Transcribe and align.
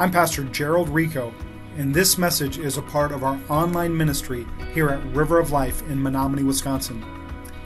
I'm 0.00 0.10
Pastor 0.10 0.42
Gerald 0.44 0.88
Rico, 0.88 1.34
and 1.76 1.94
this 1.94 2.16
message 2.16 2.56
is 2.56 2.78
a 2.78 2.82
part 2.82 3.12
of 3.12 3.22
our 3.22 3.38
online 3.50 3.94
ministry 3.94 4.46
here 4.72 4.88
at 4.88 5.04
River 5.14 5.38
of 5.38 5.52
Life 5.52 5.82
in 5.90 6.02
Menominee, 6.02 6.42
Wisconsin. 6.42 7.04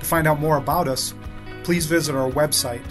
To 0.01 0.05
find 0.05 0.27
out 0.27 0.41
more 0.41 0.57
about 0.57 0.89
us, 0.89 1.15
please 1.63 1.87
visit 1.87 2.17
our 2.17 2.29
website, 2.33 2.83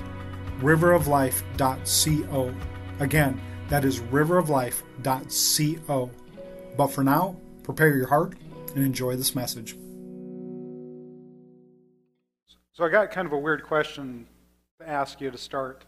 riveroflife.co. 0.61 2.55
Again, 3.01 3.41
that 3.67 3.83
is 3.83 3.99
riveroflife.co. 3.99 6.11
But 6.77 6.87
for 6.87 7.03
now, 7.03 7.35
prepare 7.63 7.97
your 7.97 8.07
heart 8.07 8.35
and 8.75 8.85
enjoy 8.85 9.17
this 9.17 9.35
message. 9.35 9.77
So, 12.71 12.85
I 12.85 12.89
got 12.89 13.11
kind 13.11 13.27
of 13.27 13.33
a 13.33 13.37
weird 13.37 13.65
question 13.65 14.25
to 14.79 14.87
ask 14.87 15.19
you 15.19 15.31
to 15.31 15.37
start. 15.37 15.83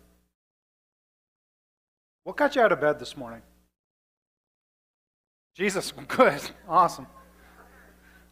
What 2.26 2.38
got 2.38 2.56
you 2.56 2.64
out 2.64 2.72
of 2.72 2.82
bed 2.82 2.98
this 2.98 3.16
morning? 3.16 3.44
Jesus, 5.56 5.94
good, 6.08 6.42
awesome. 6.68 7.06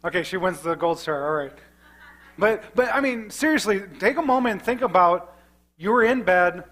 Okay, 0.04 0.24
she 0.24 0.36
wins 0.36 0.62
the 0.62 0.74
gold 0.74 0.98
star. 0.98 1.28
All 1.28 1.46
right. 1.46 1.54
But 2.38 2.76
but 2.76 2.90
I 2.92 3.00
mean, 3.02 3.30
seriously, 3.30 3.84
take 4.00 4.18
a 4.18 4.22
moment 4.22 4.54
and 4.54 4.62
think 4.62 4.82
about 4.82 5.36
you 5.78 5.92
were 5.92 6.04
in 6.04 6.24
bed. 6.24 6.64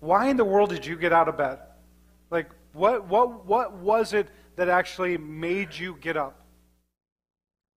Why 0.00 0.26
in 0.26 0.36
the 0.36 0.44
world 0.44 0.70
did 0.70 0.84
you 0.84 0.96
get 0.96 1.12
out 1.12 1.28
of 1.28 1.36
bed? 1.38 1.60
Like 2.32 2.50
what 2.72 3.06
what 3.06 3.46
what 3.46 3.74
was 3.74 4.12
it 4.12 4.26
that 4.56 4.68
actually 4.68 5.16
made 5.18 5.72
you 5.72 5.96
get 6.00 6.16
up? 6.16 6.44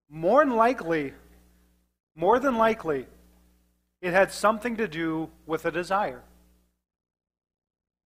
More 0.09 0.44
than 0.44 0.55
likely, 0.55 1.13
more 2.16 2.39
than 2.39 2.58
likely, 2.58 3.05
it 4.02 4.13
had 4.13 4.31
something 4.31 4.77
to 4.77 4.88
do 4.88 5.30
with 5.45 5.63
a 5.66 5.71
desire. 5.71 6.23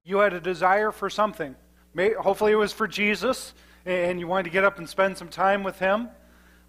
You 0.04 0.18
had 0.18 0.32
a 0.32 0.40
desire 0.40 0.90
for 0.90 1.08
something. 1.08 1.54
hopefully, 1.96 2.52
it 2.52 2.56
was 2.56 2.72
for 2.72 2.88
Jesus, 2.88 3.54
and 3.86 4.18
you 4.18 4.26
wanted 4.26 4.44
to 4.44 4.50
get 4.50 4.64
up 4.64 4.78
and 4.78 4.88
spend 4.88 5.16
some 5.16 5.28
time 5.28 5.62
with 5.62 5.78
Him. 5.78 6.08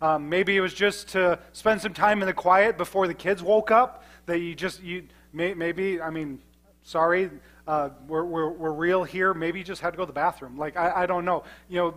Um, 0.01 0.29
maybe 0.29 0.55
it 0.55 0.61
was 0.61 0.73
just 0.73 1.07
to 1.09 1.39
spend 1.51 1.81
some 1.81 1.93
time 1.93 2.21
in 2.21 2.27
the 2.27 2.33
quiet 2.33 2.77
before 2.77 3.07
the 3.07 3.13
kids 3.13 3.41
woke 3.41 3.71
up. 3.71 4.03
That 4.27 4.39
you 4.39 4.53
just 4.53 4.83
you 4.83 5.07
may, 5.31 5.55
maybe 5.55 5.99
I 5.99 6.11
mean, 6.11 6.41
sorry, 6.83 7.31
uh, 7.67 7.89
we're, 8.07 8.23
we're 8.23 8.49
we're 8.49 8.71
real 8.71 9.03
here. 9.03 9.33
Maybe 9.33 9.59
you 9.59 9.65
just 9.65 9.81
had 9.81 9.91
to 9.91 9.97
go 9.97 10.03
to 10.03 10.07
the 10.07 10.13
bathroom. 10.13 10.57
Like 10.57 10.77
I, 10.77 11.03
I 11.03 11.05
don't 11.07 11.25
know, 11.25 11.43
you 11.67 11.79
know. 11.79 11.95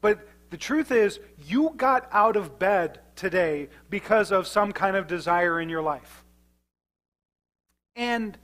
But 0.00 0.26
the 0.48 0.56
truth 0.56 0.90
is, 0.90 1.20
you 1.46 1.74
got 1.76 2.08
out 2.12 2.36
of 2.36 2.58
bed 2.58 3.00
today 3.14 3.68
because 3.90 4.32
of 4.32 4.46
some 4.46 4.72
kind 4.72 4.96
of 4.96 5.06
desire 5.06 5.60
in 5.60 5.68
your 5.68 5.82
life. 5.82 6.24
And 7.94 8.38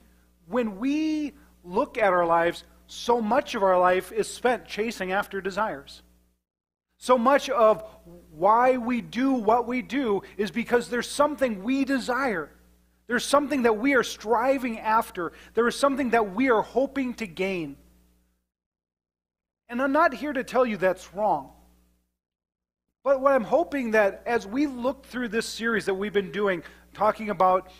when 0.47 0.77
we 0.77 1.33
look 1.65 1.97
at 1.97 2.13
our 2.13 2.25
lives, 2.25 2.63
so 2.87 3.19
much 3.19 3.55
of 3.55 3.63
our 3.63 3.79
life 3.79 4.11
is 4.11 4.31
spent 4.31 4.65
chasing 4.65 5.11
after 5.11 5.41
desires. 5.41 6.03
So 6.97 7.17
much 7.17 7.49
of 7.49 7.83
why 8.31 8.77
we 8.77 9.01
do 9.01 9.33
what 9.33 9.67
we 9.67 9.81
do 9.81 10.23
is 10.37 10.51
because 10.51 10.89
there's 10.89 11.09
something 11.09 11.63
we 11.63 11.83
desire. 11.83 12.51
There's 13.07 13.25
something 13.25 13.63
that 13.63 13.77
we 13.77 13.95
are 13.95 14.03
striving 14.03 14.79
after. 14.79 15.33
There 15.53 15.67
is 15.67 15.75
something 15.75 16.11
that 16.11 16.33
we 16.33 16.49
are 16.49 16.61
hoping 16.61 17.13
to 17.15 17.27
gain. 17.27 17.77
And 19.67 19.81
I'm 19.81 19.91
not 19.91 20.13
here 20.13 20.33
to 20.33 20.43
tell 20.43 20.65
you 20.65 20.77
that's 20.77 21.13
wrong. 21.13 21.51
But 23.03 23.21
what 23.21 23.33
I'm 23.33 23.43
hoping 23.43 23.91
that 23.91 24.23
as 24.25 24.47
we 24.47 24.65
look 24.65 25.05
through 25.05 25.27
this 25.27 25.45
series 25.45 25.85
that 25.85 25.93
we've 25.93 26.13
been 26.13 26.31
doing, 26.31 26.63
talking 26.93 27.29
about 27.29 27.71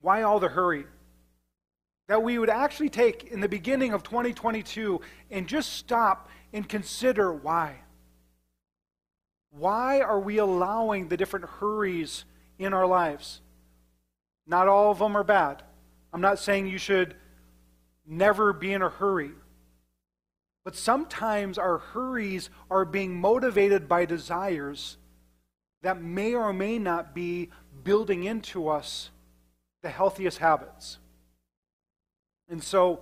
why 0.00 0.22
all 0.22 0.40
the 0.40 0.48
hurry, 0.48 0.86
that 2.08 2.22
we 2.22 2.38
would 2.38 2.50
actually 2.50 2.88
take 2.88 3.24
in 3.24 3.40
the 3.40 3.48
beginning 3.48 3.92
of 3.92 4.02
2022 4.02 5.00
and 5.30 5.46
just 5.46 5.72
stop 5.72 6.28
and 6.52 6.68
consider 6.68 7.32
why. 7.32 7.76
Why 9.50 10.00
are 10.00 10.20
we 10.20 10.38
allowing 10.38 11.08
the 11.08 11.16
different 11.16 11.46
hurries 11.46 12.24
in 12.58 12.72
our 12.72 12.86
lives? 12.86 13.40
Not 14.46 14.68
all 14.68 14.90
of 14.90 14.98
them 14.98 15.16
are 15.16 15.24
bad. 15.24 15.62
I'm 16.12 16.20
not 16.20 16.38
saying 16.38 16.68
you 16.68 16.78
should 16.78 17.16
never 18.06 18.52
be 18.52 18.72
in 18.72 18.82
a 18.82 18.88
hurry. 18.88 19.32
But 20.64 20.76
sometimes 20.76 21.58
our 21.58 21.78
hurries 21.78 22.50
are 22.70 22.84
being 22.84 23.20
motivated 23.20 23.88
by 23.88 24.04
desires 24.04 24.96
that 25.82 26.02
may 26.02 26.34
or 26.34 26.52
may 26.52 26.78
not 26.78 27.14
be 27.14 27.50
building 27.84 28.24
into 28.24 28.68
us 28.68 29.10
the 29.82 29.88
healthiest 29.88 30.38
habits. 30.38 30.98
And 32.48 32.62
so, 32.62 33.00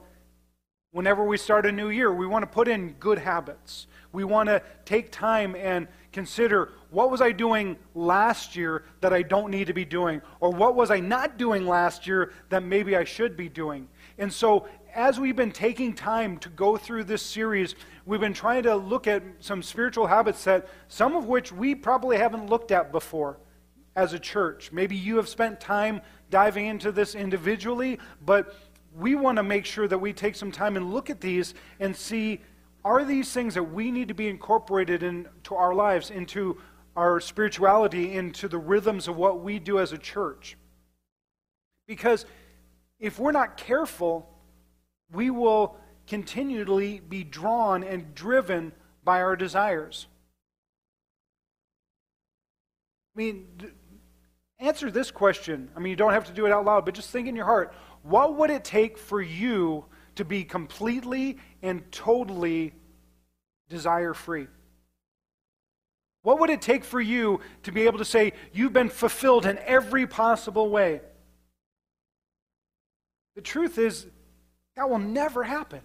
whenever 0.92 1.24
we 1.24 1.36
start 1.36 1.66
a 1.66 1.72
new 1.72 1.90
year, 1.90 2.12
we 2.12 2.26
want 2.26 2.42
to 2.42 2.46
put 2.46 2.66
in 2.68 2.92
good 2.94 3.18
habits. 3.18 3.86
We 4.12 4.24
want 4.24 4.48
to 4.48 4.62
take 4.84 5.10
time 5.10 5.54
and 5.56 5.88
consider 6.12 6.70
what 6.90 7.10
was 7.10 7.20
I 7.20 7.32
doing 7.32 7.76
last 7.94 8.54
year 8.54 8.84
that 9.00 9.12
I 9.12 9.22
don't 9.22 9.50
need 9.50 9.66
to 9.66 9.74
be 9.74 9.84
doing? 9.84 10.22
Or 10.40 10.50
what 10.50 10.76
was 10.76 10.90
I 10.90 11.00
not 11.00 11.36
doing 11.36 11.66
last 11.66 12.06
year 12.06 12.32
that 12.48 12.62
maybe 12.62 12.96
I 12.96 13.04
should 13.04 13.36
be 13.36 13.48
doing? 13.48 13.88
And 14.18 14.32
so, 14.32 14.66
as 14.94 15.18
we've 15.18 15.36
been 15.36 15.52
taking 15.52 15.92
time 15.92 16.38
to 16.38 16.48
go 16.48 16.76
through 16.76 17.04
this 17.04 17.22
series, 17.22 17.74
we've 18.06 18.20
been 18.20 18.32
trying 18.32 18.62
to 18.62 18.76
look 18.76 19.06
at 19.06 19.24
some 19.40 19.62
spiritual 19.62 20.06
habits 20.06 20.44
that 20.44 20.68
some 20.88 21.16
of 21.16 21.26
which 21.26 21.52
we 21.52 21.74
probably 21.74 22.16
haven't 22.16 22.48
looked 22.48 22.70
at 22.70 22.92
before 22.92 23.38
as 23.96 24.12
a 24.12 24.18
church. 24.18 24.72
Maybe 24.72 24.96
you 24.96 25.16
have 25.16 25.28
spent 25.28 25.60
time 25.60 26.00
diving 26.30 26.66
into 26.66 26.92
this 26.92 27.14
individually, 27.14 27.98
but 28.24 28.54
we 28.98 29.14
want 29.14 29.36
to 29.36 29.42
make 29.42 29.64
sure 29.64 29.88
that 29.88 29.98
we 29.98 30.12
take 30.12 30.36
some 30.36 30.52
time 30.52 30.76
and 30.76 30.92
look 30.92 31.10
at 31.10 31.20
these 31.20 31.54
and 31.80 31.94
see 31.94 32.40
are 32.84 33.04
these 33.04 33.32
things 33.32 33.54
that 33.54 33.62
we 33.62 33.90
need 33.90 34.08
to 34.08 34.14
be 34.14 34.28
incorporated 34.28 35.02
into 35.02 35.54
our 35.54 35.74
lives, 35.74 36.10
into 36.10 36.60
our 36.96 37.18
spirituality, 37.18 38.14
into 38.14 38.46
the 38.46 38.58
rhythms 38.58 39.08
of 39.08 39.16
what 39.16 39.40
we 39.40 39.58
do 39.58 39.78
as 39.78 39.92
a 39.92 39.98
church? 39.98 40.56
Because 41.88 42.26
if 43.00 43.18
we're 43.18 43.32
not 43.32 43.56
careful, 43.56 44.28
we 45.10 45.30
will 45.30 45.76
continually 46.06 47.00
be 47.00 47.24
drawn 47.24 47.82
and 47.82 48.14
driven 48.14 48.72
by 49.02 49.22
our 49.22 49.34
desires. 49.34 50.06
I 53.16 53.18
mean, 53.18 53.46
answer 54.58 54.90
this 54.90 55.10
question. 55.10 55.70
I 55.74 55.80
mean, 55.80 55.90
you 55.90 55.96
don't 55.96 56.12
have 56.12 56.24
to 56.26 56.32
do 56.32 56.46
it 56.46 56.52
out 56.52 56.64
loud, 56.64 56.84
but 56.84 56.94
just 56.94 57.10
think 57.10 57.28
in 57.28 57.36
your 57.36 57.46
heart 57.46 57.72
what 58.04 58.36
would 58.36 58.50
it 58.50 58.64
take 58.64 58.98
for 58.98 59.20
you 59.20 59.86
to 60.16 60.24
be 60.24 60.44
completely 60.44 61.38
and 61.62 61.90
totally 61.90 62.74
desire 63.68 64.12
free? 64.12 64.46
What 66.22 66.38
would 66.38 66.50
it 66.50 66.62
take 66.62 66.84
for 66.84 67.00
you 67.00 67.40
to 67.64 67.72
be 67.72 67.82
able 67.82 67.98
to 67.98 68.04
say, 68.04 68.34
you've 68.52 68.74
been 68.74 68.90
fulfilled 68.90 69.46
in 69.46 69.58
every 69.58 70.06
possible 70.06 70.68
way? 70.68 71.00
The 73.36 73.42
truth 73.42 73.78
is, 73.78 74.06
that 74.76 74.88
will 74.88 74.98
never 74.98 75.42
happen. 75.42 75.80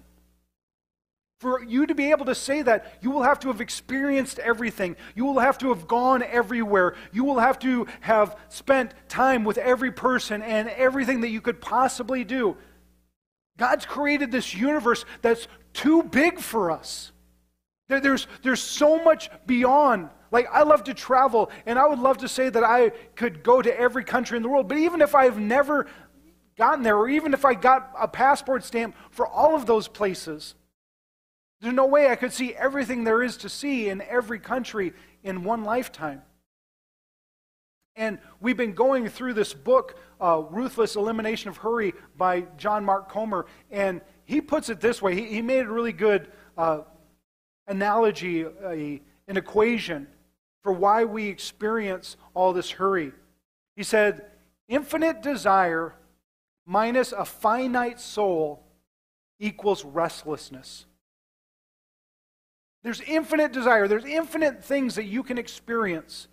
For 1.40 1.64
you 1.64 1.86
to 1.86 1.96
be 1.96 2.12
able 2.12 2.26
to 2.26 2.36
say 2.36 2.62
that, 2.64 2.98
you 3.02 3.12
will 3.12 3.24
have 3.24 3.40
to 3.40 3.48
have 3.48 3.62
experienced 3.62 4.40
everything. 4.40 4.98
You 5.16 5.24
will 5.24 5.40
have 5.40 5.58
to 5.60 5.70
have 5.70 5.88
gone 5.88 6.22
everywhere. 6.22 6.96
You 7.14 7.24
will 7.24 7.40
have 7.40 7.58
to 7.60 7.88
have 8.02 8.38
spent 8.50 8.94
time 9.08 9.46
with 9.46 9.58
every 9.58 9.92
person 9.92 10.42
and 10.42 10.68
everything 10.68 11.22
that 11.22 11.30
you 11.30 11.40
could 11.40 11.62
possibly 11.62 12.26
do. 12.26 12.58
God's 13.58 13.86
created 13.86 14.32
this 14.32 14.54
universe 14.54 15.06
that's 15.22 15.48
too 15.72 16.04
big 16.04 16.40
for 16.40 16.72
us. 16.72 17.14
There's, 17.88 18.28
there's 18.44 18.62
so 18.62 19.02
much 19.02 19.30
beyond. 19.48 20.10
Like, 20.32 20.48
I 20.52 20.64
love 20.64 20.84
to 20.86 20.94
travel, 20.94 21.52
and 21.66 21.80
I 21.80 21.88
would 21.88 22.00
love 22.00 22.20
to 22.20 22.28
say 22.28 22.50
that 22.50 22.64
I 22.64 22.90
could 23.16 23.44
go 23.44 23.62
to 23.62 23.80
every 23.80 24.04
country 24.04 24.36
in 24.36 24.44
the 24.44 24.50
world. 24.50 24.68
But 24.68 24.78
even 24.78 25.02
if 25.02 25.16
I've 25.16 25.40
never 25.40 25.88
gotten 26.58 26.84
there, 26.84 26.98
or 26.98 27.08
even 27.08 27.34
if 27.34 27.46
I 27.46 27.54
got 27.54 27.92
a 27.98 28.10
passport 28.10 28.66
stamp 28.66 28.96
for 29.10 29.26
all 29.26 29.56
of 29.56 29.66
those 29.66 29.88
places, 29.88 30.56
there's 31.62 31.74
no 31.74 31.86
way 31.86 32.10
I 32.10 32.16
could 32.16 32.32
see 32.32 32.54
everything 32.56 33.04
there 33.04 33.22
is 33.22 33.38
to 33.38 33.50
see 33.50 33.90
in 33.90 34.02
every 34.02 34.40
country 34.40 34.94
in 35.24 35.44
one 35.44 35.64
lifetime. 35.64 36.22
And 37.96 38.20
we've 38.40 38.56
been 38.56 38.74
going 38.74 39.10
through 39.10 39.34
this 39.34 39.54
book, 39.54 40.00
uh, 40.22 40.44
Ruthless 40.50 40.96
Elimination 40.96 41.50
of 41.50 41.58
Hurry 41.58 41.94
by 42.16 42.46
John 42.56 42.86
Mark 42.86 43.10
Comer, 43.10 43.46
and 43.70 44.00
he 44.24 44.40
puts 44.40 44.70
it 44.70 44.80
this 44.80 45.02
way. 45.02 45.16
He, 45.16 45.26
he 45.26 45.42
made 45.42 45.66
a 45.66 45.70
really 45.70 45.92
good 45.92 46.32
uh, 46.58 46.82
analogy, 47.68 48.44
a, 48.44 49.02
an 49.28 49.38
equation 49.38 50.08
for 50.64 50.72
why 50.72 51.04
we 51.04 51.28
experience 51.28 52.16
all 52.34 52.54
this 52.54 52.72
hurry. 52.72 53.12
He 53.76 53.84
said, 53.84 54.26
Infinite 54.70 55.22
desire 55.22 55.96
minus 56.66 57.12
a 57.12 57.26
finite 57.26 58.00
soul 58.00 58.64
equals 59.40 59.84
restlessness. 59.84 60.86
There's 62.84 63.02
infinite 63.02 63.52
desire, 63.52 63.88
there's 63.88 64.06
infinite 64.06 64.64
things 64.64 64.96
that 64.96 65.06
you 65.06 65.22
can 65.24 65.38
experience, 65.38 66.28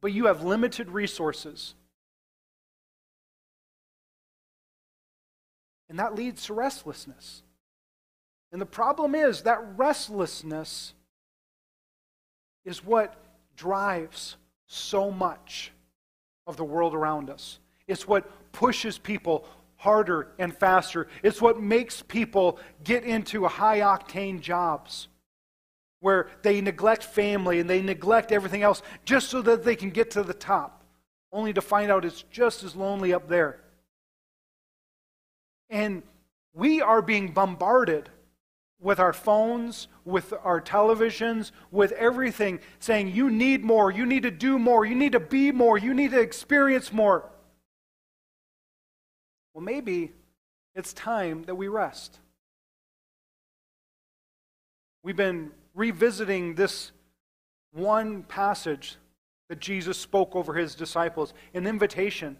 but 0.00 0.12
you 0.12 0.26
have 0.26 0.42
limited 0.42 0.90
resources. 0.90 1.74
And 5.88 5.98
that 6.00 6.16
leads 6.16 6.46
to 6.46 6.54
restlessness. 6.54 7.42
And 8.50 8.60
the 8.60 8.66
problem 8.66 9.14
is 9.14 9.42
that 9.42 9.60
restlessness 9.76 10.94
is 12.64 12.84
what 12.84 13.14
drives 13.56 14.36
so 14.66 15.10
much 15.12 15.72
of 16.46 16.56
the 16.56 16.64
world 16.64 16.94
around 16.94 17.30
us. 17.30 17.60
It's 17.86 18.08
what 18.08 18.28
pushes 18.50 18.98
people 18.98 19.46
harder 19.76 20.28
and 20.38 20.56
faster. 20.56 21.06
It's 21.22 21.40
what 21.40 21.60
makes 21.60 22.02
people 22.02 22.58
get 22.82 23.04
into 23.04 23.46
high 23.46 23.80
octane 23.80 24.40
jobs 24.40 25.06
where 26.06 26.28
they 26.42 26.60
neglect 26.60 27.02
family 27.02 27.58
and 27.58 27.68
they 27.68 27.82
neglect 27.82 28.30
everything 28.30 28.62
else 28.62 28.80
just 29.04 29.28
so 29.28 29.42
that 29.42 29.64
they 29.64 29.74
can 29.74 29.90
get 29.90 30.08
to 30.12 30.22
the 30.22 30.32
top, 30.32 30.84
only 31.32 31.52
to 31.52 31.60
find 31.60 31.90
out 31.90 32.04
it's 32.04 32.22
just 32.30 32.62
as 32.62 32.76
lonely 32.76 33.12
up 33.12 33.26
there. 33.26 33.58
And 35.68 36.04
we 36.54 36.80
are 36.80 37.02
being 37.02 37.32
bombarded 37.32 38.08
with 38.80 39.00
our 39.00 39.12
phones, 39.12 39.88
with 40.04 40.32
our 40.44 40.60
televisions, 40.60 41.50
with 41.72 41.90
everything, 41.90 42.60
saying, 42.78 43.08
You 43.08 43.28
need 43.28 43.64
more, 43.64 43.90
you 43.90 44.06
need 44.06 44.22
to 44.22 44.30
do 44.30 44.60
more, 44.60 44.84
you 44.84 44.94
need 44.94 45.10
to 45.10 45.18
be 45.18 45.50
more, 45.50 45.76
you 45.76 45.92
need 45.92 46.12
to 46.12 46.20
experience 46.20 46.92
more. 46.92 47.28
Well, 49.54 49.64
maybe 49.64 50.12
it's 50.76 50.92
time 50.92 51.42
that 51.46 51.56
we 51.56 51.66
rest. 51.66 52.20
We've 55.02 55.16
been 55.16 55.50
revisiting 55.76 56.54
this 56.54 56.90
one 57.72 58.24
passage 58.24 58.96
that 59.48 59.60
Jesus 59.60 59.96
spoke 59.96 60.34
over 60.34 60.54
his 60.54 60.74
disciples, 60.74 61.32
an 61.54 61.66
invitation. 61.66 62.36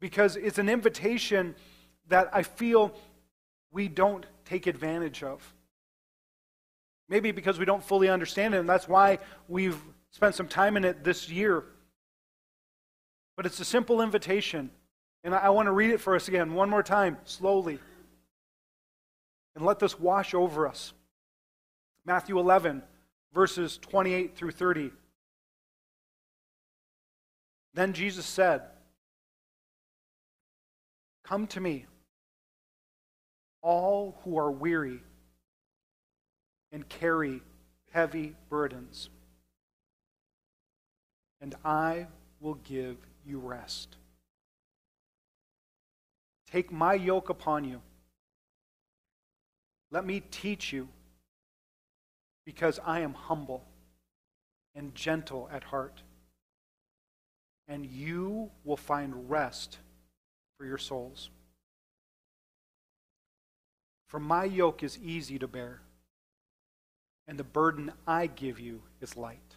Because 0.00 0.34
it's 0.34 0.58
an 0.58 0.68
invitation 0.68 1.54
that 2.08 2.28
I 2.32 2.42
feel 2.42 2.92
we 3.70 3.86
don't 3.86 4.26
take 4.44 4.66
advantage 4.66 5.22
of. 5.22 5.54
Maybe 7.08 7.30
because 7.30 7.58
we 7.58 7.64
don't 7.64 7.84
fully 7.84 8.08
understand 8.08 8.54
it, 8.54 8.58
and 8.58 8.68
that's 8.68 8.88
why 8.88 9.18
we've 9.46 9.78
spent 10.10 10.34
some 10.34 10.48
time 10.48 10.76
in 10.76 10.84
it 10.84 11.04
this 11.04 11.28
year. 11.28 11.62
But 13.36 13.46
it's 13.46 13.60
a 13.60 13.64
simple 13.64 14.00
invitation. 14.02 14.70
And 15.24 15.34
I, 15.34 15.50
want 15.50 15.66
to 15.66 15.72
read 15.72 15.90
it 15.90 16.00
for 16.00 16.16
us 16.16 16.26
again, 16.26 16.54
one 16.54 16.68
more 16.68 16.82
time, 16.82 17.16
slowly. 17.24 17.78
And 19.54 19.64
let 19.64 19.78
this 19.78 20.00
wash 20.00 20.34
over 20.34 20.66
us. 20.66 20.92
Matthew 22.04 22.38
11, 22.38 22.82
verses 23.32 23.78
28 23.78 24.36
through 24.36 24.50
30. 24.50 24.90
Then 27.74 27.92
Jesus 27.92 28.26
said, 28.26 28.62
Come 31.24 31.46
to 31.48 31.60
me, 31.60 31.86
all 33.62 34.18
who 34.24 34.36
are 34.38 34.50
weary 34.50 35.00
and 36.72 36.88
carry 36.88 37.40
heavy 37.92 38.34
burdens, 38.48 39.08
and 41.40 41.54
I 41.64 42.08
will 42.40 42.54
give 42.54 42.96
you 43.24 43.38
rest. 43.38 43.96
Take 46.50 46.72
my 46.72 46.94
yoke 46.94 47.30
upon 47.30 47.64
you. 47.64 47.80
Let 49.90 50.04
me 50.04 50.20
teach 50.30 50.72
you 50.72 50.88
because 52.44 52.80
I 52.84 53.00
am 53.00 53.14
humble 53.14 53.64
and 54.74 54.94
gentle 54.94 55.48
at 55.52 55.64
heart. 55.64 56.02
And 57.68 57.86
you 57.86 58.50
will 58.64 58.76
find 58.76 59.30
rest 59.30 59.78
for 60.58 60.66
your 60.66 60.78
souls. 60.78 61.30
For 64.08 64.20
my 64.20 64.44
yoke 64.44 64.82
is 64.82 64.98
easy 64.98 65.38
to 65.38 65.48
bear, 65.48 65.80
and 67.26 67.38
the 67.38 67.44
burden 67.44 67.92
I 68.06 68.26
give 68.26 68.60
you 68.60 68.82
is 69.00 69.16
light. 69.16 69.56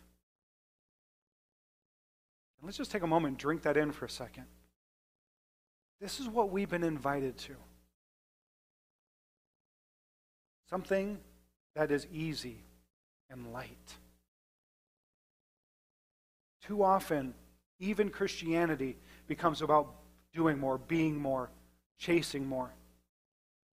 And 2.57 2.65
let's 2.65 2.77
just 2.77 2.91
take 2.91 3.03
a 3.03 3.07
moment 3.07 3.33
and 3.33 3.37
drink 3.37 3.63
that 3.63 3.75
in 3.75 3.91
for 3.91 4.05
a 4.05 4.09
second. 4.09 4.45
This 5.99 6.19
is 6.19 6.27
what 6.29 6.51
we've 6.51 6.69
been 6.69 6.83
invited 6.83 7.37
to 7.39 7.55
something 10.69 11.19
that 11.75 11.91
is 11.91 12.07
easy 12.11 12.64
and 13.29 13.51
light. 13.53 13.95
Too 16.67 16.83
often, 16.83 17.33
even 17.79 18.09
Christianity 18.09 18.97
becomes 19.27 19.61
about 19.61 19.93
doing 20.33 20.57
more, 20.57 20.77
being 20.77 21.15
more, 21.15 21.49
chasing 21.97 22.45
more. 22.47 22.71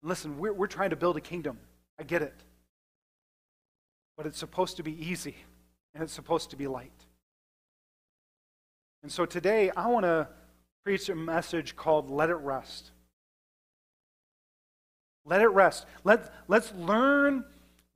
Listen, 0.03 0.39
we're, 0.39 0.53
we're 0.53 0.67
trying 0.67 0.91
to 0.91 0.97
build 0.97 1.17
a 1.17 1.21
kingdom. 1.21 1.59
I 1.99 2.03
get 2.03 2.23
it. 2.23 2.35
But 4.17 4.27
it's 4.27 4.39
supposed 4.39 4.77
to 4.77 4.83
be 4.83 4.93
easy, 5.09 5.37
and 5.95 6.03
it's 6.03 6.13
supposed 6.13 6.51
to 6.51 6.57
be 6.57 6.67
light. 6.67 6.91
And 9.03 9.11
so 9.11 9.25
today, 9.27 9.71
I 9.77 9.87
want 9.89 10.05
to 10.05 10.29
preach 10.85 11.09
a 11.09 11.15
message 11.15 11.77
called 11.77 12.11
Let 12.11 12.31
It 12.31 12.37
Rest. 12.37 12.91
Let 15.25 15.41
it 15.41 15.49
rest. 15.49 15.87
Let, 16.05 16.33
let's 16.49 16.73
learn 16.75 17.45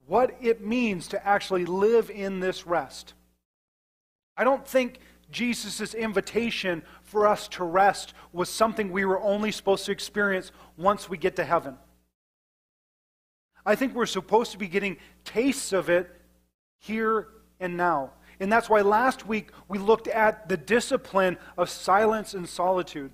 what 0.06 0.37
it 0.41 0.64
means 0.64 1.08
to 1.08 1.26
actually 1.26 1.64
live 1.64 2.11
in 2.11 2.41
this 2.41 2.67
rest. 2.67 3.14
I 4.37 4.44
don't 4.44 4.67
think 4.67 5.00
Jesus' 5.31 5.94
invitation 5.94 6.82
for 7.03 7.26
us 7.26 7.49
to 7.49 7.64
rest 7.64 8.14
was 8.32 8.49
something 8.49 8.91
we 8.91 9.05
were 9.05 9.20
only 9.20 9.50
supposed 9.50 9.87
to 9.87 9.93
experience 9.93 10.53
once 10.76 11.08
we 11.08 11.19
get 11.19 11.37
to 11.37 11.44
heaven. 11.44 11.76
I 13.64 13.75
think 13.75 13.94
we're 13.94 14.06
supposed 14.06 14.53
to 14.53 14.58
be 14.58 14.69
getting 14.69 14.97
tastes 15.25 15.73
of 15.73 15.91
it 15.91 16.08
here 16.79 17.29
and 17.58 17.76
now. 17.76 18.12
And 18.38 18.53
that's 18.53 18.70
why 18.70 18.82
last 18.82 19.26
week 19.26 19.50
we 19.67 19.79
looked 19.79 20.06
at 20.06 20.49
the 20.49 20.56
discipline 20.56 21.38
of 21.58 21.69
silence 21.69 22.35
and 22.35 22.49
solitude. 22.49 23.11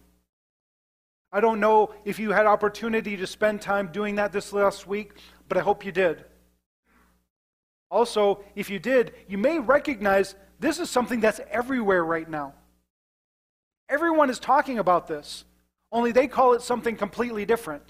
I 1.33 1.41
don't 1.41 1.61
know 1.61 1.94
if 2.05 2.19
you 2.19 2.33
had 2.33 2.44
opportunity 2.44 3.17
to 3.17 3.27
spend 3.27 3.62
time 3.62 3.91
doing 3.91 4.17
that 4.17 4.33
this 4.33 4.53
last 4.53 4.87
week, 4.87 5.15
but 5.49 5.56
I 5.56 5.62
hope 5.62 5.87
you 5.87 5.93
did. 5.93 6.25
Also, 7.93 8.41
if 8.56 8.71
you 8.71 8.79
did, 8.79 9.12
you 9.29 9.37
may 9.37 9.59
recognize 9.59 10.35
this 10.59 10.79
is 10.79 10.89
something 10.89 11.21
that's 11.21 11.43
everywhere 11.50 12.03
right 12.03 12.29
now. 12.29 12.55
Everyone 13.91 14.31
is 14.31 14.39
talking 14.39 14.79
about 14.79 15.06
this, 15.06 15.44
only 15.93 16.11
they 16.11 16.27
call 16.27 16.55
it 16.55 16.62
something 16.62 16.97
completely 16.97 17.44
different. 17.44 17.83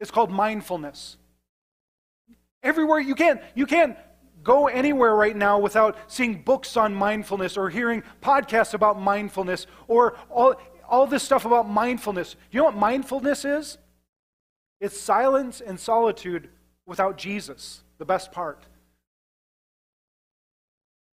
It's 0.00 0.10
called 0.10 0.32
mindfulness. 0.32 1.18
Everywhere 2.64 2.98
you 2.98 3.14
can, 3.14 3.38
you 3.54 3.64
can't 3.64 3.96
go 4.42 4.66
anywhere 4.66 5.14
right 5.14 5.36
now 5.36 5.60
without 5.60 5.96
seeing 6.08 6.42
books 6.42 6.76
on 6.76 6.92
mindfulness 6.92 7.56
or 7.56 7.70
hearing 7.70 8.02
podcasts 8.20 8.74
about 8.74 9.00
mindfulness 9.00 9.68
or 9.86 10.16
all, 10.28 10.56
all 10.88 11.06
this 11.06 11.22
stuff 11.22 11.44
about 11.44 11.68
mindfulness. 11.68 12.34
You 12.50 12.58
know 12.58 12.64
what 12.64 12.76
mindfulness 12.76 13.44
is? 13.44 13.78
It's 14.80 14.98
silence 14.98 15.60
and 15.60 15.78
solitude 15.78 16.48
without 16.86 17.16
Jesus, 17.16 17.84
the 17.98 18.04
best 18.04 18.32
part. 18.32 18.66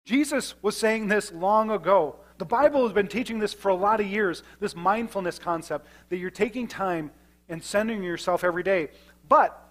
Jesus 0.08 0.54
was 0.62 0.74
saying 0.74 1.08
this 1.08 1.30
long 1.32 1.70
ago. 1.70 2.16
The 2.38 2.46
Bible 2.46 2.82
has 2.84 2.94
been 2.94 3.08
teaching 3.08 3.38
this 3.38 3.52
for 3.52 3.68
a 3.68 3.74
lot 3.74 4.00
of 4.00 4.06
years 4.06 4.42
this 4.58 4.74
mindfulness 4.74 5.38
concept 5.38 5.86
that 6.08 6.16
you're 6.16 6.30
taking 6.30 6.66
time 6.66 7.10
and 7.50 7.62
centering 7.62 8.02
yourself 8.02 8.42
every 8.42 8.62
day. 8.62 8.88
But 9.28 9.62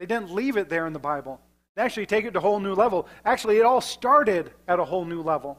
they 0.00 0.06
didn't 0.06 0.32
leave 0.32 0.56
it 0.56 0.68
there 0.68 0.88
in 0.88 0.92
the 0.92 0.98
Bible. 0.98 1.40
They 1.76 1.82
actually 1.82 2.06
take 2.06 2.24
it 2.24 2.32
to 2.32 2.38
a 2.38 2.42
whole 2.42 2.58
new 2.58 2.74
level. 2.74 3.06
Actually, 3.24 3.58
it 3.58 3.64
all 3.64 3.80
started 3.80 4.50
at 4.66 4.80
a 4.80 4.84
whole 4.84 5.04
new 5.04 5.22
level 5.22 5.56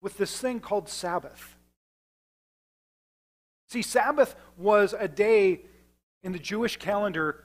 with 0.00 0.16
this 0.18 0.40
thing 0.40 0.60
called 0.60 0.88
Sabbath. 0.88 1.56
See, 3.68 3.82
Sabbath 3.82 4.36
was 4.56 4.94
a 4.96 5.08
day 5.08 5.62
in 6.22 6.30
the 6.30 6.38
Jewish 6.38 6.76
calendar 6.76 7.42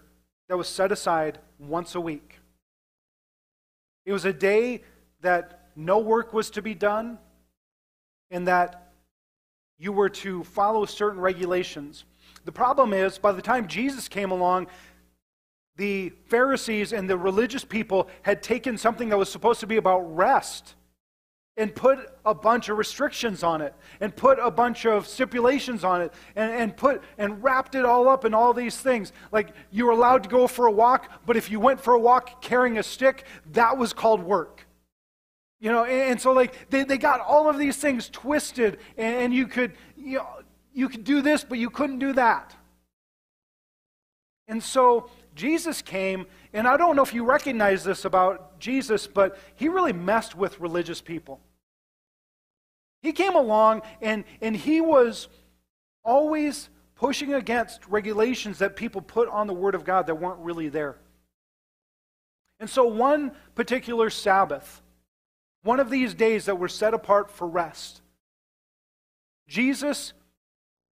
that 0.47 0.57
was 0.57 0.67
set 0.67 0.91
aside 0.91 1.39
once 1.57 1.95
a 1.95 1.99
week. 1.99 2.40
It 4.05 4.13
was 4.13 4.25
a 4.25 4.33
day 4.33 4.83
that 5.21 5.69
no 5.75 5.99
work 5.99 6.33
was 6.33 6.49
to 6.51 6.61
be 6.61 6.73
done 6.73 7.19
and 8.29 8.47
that 8.47 8.93
you 9.77 9.91
were 9.91 10.09
to 10.09 10.43
follow 10.43 10.85
certain 10.85 11.19
regulations. 11.19 12.05
The 12.45 12.51
problem 12.51 12.93
is, 12.93 13.17
by 13.17 13.31
the 13.31 13.41
time 13.41 13.67
Jesus 13.67 14.07
came 14.07 14.31
along, 14.31 14.67
the 15.77 16.09
Pharisees 16.27 16.93
and 16.93 17.09
the 17.09 17.17
religious 17.17 17.63
people 17.63 18.07
had 18.23 18.43
taken 18.43 18.77
something 18.77 19.09
that 19.09 19.17
was 19.17 19.31
supposed 19.31 19.59
to 19.61 19.67
be 19.67 19.77
about 19.77 20.15
rest 20.15 20.75
and 21.57 21.75
put 21.75 21.99
a 22.25 22.33
bunch 22.33 22.69
of 22.69 22.77
restrictions 22.77 23.43
on 23.43 23.61
it 23.61 23.75
and 23.99 24.15
put 24.15 24.39
a 24.39 24.49
bunch 24.49 24.85
of 24.85 25.05
stipulations 25.05 25.83
on 25.83 26.01
it 26.01 26.13
and, 26.35 26.51
and 26.51 26.77
put 26.77 27.03
and 27.17 27.43
wrapped 27.43 27.75
it 27.75 27.83
all 27.83 28.07
up 28.07 28.23
in 28.23 28.33
all 28.33 28.53
these 28.53 28.77
things. 28.77 29.11
Like 29.31 29.49
you 29.69 29.85
were 29.85 29.91
allowed 29.91 30.23
to 30.23 30.29
go 30.29 30.47
for 30.47 30.67
a 30.67 30.71
walk 30.71 31.11
but 31.25 31.35
if 31.35 31.51
you 31.51 31.59
went 31.59 31.81
for 31.81 31.93
a 31.93 31.99
walk 31.99 32.41
carrying 32.41 32.77
a 32.77 32.83
stick 32.83 33.25
that 33.51 33.77
was 33.77 33.91
called 33.91 34.23
work. 34.23 34.65
You 35.59 35.71
know 35.71 35.83
and, 35.83 36.11
and 36.11 36.21
so 36.21 36.31
like 36.31 36.69
they, 36.69 36.83
they 36.83 36.97
got 36.97 37.19
all 37.19 37.49
of 37.49 37.57
these 37.57 37.77
things 37.77 38.09
twisted 38.09 38.79
and, 38.97 39.15
and 39.15 39.33
you 39.33 39.45
could 39.45 39.73
you 39.97 40.19
know 40.19 40.27
you 40.73 40.87
could 40.87 41.03
do 41.03 41.21
this 41.21 41.43
but 41.43 41.57
you 41.57 41.69
couldn't 41.69 41.99
do 41.99 42.13
that. 42.13 42.55
And 44.47 44.63
so 44.63 45.09
Jesus 45.35 45.81
came, 45.81 46.25
and 46.53 46.67
I 46.67 46.77
don't 46.77 46.95
know 46.95 47.03
if 47.03 47.13
you 47.13 47.23
recognize 47.23 47.83
this 47.83 48.05
about 48.05 48.59
Jesus, 48.59 49.07
but 49.07 49.37
he 49.55 49.69
really 49.69 49.93
messed 49.93 50.35
with 50.35 50.59
religious 50.59 51.01
people. 51.01 51.39
He 53.01 53.13
came 53.13 53.35
along 53.35 53.81
and, 54.01 54.25
and 54.41 54.55
he 54.55 54.81
was 54.81 55.27
always 56.03 56.69
pushing 56.95 57.33
against 57.33 57.87
regulations 57.87 58.59
that 58.59 58.75
people 58.75 59.01
put 59.01 59.27
on 59.29 59.47
the 59.47 59.53
Word 59.53 59.75
of 59.75 59.85
God 59.85 60.07
that 60.07 60.15
weren't 60.15 60.39
really 60.39 60.69
there. 60.69 60.97
And 62.59 62.69
so, 62.69 62.85
one 62.85 63.31
particular 63.55 64.11
Sabbath, 64.11 64.83
one 65.63 65.79
of 65.79 65.89
these 65.89 66.13
days 66.13 66.45
that 66.45 66.59
were 66.59 66.67
set 66.67 66.93
apart 66.93 67.31
for 67.31 67.47
rest, 67.47 68.01
Jesus 69.47 70.13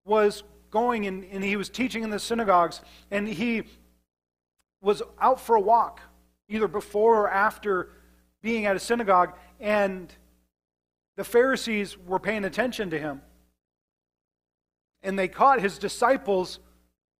was 0.03 0.43
going 0.71 1.05
and, 1.05 1.25
and 1.31 1.43
he 1.43 1.55
was 1.55 1.69
teaching 1.69 2.03
in 2.03 2.09
the 2.09 2.19
synagogues, 2.19 2.81
and 3.11 3.27
he 3.27 3.63
was 4.81 5.01
out 5.19 5.39
for 5.39 5.55
a 5.55 5.61
walk, 5.61 6.01
either 6.47 6.67
before 6.67 7.21
or 7.21 7.29
after 7.29 7.89
being 8.41 8.65
at 8.65 8.75
a 8.75 8.79
synagogue, 8.79 9.33
and 9.59 10.13
the 11.17 11.23
Pharisees 11.23 11.97
were 11.97 12.19
paying 12.19 12.45
attention 12.45 12.89
to 12.91 12.99
him. 12.99 13.21
And 15.03 15.17
they 15.17 15.27
caught 15.27 15.61
his 15.61 15.77
disciples 15.77 16.59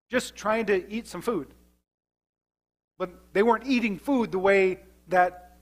just 0.09 0.35
trying 0.35 0.65
to 0.67 0.89
eat 0.91 1.07
some 1.07 1.21
food. 1.21 1.53
But 2.97 3.33
they 3.33 3.43
weren't 3.43 3.67
eating 3.67 3.97
food 3.97 4.31
the 4.31 4.39
way 4.39 4.79
that 5.07 5.57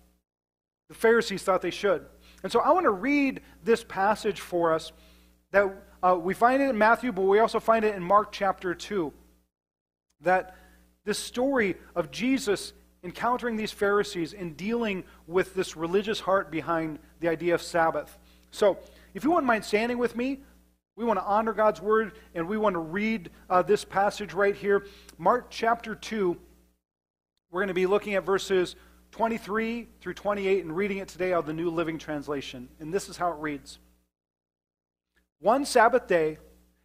the 0.89 0.95
Pharisees 0.95 1.43
thought 1.43 1.61
they 1.61 1.71
should. 1.71 2.05
And 2.43 2.51
so 2.51 2.59
I 2.59 2.71
want 2.71 2.85
to 2.85 2.91
read 2.91 3.41
this 3.63 3.83
passage 3.83 4.39
for 4.39 4.73
us 4.73 4.91
that 5.51 5.67
uh, 6.01 6.17
we 6.19 6.33
find 6.33 6.61
it 6.61 6.69
in 6.69 6.77
Matthew, 6.77 7.11
but 7.11 7.23
we 7.23 7.39
also 7.39 7.59
find 7.59 7.83
it 7.83 7.95
in 7.95 8.03
Mark 8.03 8.31
chapter 8.31 8.73
2. 8.73 9.11
That 10.21 10.55
this 11.07 11.17
story 11.17 11.77
of 11.95 12.11
Jesus 12.11 12.73
encountering 13.01 13.55
these 13.55 13.71
Pharisees 13.71 14.33
and 14.33 14.57
dealing 14.57 15.05
with 15.25 15.55
this 15.55 15.77
religious 15.77 16.19
heart 16.19 16.51
behind 16.51 16.99
the 17.21 17.29
idea 17.29 17.55
of 17.55 17.61
Sabbath. 17.61 18.17
So, 18.51 18.77
if 19.13 19.23
you 19.23 19.31
wouldn't 19.31 19.47
mind 19.47 19.63
standing 19.63 19.97
with 19.97 20.17
me, 20.17 20.41
we 20.97 21.05
want 21.05 21.17
to 21.17 21.23
honor 21.23 21.53
God's 21.53 21.81
word 21.81 22.11
and 22.35 22.45
we 22.45 22.57
want 22.57 22.73
to 22.73 22.79
read 22.79 23.29
uh, 23.49 23.61
this 23.61 23.85
passage 23.85 24.33
right 24.33 24.53
here. 24.53 24.85
Mark 25.17 25.47
chapter 25.49 25.95
2. 25.95 26.37
We're 27.51 27.61
going 27.61 27.69
to 27.69 27.73
be 27.73 27.87
looking 27.87 28.15
at 28.15 28.25
verses 28.25 28.75
23 29.11 29.87
through 30.01 30.13
28 30.13 30.65
and 30.65 30.75
reading 30.75 30.97
it 30.97 31.07
today 31.07 31.31
out 31.31 31.39
of 31.39 31.45
the 31.45 31.53
New 31.53 31.69
Living 31.69 31.97
Translation. 31.97 32.67
And 32.81 32.93
this 32.93 33.07
is 33.07 33.15
how 33.15 33.31
it 33.31 33.37
reads. 33.39 33.79
One 35.39 35.63
Sabbath 35.63 36.05
day, 36.05 36.39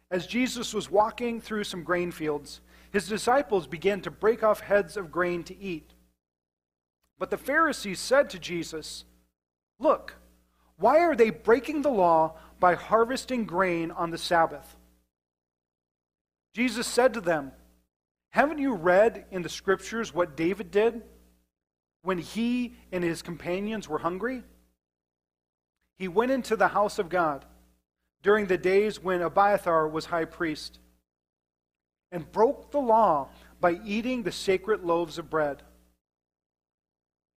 as 0.09 0.25
Jesus 0.27 0.73
was 0.73 0.89
walking 0.89 1.41
through 1.41 1.65
some 1.65 1.83
grain 1.83 2.09
fields, 2.09 2.61
his 2.93 3.07
disciples 3.09 3.65
began 3.65 4.01
to 4.01 4.11
break 4.11 4.43
off 4.43 4.59
heads 4.59 4.95
of 4.95 5.11
grain 5.11 5.43
to 5.45 5.57
eat. 5.59 5.95
But 7.17 7.31
the 7.31 7.37
Pharisees 7.37 7.99
said 7.99 8.29
to 8.29 8.39
Jesus, 8.39 9.03
Look, 9.79 10.17
why 10.77 10.99
are 10.99 11.15
they 11.15 11.31
breaking 11.31 11.81
the 11.81 11.89
law 11.89 12.35
by 12.59 12.75
harvesting 12.75 13.45
grain 13.45 13.89
on 13.89 14.11
the 14.11 14.17
Sabbath? 14.19 14.77
Jesus 16.53 16.85
said 16.85 17.15
to 17.15 17.21
them, 17.21 17.51
Haven't 18.29 18.59
you 18.59 18.75
read 18.75 19.25
in 19.31 19.41
the 19.41 19.49
scriptures 19.49 20.13
what 20.13 20.37
David 20.37 20.69
did 20.69 21.01
when 22.03 22.19
he 22.19 22.75
and 22.91 23.03
his 23.03 23.23
companions 23.23 23.89
were 23.89 23.99
hungry? 23.99 24.43
He 25.97 26.07
went 26.07 26.31
into 26.31 26.55
the 26.55 26.67
house 26.67 26.99
of 26.99 27.09
God 27.09 27.45
during 28.21 28.45
the 28.45 28.57
days 28.57 29.01
when 29.01 29.21
Abiathar 29.21 29.87
was 29.87 30.05
high 30.05 30.25
priest, 30.25 30.77
and 32.13 32.31
broke 32.31 32.71
the 32.71 32.79
law 32.79 33.27
by 33.59 33.79
eating 33.83 34.23
the 34.23 34.31
sacred 34.31 34.83
loaves 34.83 35.17
of 35.17 35.29
bread 35.29 35.63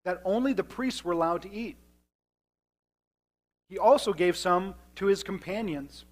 that 0.04 0.22
only 0.24 0.52
the 0.52 0.62
priests 0.62 1.04
were 1.04 1.12
allowed 1.12 1.42
to 1.42 1.52
eat. 1.52 1.76
He 3.68 3.76
also 3.76 4.12
gave 4.12 4.36
some 4.36 4.76
to 4.94 5.06
his 5.06 5.24
companions. 5.24 6.04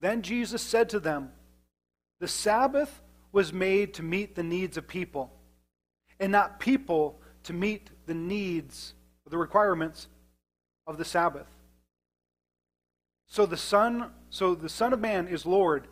Then 0.00 0.22
Jesus 0.22 0.62
said 0.62 0.88
to 0.90 1.00
them, 1.00 1.32
The 2.20 2.28
Sabbath 2.28 3.02
was 3.32 3.52
made 3.52 3.94
to 3.94 4.04
meet 4.04 4.36
the 4.36 4.44
needs 4.44 4.76
of 4.76 4.86
people, 4.86 5.32
and 6.20 6.30
not 6.30 6.60
people 6.60 7.20
to 7.44 7.52
meet 7.52 7.90
the 8.06 8.14
needs, 8.14 8.94
the 9.28 9.38
requirements 9.38 10.06
of 10.86 10.98
the 10.98 11.04
Sabbath. 11.04 11.48
So 13.26 13.46
the 13.46 13.56
Son, 13.56 14.12
so 14.30 14.54
the 14.54 14.68
Son 14.68 14.92
of 14.92 15.00
Man 15.00 15.26
is 15.26 15.44
Lord 15.44 15.88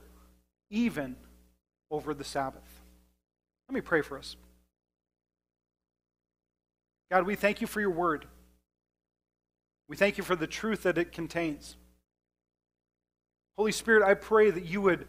even 0.70 1.16
over 1.90 2.14
the 2.14 2.24
Sabbath. 2.24 2.80
Let 3.68 3.74
me 3.74 3.80
pray 3.80 4.02
for 4.02 4.16
us. 4.16 4.36
God, 7.10 7.26
we 7.26 7.34
thank 7.34 7.60
you 7.60 7.66
for 7.66 7.80
your 7.80 7.90
word. 7.90 8.26
We 9.88 9.96
thank 9.96 10.16
you 10.16 10.24
for 10.24 10.36
the 10.36 10.46
truth 10.46 10.84
that 10.84 10.96
it 10.96 11.10
contains. 11.10 11.76
Holy 13.56 13.72
Spirit, 13.72 14.04
I 14.04 14.14
pray 14.14 14.50
that 14.50 14.64
you 14.64 14.80
would 14.80 15.08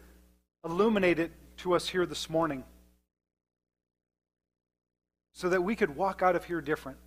illuminate 0.64 1.18
it 1.18 1.30
to 1.58 1.74
us 1.74 1.88
here 1.88 2.04
this 2.04 2.28
morning 2.28 2.64
so 5.32 5.48
that 5.48 5.62
we 5.62 5.76
could 5.76 5.96
walk 5.96 6.22
out 6.22 6.36
of 6.36 6.44
here 6.44 6.60
different, 6.60 6.98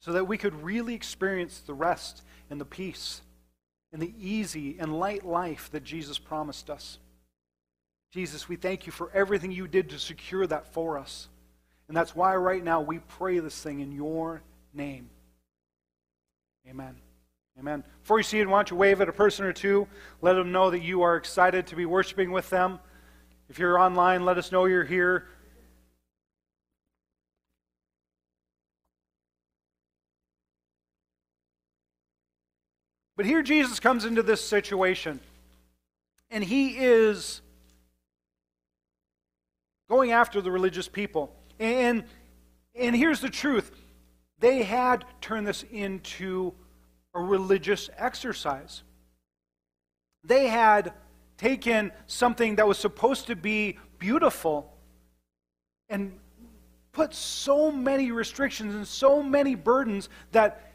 so 0.00 0.12
that 0.12 0.26
we 0.26 0.38
could 0.38 0.62
really 0.62 0.94
experience 0.94 1.58
the 1.58 1.74
rest 1.74 2.22
and 2.48 2.60
the 2.60 2.64
peace 2.64 3.20
and 3.92 4.00
the 4.00 4.14
easy 4.18 4.76
and 4.78 4.98
light 4.98 5.24
life 5.24 5.70
that 5.72 5.84
Jesus 5.84 6.18
promised 6.18 6.70
us. 6.70 6.98
Jesus, 8.10 8.48
we 8.48 8.56
thank 8.56 8.86
you 8.86 8.92
for 8.92 9.10
everything 9.12 9.52
you 9.52 9.66
did 9.66 9.90
to 9.90 9.98
secure 9.98 10.46
that 10.46 10.72
for 10.72 10.98
us. 10.98 11.28
And 11.88 11.96
that's 11.96 12.14
why 12.14 12.36
right 12.36 12.62
now 12.62 12.80
we 12.80 12.98
pray 13.00 13.38
this 13.38 13.60
thing 13.60 13.80
in 13.80 13.92
your 13.92 14.42
name. 14.72 15.10
Amen. 16.68 16.96
Amen. 17.58 17.84
Before 18.02 18.18
you 18.18 18.22
see 18.22 18.40
it, 18.40 18.48
why 18.48 18.58
don't 18.58 18.70
you 18.70 18.76
wave 18.76 19.00
at 19.00 19.08
a 19.08 19.12
person 19.12 19.44
or 19.44 19.52
two? 19.52 19.86
Let 20.20 20.34
them 20.34 20.52
know 20.52 20.70
that 20.70 20.80
you 20.80 21.02
are 21.02 21.16
excited 21.16 21.66
to 21.66 21.76
be 21.76 21.84
worshiping 21.84 22.32
with 22.32 22.48
them. 22.50 22.78
If 23.48 23.58
you're 23.58 23.78
online, 23.78 24.24
let 24.24 24.38
us 24.38 24.52
know 24.52 24.64
you're 24.64 24.84
here. 24.84 25.26
But 33.22 33.28
here 33.28 33.42
Jesus 33.42 33.78
comes 33.78 34.04
into 34.04 34.24
this 34.24 34.44
situation, 34.44 35.20
and 36.28 36.42
he 36.42 36.70
is 36.70 37.40
going 39.88 40.10
after 40.10 40.40
the 40.40 40.50
religious 40.50 40.88
people. 40.88 41.32
And, 41.60 42.02
and 42.74 42.96
here's 42.96 43.20
the 43.20 43.30
truth 43.30 43.70
they 44.40 44.64
had 44.64 45.04
turned 45.20 45.46
this 45.46 45.64
into 45.70 46.52
a 47.14 47.20
religious 47.20 47.88
exercise. 47.96 48.82
They 50.24 50.48
had 50.48 50.92
taken 51.38 51.92
something 52.08 52.56
that 52.56 52.66
was 52.66 52.76
supposed 52.76 53.28
to 53.28 53.36
be 53.36 53.78
beautiful 54.00 54.76
and 55.88 56.18
put 56.90 57.14
so 57.14 57.70
many 57.70 58.10
restrictions 58.10 58.74
and 58.74 58.84
so 58.84 59.22
many 59.22 59.54
burdens 59.54 60.08
that 60.32 60.71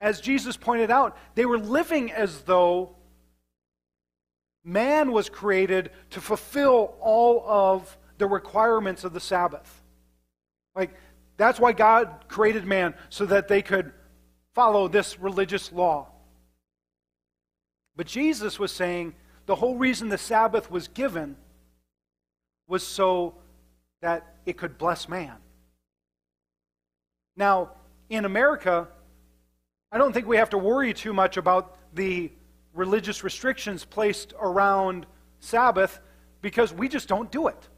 as 0.00 0.20
Jesus 0.20 0.56
pointed 0.56 0.90
out, 0.90 1.16
they 1.34 1.46
were 1.46 1.58
living 1.58 2.12
as 2.12 2.40
though 2.42 2.96
man 4.64 5.12
was 5.12 5.28
created 5.28 5.90
to 6.10 6.20
fulfill 6.20 6.94
all 7.00 7.44
of 7.46 7.96
the 8.18 8.26
requirements 8.26 9.04
of 9.04 9.12
the 9.12 9.20
Sabbath. 9.20 9.82
Like, 10.74 10.94
that's 11.36 11.58
why 11.58 11.72
God 11.72 12.24
created 12.28 12.66
man, 12.66 12.94
so 13.08 13.26
that 13.26 13.48
they 13.48 13.62
could 13.62 13.92
follow 14.54 14.88
this 14.88 15.18
religious 15.18 15.72
law. 15.72 16.08
But 17.96 18.06
Jesus 18.06 18.58
was 18.58 18.72
saying 18.72 19.14
the 19.46 19.54
whole 19.54 19.76
reason 19.76 20.08
the 20.08 20.18
Sabbath 20.18 20.70
was 20.70 20.88
given 20.88 21.36
was 22.66 22.86
so 22.86 23.34
that 24.02 24.36
it 24.46 24.56
could 24.56 24.78
bless 24.78 25.08
man. 25.08 25.34
Now, 27.36 27.70
in 28.10 28.24
America, 28.24 28.88
I 29.90 29.98
don't 29.98 30.12
think 30.12 30.26
we 30.26 30.36
have 30.36 30.50
to 30.50 30.58
worry 30.58 30.92
too 30.92 31.12
much 31.12 31.36
about 31.36 31.76
the 31.94 32.30
religious 32.74 33.24
restrictions 33.24 33.84
placed 33.84 34.34
around 34.40 35.06
Sabbath 35.40 36.00
because 36.42 36.72
we 36.72 36.88
just 36.88 37.08
don't 37.08 37.30
do 37.30 37.48
it. 37.48 37.68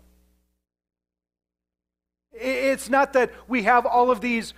It's 2.33 2.89
not 2.89 3.13
that 3.13 3.33
we 3.49 3.63
have 3.63 3.87
all 3.87 4.11
of 4.11 4.21
these 4.21 4.55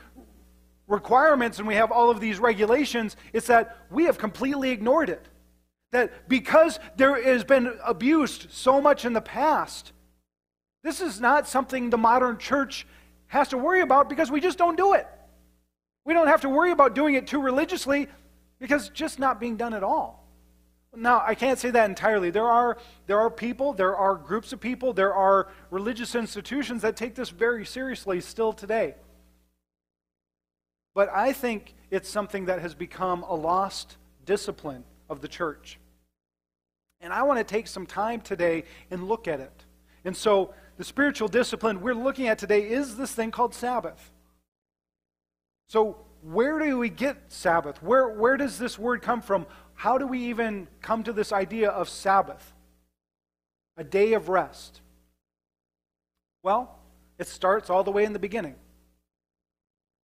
requirements 0.89 1.59
and 1.59 1.69
we 1.69 1.75
have 1.75 1.91
all 1.91 2.11
of 2.11 2.21
these 2.21 2.39
regulations, 2.39 3.17
it's 3.33 3.47
that 3.47 3.77
we 3.91 4.05
have 4.05 4.19
completely 4.19 4.71
ignored 4.71 5.09
it. 5.09 5.27
That 5.91 6.29
because 6.29 6.79
there 6.97 7.23
has 7.23 7.45
been 7.45 7.79
abused 7.85 8.51
so 8.51 8.81
much 8.81 9.05
in 9.05 9.13
the 9.13 9.21
past, 9.21 9.93
this 10.83 11.01
is 11.01 11.21
not 11.21 11.47
something 11.47 11.91
the 11.91 11.99
modern 11.99 12.39
church 12.39 12.87
has 13.27 13.49
to 13.49 13.59
worry 13.59 13.81
about 13.81 14.09
because 14.09 14.31
we 14.31 14.41
just 14.41 14.59
don't 14.59 14.77
do 14.77 14.95
it. 14.95 15.07
We 16.05 16.15
don't 16.15 16.27
have 16.27 16.41
to 16.43 16.49
worry 16.49 16.73
about 16.73 16.95
doing 16.95 17.15
it 17.15 17.27
too 17.27 17.41
religiously 17.41 18.09
because 18.59 18.89
just 18.89 19.19
not 19.19 19.41
being 19.41 19.57
done 19.57 19.75
at 19.75 19.83
all. 19.83 20.23
Now, 20.95 21.23
I 21.27 21.35
can't 21.35 21.59
say 21.59 21.71
that 21.71 21.89
entirely. 21.89 22.31
There 22.31 22.47
are, 22.47 22.77
there 23.07 23.19
are 23.19 23.31
people, 23.31 23.73
there 23.73 23.97
are 23.97 24.15
groups 24.15 24.53
of 24.53 24.61
people, 24.61 24.93
there 24.93 25.15
are 25.15 25.49
religious 25.71 26.15
institutions 26.15 26.83
that 26.83 26.97
take 26.97 27.15
this 27.15 27.31
very 27.31 27.65
seriously 27.65 28.21
still 28.21 28.53
today. 28.53 28.95
But 30.95 31.09
I 31.09 31.33
think 31.33 31.75
it's 31.91 32.11
something 32.11 32.47
that 32.47 32.61
has 32.61 32.75
become 32.75 33.23
a 33.23 33.35
lost 33.35 33.97
discipline 34.27 34.85
of 35.09 35.23
the 35.23 35.29
church. 35.29 35.79
And 37.01 37.13
I 37.13 37.23
want 37.23 37.39
to 37.39 37.45
take 37.45 37.67
some 37.67 37.87
time 37.87 38.21
today 38.21 38.65
and 38.91 39.09
look 39.09 39.27
at 39.27 39.41
it. 39.41 39.65
And 40.05 40.17
so, 40.17 40.53
the 40.77 40.85
spiritual 40.85 41.29
discipline 41.29 41.81
we're 41.81 41.95
looking 41.95 42.29
at 42.29 42.39
today 42.39 42.69
is 42.69 42.97
this 42.97 43.13
thing 43.13 43.31
called 43.31 43.55
Sabbath. 43.55 44.12
So, 45.73 45.97
where 46.21 46.59
do 46.59 46.79
we 46.79 46.91
get 46.91 47.17
Sabbath? 47.29 47.83
Where, 47.83 48.07
where 48.07 48.37
does 48.37 48.59
this 48.59 48.79
word 48.79 49.01
come 49.01 49.23
from? 49.23 49.47
How 49.73 49.97
do 49.97 50.07
we 50.07 50.19
even 50.25 50.69
come 50.83 51.03
to 51.05 51.15
this 51.15 51.33
idea 51.33 51.71
of 51.71 51.89
Sabbath? 51.89 52.53
A 53.79 53.83
day 53.83 54.13
of 54.13 54.29
rest. 54.29 54.83
Well, 56.43 56.79
it 57.19 57.27
starts 57.27 57.71
all 57.71 57.85
the 57.85 57.91
way 57.91 58.05
in 58.05 58.13
the 58.13 58.19
beginning. 58.19 58.57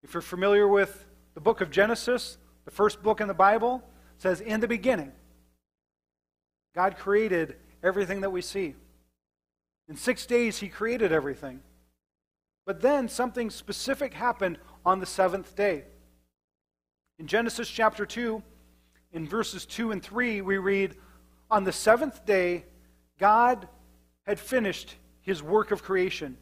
If 0.02 0.14
you're 0.14 0.22
familiar 0.22 0.66
with 0.66 1.04
the 1.34 1.40
book 1.42 1.60
of 1.60 1.70
Genesis, 1.70 2.38
the 2.64 2.70
first 2.70 3.02
book 3.02 3.20
in 3.20 3.28
the 3.28 3.34
Bible, 3.34 3.82
says, 4.16 4.40
In 4.40 4.60
the 4.60 4.68
beginning, 4.68 5.12
God 6.74 6.96
created 6.96 7.56
everything 7.82 8.22
that 8.22 8.30
we 8.30 8.40
see. 8.40 8.74
In 9.86 9.96
six 9.96 10.24
days, 10.24 10.60
He 10.60 10.68
created 10.70 11.12
everything. 11.12 11.60
But 12.64 12.82
then 12.82 13.08
something 13.08 13.48
specific 13.48 14.12
happened 14.12 14.58
on 14.88 15.00
the 15.00 15.06
seventh 15.06 15.54
day. 15.54 15.84
In 17.18 17.26
Genesis 17.26 17.68
chapter 17.68 18.06
2, 18.06 18.42
in 19.12 19.28
verses 19.28 19.66
2 19.66 19.90
and 19.90 20.02
3, 20.02 20.40
we 20.40 20.56
read, 20.56 20.96
On 21.50 21.64
the 21.64 21.72
seventh 21.72 22.24
day, 22.24 22.64
God 23.18 23.68
had 24.26 24.40
finished 24.40 24.96
his 25.20 25.42
work 25.42 25.72
of 25.72 25.82
creation. 25.82 26.38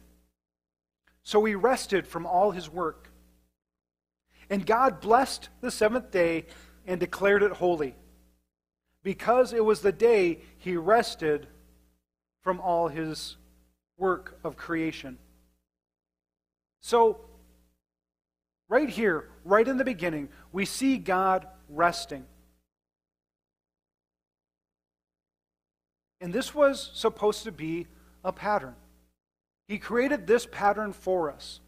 So 1.23 1.43
he 1.43 1.55
rested 1.55 2.07
from 2.07 2.25
all 2.25 2.51
his 2.51 2.69
work. 2.69 3.09
And 4.49 4.65
God 4.65 5.01
blessed 5.01 5.49
the 5.59 5.69
seventh 5.69 6.09
day 6.09 6.45
and 6.85 7.01
declared 7.01 7.43
it 7.43 7.51
holy, 7.51 7.95
because 9.03 9.51
it 9.51 9.65
was 9.65 9.81
the 9.81 9.91
day 9.91 10.39
he 10.57 10.77
rested 10.77 11.47
from 12.43 12.61
all 12.61 12.87
his 12.87 13.35
work 13.97 14.39
of 14.45 14.55
creation. 14.55 15.17
So, 16.79 17.25
right 18.69 18.89
here, 18.89 19.29
right 19.45 19.67
in 19.67 19.77
the 19.77 19.85
beginning, 19.85 20.29
we 20.51 20.65
see 20.65 20.97
God 20.97 21.47
resting. 21.69 22.25
And 26.19 26.33
this 26.33 26.53
was 26.53 26.91
supposed 26.93 27.43
to 27.43 27.51
be 27.51 27.87
a 28.23 28.31
pattern. 28.31 28.75
He 29.67 29.77
created 29.77 30.25
this 30.25 30.47
pattern 30.49 30.93
for 30.93 31.31
us 31.31 31.59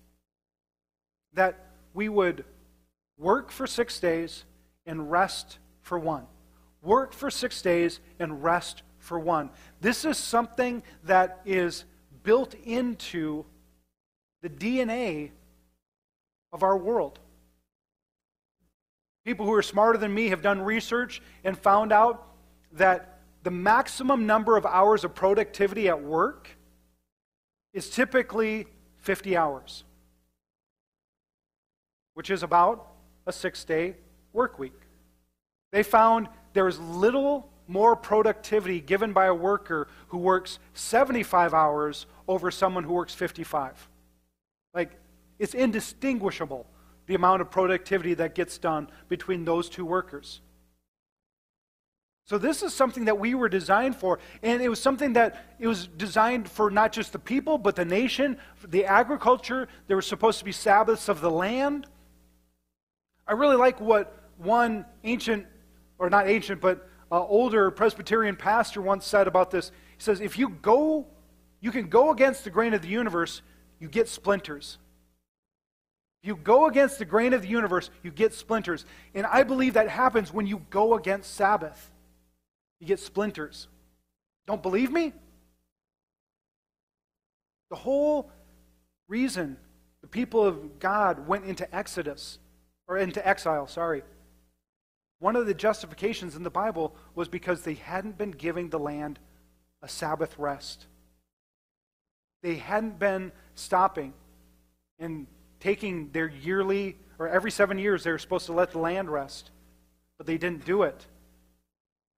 that 1.34 1.68
we 1.94 2.10
would 2.10 2.46
work 3.18 3.52
for 3.52 3.68
six 3.68 4.00
days 4.00 4.46
and 4.86 5.12
rest 5.12 5.60
for 5.82 6.00
one. 6.00 6.26
Work 6.82 7.14
for 7.14 7.30
six 7.30 7.62
days 7.62 8.00
and 8.20 8.44
rest 8.44 8.84
for 8.98 9.20
one. 9.20 9.50
This 9.82 10.06
is 10.06 10.18
something 10.18 10.82
that 11.04 11.42
is 11.46 11.86
built 12.24 12.54
into 12.66 13.46
the 14.42 14.50
DNA 14.50 15.32
of 16.52 16.64
our 16.64 16.78
world. 16.78 17.20
People 19.26 19.46
who 19.46 19.54
are 19.54 19.62
smarter 19.62 19.98
than 19.98 20.14
me 20.14 20.30
have 20.30 20.42
done 20.42 20.62
research 20.62 21.22
and 21.44 21.58
found 21.58 21.92
out 21.92 22.28
that 22.72 23.20
the 23.44 23.52
maximum 23.52 24.26
number 24.26 24.58
of 24.58 24.66
hours 24.66 25.04
of 25.04 25.14
productivity 25.16 25.88
at 25.88 26.02
work 26.02 26.50
is 27.74 27.90
typically 27.90 28.68
50 28.98 29.38
hours, 29.38 29.84
which 32.14 32.30
is 32.30 32.44
about 32.44 32.88
a 33.28 33.32
six 33.32 33.64
day 33.64 33.96
work 34.34 34.60
week. 34.60 34.74
They 35.72 35.84
found 35.84 36.28
there 36.54 36.68
is 36.68 36.80
little 36.80 37.50
more 37.68 37.96
productivity 37.96 38.82
given 38.82 39.14
by 39.14 39.28
a 39.28 39.34
worker 39.34 39.88
who 40.08 40.18
works 40.18 40.58
75 40.74 41.54
hours 41.54 42.08
over 42.28 42.50
someone 42.50 42.84
who 42.84 42.94
works 42.94 43.14
55. 43.14 43.88
Like, 44.74 44.99
it's 45.40 45.54
indistinguishable 45.54 46.68
the 47.08 47.16
amount 47.16 47.42
of 47.42 47.50
productivity 47.50 48.14
that 48.14 48.36
gets 48.36 48.60
done 48.60 48.88
between 49.08 49.46
those 49.46 49.68
two 49.68 49.86
workers. 49.86 50.42
So 52.26 52.38
this 52.38 52.62
is 52.62 52.76
something 52.76 53.06
that 53.06 53.18
we 53.18 53.34
were 53.34 53.50
designed 53.50 53.96
for, 53.96 54.20
and 54.44 54.62
it 54.62 54.70
was 54.70 54.80
something 54.80 55.14
that 55.14 55.56
it 55.58 55.66
was 55.66 55.88
designed 55.88 56.48
for 56.48 56.70
not 56.70 56.92
just 56.92 57.12
the 57.12 57.18
people, 57.18 57.58
but 57.58 57.76
the 57.76 57.86
nation, 57.86 58.38
the 58.68 58.86
agriculture. 58.86 59.68
There 59.88 59.98
were 59.98 60.04
supposed 60.04 60.38
to 60.38 60.46
be 60.46 60.52
Sabbaths 60.52 61.10
of 61.10 61.22
the 61.22 61.32
land. 61.32 61.88
I 63.28 63.34
really 63.34 63.56
like 63.56 63.82
what 63.82 64.16
one 64.38 64.86
ancient, 65.04 65.48
or 65.98 66.12
not 66.12 66.28
ancient, 66.28 66.62
but 66.62 66.88
uh, 67.12 67.26
older 67.26 67.72
Presbyterian 67.72 68.36
pastor 68.36 68.84
once 68.84 69.08
said 69.08 69.28
about 69.28 69.50
this. 69.50 69.72
He 69.98 70.04
says, 70.04 70.22
"If 70.22 70.38
you 70.38 70.50
go, 70.50 71.08
you 71.62 71.72
can 71.72 71.90
go 71.90 72.12
against 72.12 72.44
the 72.44 72.52
grain 72.52 72.76
of 72.76 72.84
the 72.84 72.90
universe, 72.90 73.42
you 73.80 73.90
get 73.90 74.08
splinters." 74.08 74.78
If 76.22 76.28
you 76.28 76.36
go 76.36 76.68
against 76.68 77.00
the 77.00 77.06
grain 77.06 77.34
of 77.34 77.42
the 77.42 77.48
universe, 77.48 77.90
you 78.04 78.12
get 78.12 78.34
splinters. 78.34 78.86
And 79.16 79.26
I 79.26 79.44
believe 79.44 79.74
that 79.76 79.88
happens 79.88 80.34
when 80.34 80.48
you 80.48 80.66
go 80.70 80.96
against 80.96 81.34
Sabbath. 81.36 81.92
You 82.80 82.88
get 82.88 83.00
splinters. 83.00 83.68
Don't 84.48 84.62
believe 84.62 84.92
me? 84.92 85.14
The 87.70 87.76
whole 87.76 88.32
reason 89.08 89.58
the 90.02 90.08
people 90.08 90.46
of 90.46 90.80
God 90.80 91.28
went 91.28 91.46
into 91.46 91.74
Exodus, 91.76 92.40
or 92.88 92.98
into 92.98 93.26
exile, 93.28 93.68
sorry, 93.68 94.04
one 95.20 95.36
of 95.36 95.46
the 95.46 95.54
justifications 95.54 96.36
in 96.36 96.44
the 96.44 96.50
Bible 96.50 96.96
was 97.14 97.28
because 97.28 97.62
they 97.62 97.74
hadn't 97.74 98.18
been 98.18 98.32
giving 98.32 98.70
the 98.70 98.80
land 98.80 99.20
a 99.82 99.88
Sabbath 99.88 100.38
rest. 100.40 100.86
They 102.42 102.56
hadn't 102.56 103.00
been 103.00 103.34
stopping 103.54 104.14
and 104.98 105.28
taking 105.60 106.12
their 106.12 106.28
yearly, 106.28 106.98
or 107.18 107.28
every 107.28 107.52
seven 107.52 107.78
years, 107.78 108.04
they 108.04 108.12
were 108.12 108.18
supposed 108.18 108.46
to 108.48 108.54
let 108.54 108.72
the 108.72 108.80
land 108.80 109.10
rest. 109.10 109.52
But 110.18 110.28
they 110.28 110.38
didn't 110.38 110.66
do 110.66 110.84
it. 110.84 111.06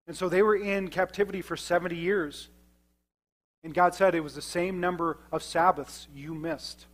And 0.07 0.15
so 0.15 0.29
they 0.29 0.41
were 0.41 0.55
in 0.55 0.89
captivity 0.89 1.41
for 1.41 1.55
70 1.55 1.95
years. 1.95 2.49
And 3.63 3.73
God 3.73 3.93
said 3.93 4.15
it 4.15 4.21
was 4.21 4.35
the 4.35 4.41
same 4.41 4.79
number 4.79 5.19
of 5.31 5.43
Sabbaths 5.43 6.07
you 6.13 6.33
missed. 6.33 6.85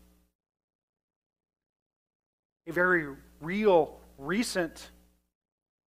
A 2.67 2.73
very 2.73 3.07
real, 3.39 3.99
recent 4.17 4.89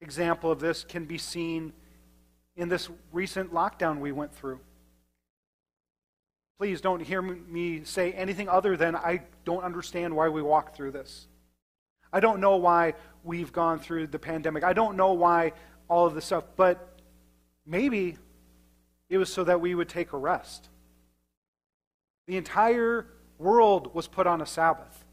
example 0.01 0.49
of 0.49 0.59
this 0.59 0.83
can 0.83 1.05
be 1.05 1.17
seen 1.17 1.73
in 2.55 2.69
this 2.69 2.89
recent 3.11 3.53
lockdown 3.53 3.99
we 3.99 4.11
went 4.11 4.33
through. 4.33 4.59
Please 6.59 6.81
don't 6.81 6.99
hear 6.99 7.21
me 7.21 7.85
say 7.85 8.11
anything 8.11 8.49
other 8.49 8.75
than 8.75 8.93
I 8.93 9.21
don't 9.45 9.63
understand 9.63 10.13
why 10.13 10.27
we 10.27 10.41
walk 10.41 10.75
through 10.75 10.91
this. 10.91 11.25
I 12.11 12.19
don't 12.19 12.41
know 12.41 12.57
why 12.57 12.95
we've 13.23 13.53
gone 13.53 13.79
through 13.79 14.07
the 14.07 14.19
pandemic. 14.19 14.65
I 14.65 14.73
don't 14.73 14.97
know 14.97 15.13
why 15.13 15.53
all 15.87 16.05
of 16.05 16.15
this 16.15 16.25
stuff, 16.25 16.43
but 16.57 16.99
maybe 17.65 18.17
it 19.07 19.17
was 19.17 19.31
so 19.31 19.45
that 19.45 19.61
we 19.61 19.73
would 19.73 19.87
take 19.87 20.11
a 20.11 20.17
rest. 20.17 20.67
The 22.27 22.35
entire 22.35 23.07
world 23.37 23.95
was 23.95 24.09
put 24.09 24.27
on 24.27 24.41
a 24.41 24.45
Sabbath. 24.45 25.05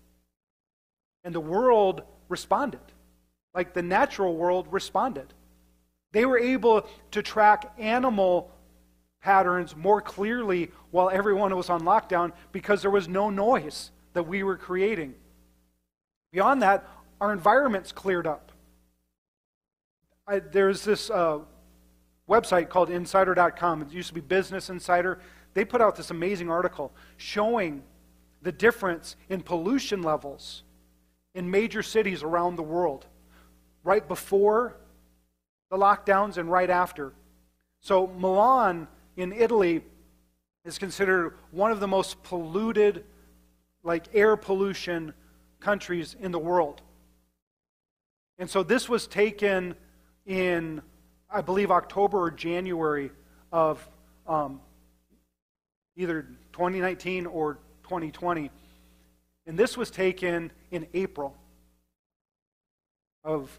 And 1.22 1.32
the 1.32 1.40
world 1.40 2.02
responded. 2.28 2.80
Like 3.54 3.72
the 3.72 3.82
natural 3.82 4.36
world 4.36 4.66
responded. 4.72 5.32
They 6.10 6.26
were 6.26 6.38
able 6.38 6.88
to 7.12 7.22
track 7.22 7.72
animal 7.78 8.50
patterns 9.26 9.74
more 9.74 10.00
clearly 10.00 10.70
while 10.92 11.10
everyone 11.10 11.54
was 11.56 11.68
on 11.68 11.80
lockdown 11.80 12.30
because 12.52 12.80
there 12.80 12.92
was 12.92 13.08
no 13.08 13.28
noise 13.28 13.90
that 14.12 14.22
we 14.22 14.44
were 14.44 14.56
creating. 14.56 15.16
Beyond 16.30 16.62
that, 16.62 16.88
our 17.20 17.32
environment's 17.32 17.90
cleared 17.90 18.28
up. 18.28 18.52
I, 20.28 20.38
there's 20.38 20.84
this 20.84 21.10
uh, 21.10 21.40
website 22.30 22.68
called 22.68 22.88
insider.com. 22.88 23.82
It 23.82 23.90
used 23.90 24.06
to 24.10 24.14
be 24.14 24.20
Business 24.20 24.70
Insider. 24.70 25.18
They 25.54 25.64
put 25.64 25.80
out 25.80 25.96
this 25.96 26.12
amazing 26.12 26.48
article 26.48 26.92
showing 27.16 27.82
the 28.42 28.52
difference 28.52 29.16
in 29.28 29.40
pollution 29.40 30.04
levels 30.04 30.62
in 31.34 31.50
major 31.50 31.82
cities 31.82 32.22
around 32.22 32.54
the 32.54 32.62
world, 32.62 33.06
right 33.82 34.06
before 34.06 34.76
the 35.68 35.76
lockdowns 35.76 36.36
and 36.36 36.48
right 36.48 36.70
after. 36.70 37.12
So, 37.80 38.06
Milan 38.06 38.86
in 39.16 39.32
Italy 39.32 39.82
is 40.64 40.78
considered 40.78 41.34
one 41.50 41.70
of 41.70 41.80
the 41.80 41.88
most 41.88 42.22
polluted, 42.22 43.04
like 43.82 44.04
air 44.14 44.36
pollution 44.36 45.14
countries 45.60 46.16
in 46.20 46.32
the 46.32 46.38
world. 46.38 46.82
And 48.38 48.50
so 48.50 48.62
this 48.62 48.88
was 48.88 49.06
taken 49.06 49.74
in 50.26 50.82
I 51.30 51.40
believe, 51.40 51.70
October 51.70 52.18
or 52.18 52.30
January 52.30 53.10
of 53.52 53.86
um, 54.26 54.60
either 55.96 56.22
2019 56.52 57.26
or 57.26 57.54
2020. 57.82 58.50
And 59.46 59.58
this 59.58 59.76
was 59.76 59.90
taken 59.90 60.52
in 60.70 60.86
April 60.94 61.36
of 63.24 63.50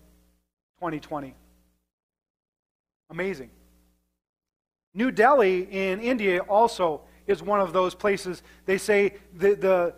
2020. 0.80 1.34
Amazing. 3.10 3.50
New 4.94 5.12
Delhi 5.12 5.68
in 5.72 6.00
India 6.00 6.40
also 6.40 7.02
is 7.28 7.44
one 7.44 7.60
of 7.60 7.74
those 7.74 7.94
places. 7.94 8.42
They 8.66 8.78
say 8.78 9.16
the, 9.34 9.56
the, 9.56 9.94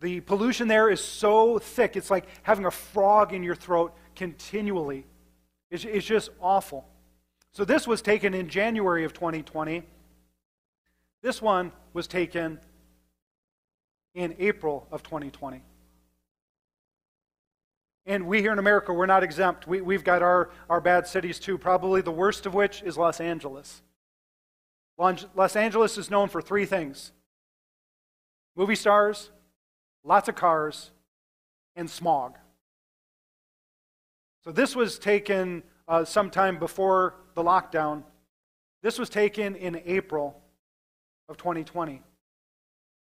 the 0.00 0.20
pollution 0.20 0.68
there 0.68 0.90
is 0.90 1.02
so 1.02 1.58
thick, 1.58 1.96
it's 1.96 2.10
like 2.10 2.26
having 2.42 2.66
a 2.66 2.70
frog 2.70 3.32
in 3.32 3.42
your 3.42 3.54
throat 3.54 3.94
continually. 4.14 5.06
It's, 5.70 5.84
it's 5.84 6.06
just 6.06 6.30
awful. 6.40 6.86
So 7.52 7.64
this 7.64 7.86
was 7.86 8.00
taken 8.00 8.34
in 8.34 8.48
January 8.48 9.04
of 9.04 9.12
2020. 9.12 9.82
This 11.22 11.42
one 11.42 11.72
was 11.92 12.06
taken 12.06 12.60
in 14.14 14.34
April 14.38 14.86
of 14.90 15.02
2020. 15.02 15.62
And 18.06 18.26
we 18.26 18.40
here 18.40 18.52
in 18.52 18.58
America, 18.58 18.92
we're 18.92 19.06
not 19.06 19.22
exempt. 19.22 19.66
We, 19.66 19.80
we've 19.80 20.04
got 20.04 20.22
our, 20.22 20.50
our 20.68 20.80
bad 20.80 21.06
cities 21.06 21.38
too, 21.38 21.58
probably 21.58 22.00
the 22.00 22.10
worst 22.10 22.46
of 22.46 22.54
which 22.54 22.82
is 22.82 22.96
Los 22.96 23.20
Angeles. 23.20 23.82
Los 24.98 25.56
Angeles 25.56 25.96
is 25.96 26.10
known 26.10 26.28
for 26.28 26.42
three 26.42 26.66
things 26.66 27.12
movie 28.56 28.74
stars, 28.74 29.30
lots 30.04 30.28
of 30.28 30.34
cars, 30.34 30.90
and 31.76 31.88
smog. 31.88 32.36
So 34.44 34.52
this 34.52 34.76
was 34.76 34.98
taken 34.98 35.62
uh, 35.88 36.04
sometime 36.04 36.58
before 36.58 37.14
the 37.34 37.42
lockdown. 37.42 38.02
This 38.82 38.98
was 38.98 39.08
taken 39.08 39.56
in 39.56 39.80
April 39.84 40.40
of 41.28 41.36
2020. 41.36 42.02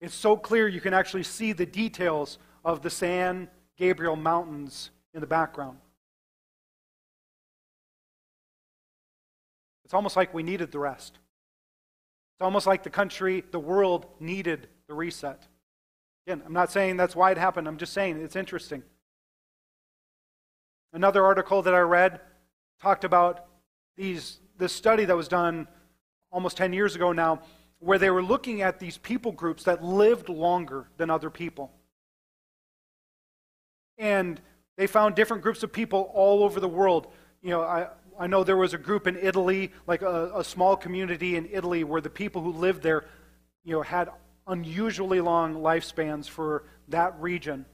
It's 0.01 0.15
so 0.15 0.37
clear 0.37 0.69
you 0.69 0.81
can 0.81 0.95
actually 0.95 1.23
see 1.23 1.53
the 1.53 1.67
details 1.67 2.39
of 2.65 2.83
the 2.83 2.91
San 2.91 3.49
Gabriel 3.77 4.17
Mountains 4.17 4.91
in 5.15 5.21
the 5.21 5.27
background. 5.27 5.79
It's 9.85 9.95
almost 9.95 10.17
like 10.17 10.35
we 10.35 10.43
needed 10.43 10.73
the 10.73 10.79
rest. 10.79 11.19
It's 12.35 12.43
almost 12.43 12.67
like 12.67 12.83
the 12.83 12.91
country, 12.91 13.45
the 13.51 13.59
world 13.59 14.07
needed 14.19 14.69
the 14.89 14.95
reset. 14.95 15.47
Again, 16.27 16.43
I'm 16.45 16.53
not 16.53 16.73
saying 16.73 16.97
that's 16.97 17.15
why 17.15 17.31
it 17.31 17.39
happened. 17.39 17.69
I'm 17.69 17.77
just 17.77 17.93
saying 17.93 18.21
it's 18.21 18.37
interesting. 18.37 18.83
Another 20.93 21.25
article 21.25 21.63
that 21.63 21.75
I 21.75 21.81
read 21.81 22.21
talked 22.81 23.05
about 23.05 23.47
these 23.97 24.41
this 24.59 24.73
study 24.73 25.05
that 25.05 25.17
was 25.17 25.29
done 25.29 25.69
almost 26.33 26.57
10 26.57 26.73
years 26.73 26.97
ago 26.97 27.13
now 27.13 27.41
where 27.79 27.99
they 27.99 28.11
were 28.11 28.23
looking 28.23 28.63
at 28.63 28.79
these 28.79 28.99
people 28.99 29.33
groups 29.33 29.65
that 29.65 29.85
lived 29.85 30.29
longer 30.29 30.89
than 30.97 31.11
other 31.11 31.31
people. 31.31 31.71
And 33.99 34.41
they 34.77 34.87
found 34.87 35.15
different 35.15 35.43
groups 35.43 35.63
of 35.63 35.73
people 35.73 36.11
all 36.15 36.43
over 36.43 36.61
the 36.61 36.69
world. 36.69 37.09
You 37.43 37.51
know, 37.51 37.63
I, 37.63 37.89
I 38.19 38.27
know 38.27 38.45
there 38.45 38.57
was 38.57 38.75
a 38.75 38.79
group 38.79 39.07
in 39.07 39.17
Italy, 39.17 39.73
like 39.87 40.03
a, 40.03 40.33
a 40.35 40.45
small 40.45 40.77
community 40.77 41.37
in 41.37 41.49
Italy, 41.51 41.85
where 41.85 42.01
the 42.01 42.11
people 42.11 42.43
who 42.43 42.53
lived 42.53 42.83
there, 42.83 43.05
you 43.65 43.73
know, 43.73 43.83
had 43.83 44.11
unusually 44.47 45.21
long 45.21 45.55
lifespans 45.55 46.29
for 46.29 46.65
that 46.89 47.19
region. 47.21 47.67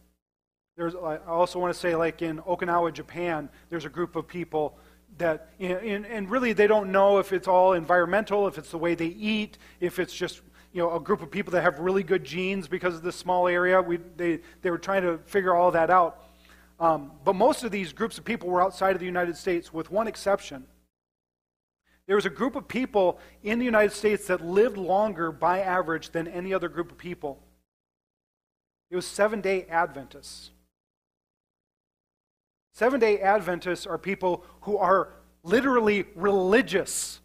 There's, 0.77 0.95
I 0.95 1.19
also 1.27 1.59
want 1.59 1.75
to 1.75 1.79
say, 1.79 1.95
like 1.95 2.23
in 2.23 2.39
Okinawa, 2.39 2.93
Japan, 2.93 3.51
there's 3.69 3.85
a 3.85 3.91
group 3.91 4.17
of 4.17 4.27
people 4.27 4.79
that, 5.19 5.51
and, 5.61 6.07
and 6.07 6.31
really 6.31 6.55
they 6.55 6.67
don't 6.67 6.91
know 6.91 7.19
if 7.19 7.33
it's 7.33 7.47
all 7.47 7.75
environmental, 7.75 8.47
if 8.47 8.57
it's 8.57 8.71
the 8.71 8.79
way 8.79 8.95
they 8.95 9.07
eat, 9.07 9.59
if 9.81 9.99
it's 9.99 10.15
just 10.15 10.41
you 10.73 10.83
know, 10.83 10.95
a 10.95 11.01
group 11.01 11.23
of 11.23 11.31
people 11.31 11.51
that 11.53 11.63
have 11.63 11.79
really 11.79 12.03
good 12.03 12.25
genes 12.25 12.67
because 12.67 12.95
of 12.95 13.03
this 13.03 13.17
small 13.17 13.47
area. 13.47 13.81
We, 13.81 13.99
they, 14.17 14.41
they 14.63 14.71
were 14.71 14.79
trying 14.79 15.03
to 15.03 15.19
figure 15.27 15.55
all 15.55 15.71
that 15.73 15.91
out. 15.91 16.25
Um, 16.81 17.13
but 17.25 17.35
most 17.35 17.63
of 17.63 17.71
these 17.71 17.93
groups 17.93 18.19
of 18.19 18.25
people 18.25 18.49
were 18.49 18.63
outside 18.63 18.93
of 18.97 19.01
the 19.01 19.07
United 19.07 19.37
States, 19.37 19.73
with 19.73 19.91
one 19.91 20.09
exception. 20.09 20.65
There 22.07 22.17
was 22.17 22.27
a 22.27 22.31
group 22.31 22.57
of 22.57 22.67
people 22.67 23.19
in 23.43 23.59
the 23.59 23.65
United 23.65 23.93
States 23.93 24.27
that 24.27 24.45
lived 24.45 24.77
longer 24.77 25.31
by 25.31 25.61
average 25.61 26.11
than 26.11 26.27
any 26.27 26.53
other 26.53 26.69
group 26.69 26.91
of 26.91 26.99
people. 26.99 27.43
It 28.91 28.97
was 28.97 29.07
seven 29.07 29.41
day 29.41 29.67
Adventists. 29.71 30.51
Seven 32.75 32.99
day 32.99 33.21
Adventists 33.21 33.87
are 33.87 33.99
people 33.99 34.45
who 34.63 34.77
are 34.77 35.11
literally 35.45 36.07
religious 36.15 37.21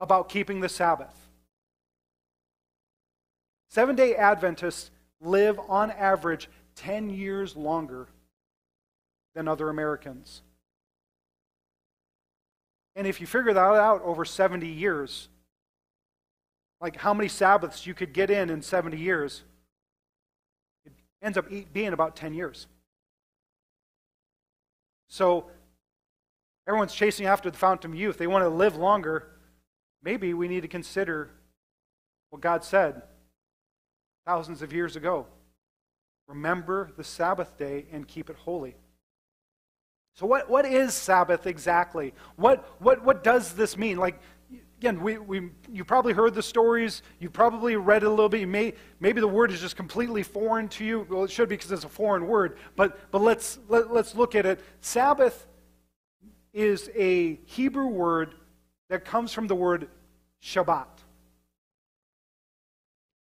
about 0.00 0.28
keeping 0.28 0.60
the 0.60 0.68
Sabbath. 0.68 1.27
Seven 3.68 3.94
day 3.94 4.14
Adventists 4.14 4.90
live 5.20 5.60
on 5.68 5.90
average 5.90 6.48
10 6.76 7.10
years 7.10 7.56
longer 7.56 8.08
than 9.34 9.46
other 9.46 9.68
Americans. 9.68 10.42
And 12.96 13.06
if 13.06 13.20
you 13.20 13.26
figure 13.26 13.52
that 13.52 13.60
out 13.60 14.02
over 14.02 14.24
70 14.24 14.66
years, 14.66 15.28
like 16.80 16.96
how 16.96 17.12
many 17.12 17.28
Sabbaths 17.28 17.86
you 17.86 17.94
could 17.94 18.12
get 18.12 18.30
in 18.30 18.50
in 18.50 18.62
70 18.62 18.96
years, 18.96 19.42
it 20.84 20.92
ends 21.22 21.36
up 21.36 21.46
being 21.72 21.92
about 21.92 22.16
10 22.16 22.34
years. 22.34 22.66
So 25.08 25.46
everyone's 26.66 26.94
chasing 26.94 27.26
after 27.26 27.50
the 27.50 27.58
fountain 27.58 27.92
of 27.92 27.98
youth. 27.98 28.18
They 28.18 28.26
want 28.26 28.44
to 28.44 28.48
live 28.48 28.76
longer. 28.76 29.28
Maybe 30.02 30.32
we 30.34 30.48
need 30.48 30.62
to 30.62 30.68
consider 30.68 31.30
what 32.30 32.40
God 32.40 32.64
said 32.64 33.02
thousands 34.28 34.60
of 34.60 34.74
years 34.74 34.94
ago. 34.94 35.24
Remember 36.26 36.90
the 36.98 37.04
Sabbath 37.04 37.56
day 37.56 37.86
and 37.90 38.06
keep 38.06 38.28
it 38.28 38.36
holy. 38.36 38.76
So, 40.16 40.26
what, 40.26 40.50
what 40.50 40.66
is 40.66 40.92
Sabbath 40.92 41.46
exactly? 41.46 42.12
What, 42.36 42.68
what, 42.78 43.02
what 43.02 43.24
does 43.24 43.54
this 43.54 43.78
mean? 43.78 43.96
Like, 43.96 44.20
again, 44.76 45.00
we, 45.00 45.16
we, 45.16 45.48
you 45.72 45.82
probably 45.82 46.12
heard 46.12 46.34
the 46.34 46.42
stories. 46.42 47.02
You 47.18 47.30
probably 47.30 47.76
read 47.76 48.02
it 48.02 48.06
a 48.06 48.10
little 48.10 48.28
bit. 48.28 48.42
You 48.42 48.46
may, 48.46 48.74
maybe 49.00 49.22
the 49.22 49.26
word 49.26 49.50
is 49.50 49.62
just 49.62 49.76
completely 49.76 50.22
foreign 50.22 50.68
to 50.68 50.84
you. 50.84 51.06
Well, 51.08 51.24
it 51.24 51.30
should 51.30 51.48
be 51.48 51.56
because 51.56 51.72
it's 51.72 51.84
a 51.84 51.88
foreign 51.88 52.26
word. 52.26 52.58
But, 52.76 53.10
but 53.10 53.22
let's, 53.22 53.58
let, 53.70 53.90
let's 53.90 54.14
look 54.14 54.34
at 54.34 54.44
it. 54.44 54.60
Sabbath 54.82 55.46
is 56.52 56.90
a 56.94 57.36
Hebrew 57.46 57.86
word 57.86 58.34
that 58.90 59.06
comes 59.06 59.32
from 59.32 59.46
the 59.46 59.54
word 59.54 59.88
Shabbat. 60.42 60.88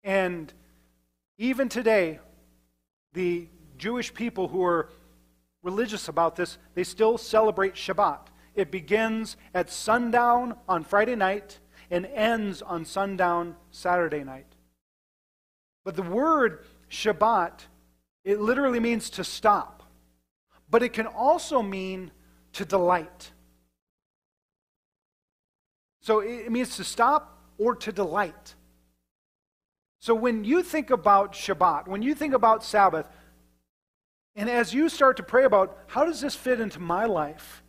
And 0.03 0.51
even 1.37 1.69
today, 1.69 2.19
the 3.13 3.47
Jewish 3.77 4.13
people 4.13 4.47
who 4.47 4.63
are 4.63 4.89
religious 5.61 6.07
about 6.07 6.35
this, 6.35 6.57
they 6.73 6.83
still 6.83 7.17
celebrate 7.17 7.75
Shabbat. 7.75 8.19
It 8.55 8.71
begins 8.71 9.37
at 9.53 9.69
sundown 9.69 10.55
on 10.67 10.83
Friday 10.83 11.15
night 11.15 11.59
and 11.91 12.05
ends 12.07 12.61
on 12.61 12.85
sundown 12.85 13.55
Saturday 13.71 14.23
night. 14.23 14.47
But 15.85 15.95
the 15.95 16.01
word 16.03 16.65
Shabbat, 16.89 17.61
it 18.23 18.39
literally 18.39 18.79
means 18.79 19.09
to 19.11 19.23
stop. 19.23 19.83
But 20.69 20.83
it 20.83 20.91
can 20.91 21.07
also 21.07 21.61
mean 21.61 22.11
to 22.53 22.65
delight. 22.65 23.31
So 26.01 26.19
it 26.19 26.51
means 26.51 26.75
to 26.77 26.83
stop 26.83 27.37
or 27.57 27.75
to 27.75 27.91
delight. 27.91 28.55
So 29.99 30.13
when 30.13 30.43
you 30.43 30.63
think 30.63 30.89
about 30.89 31.33
Shabbat, 31.33 31.87
when 31.87 32.01
you 32.01 32.13
think 32.13 32.33
about 32.33 32.63
Sabbath, 32.63 33.07
and 34.35 34.49
as 34.49 34.73
you 34.73 34.89
start 34.89 35.17
to 35.17 35.23
pray 35.23 35.45
about 35.45 35.77
how 35.87 36.05
does 36.05 36.21
this 36.21 36.35
fit 36.35 36.59
into 36.59 36.79
my 36.79 37.05
life, 37.05 37.63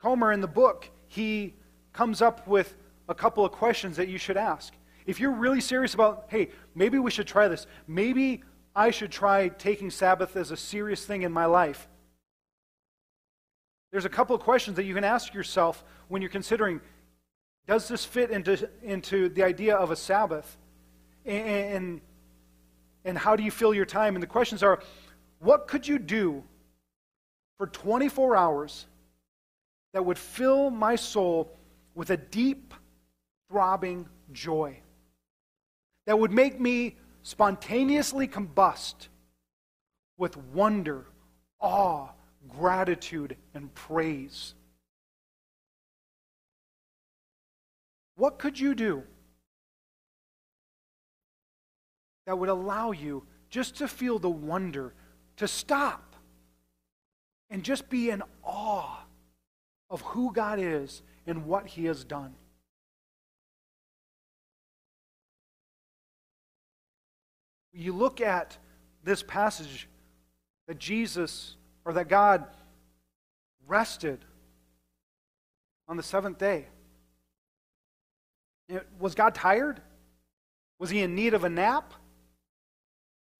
Comer 0.00 0.32
in 0.32 0.40
the 0.40 0.46
book, 0.46 0.90
he 1.08 1.54
comes 1.92 2.20
up 2.20 2.46
with 2.46 2.76
a 3.08 3.14
couple 3.14 3.44
of 3.44 3.52
questions 3.52 3.96
that 3.96 4.08
you 4.08 4.18
should 4.18 4.36
ask. 4.36 4.74
If 5.06 5.18
you're 5.20 5.32
really 5.32 5.60
serious 5.60 5.94
about, 5.94 6.26
hey, 6.28 6.50
maybe 6.74 6.98
we 6.98 7.10
should 7.10 7.26
try 7.26 7.48
this, 7.48 7.66
maybe 7.86 8.42
I 8.74 8.90
should 8.90 9.10
try 9.10 9.48
taking 9.48 9.90
Sabbath 9.90 10.36
as 10.36 10.50
a 10.50 10.56
serious 10.56 11.04
thing 11.04 11.22
in 11.22 11.32
my 11.32 11.46
life. 11.46 11.88
There's 13.90 14.04
a 14.04 14.10
couple 14.10 14.36
of 14.36 14.42
questions 14.42 14.76
that 14.76 14.84
you 14.84 14.94
can 14.94 15.04
ask 15.04 15.32
yourself 15.32 15.82
when 16.08 16.20
you're 16.20 16.30
considering 16.30 16.80
does 17.66 17.88
this 17.88 18.04
fit 18.04 18.30
into, 18.30 18.68
into 18.82 19.28
the 19.28 19.42
idea 19.42 19.76
of 19.76 19.90
a 19.90 19.96
Sabbath? 19.96 20.56
And, 21.24 22.00
and 23.04 23.18
how 23.18 23.34
do 23.34 23.42
you 23.42 23.50
fill 23.50 23.74
your 23.74 23.86
time? 23.86 24.14
And 24.14 24.22
the 24.22 24.28
questions 24.28 24.62
are 24.62 24.80
what 25.40 25.66
could 25.66 25.86
you 25.86 25.98
do 25.98 26.42
for 27.58 27.66
24 27.66 28.36
hours 28.36 28.86
that 29.92 30.04
would 30.04 30.18
fill 30.18 30.70
my 30.70 30.96
soul 30.96 31.50
with 31.94 32.10
a 32.10 32.16
deep, 32.16 32.74
throbbing 33.50 34.08
joy? 34.32 34.78
That 36.06 36.18
would 36.18 36.32
make 36.32 36.60
me 36.60 36.96
spontaneously 37.22 38.28
combust 38.28 39.08
with 40.16 40.36
wonder, 40.36 41.06
awe, 41.60 42.08
gratitude 42.48 43.36
and 43.54 43.74
praise. 43.74 44.54
What 48.16 48.38
could 48.38 48.58
you 48.58 48.74
do 48.74 49.02
that 52.26 52.38
would 52.38 52.48
allow 52.48 52.90
you 52.90 53.24
just 53.50 53.76
to 53.76 53.88
feel 53.88 54.18
the 54.18 54.30
wonder, 54.30 54.94
to 55.36 55.46
stop 55.46 56.16
and 57.50 57.62
just 57.62 57.88
be 57.88 58.10
in 58.10 58.22
awe 58.42 59.04
of 59.90 60.00
who 60.00 60.32
God 60.32 60.58
is 60.58 61.02
and 61.26 61.46
what 61.46 61.66
He 61.66 61.84
has 61.84 62.04
done? 62.04 62.34
You 67.72 67.92
look 67.92 68.22
at 68.22 68.56
this 69.04 69.22
passage 69.22 69.88
that 70.66 70.78
Jesus 70.78 71.56
or 71.84 71.92
that 71.92 72.08
God 72.08 72.46
rested 73.66 74.24
on 75.86 75.98
the 75.98 76.02
seventh 76.02 76.38
day. 76.38 76.66
Was 78.98 79.14
God 79.14 79.34
tired? 79.34 79.80
Was 80.78 80.90
he 80.90 81.00
in 81.00 81.14
need 81.14 81.34
of 81.34 81.44
a 81.44 81.48
nap? 81.48 81.94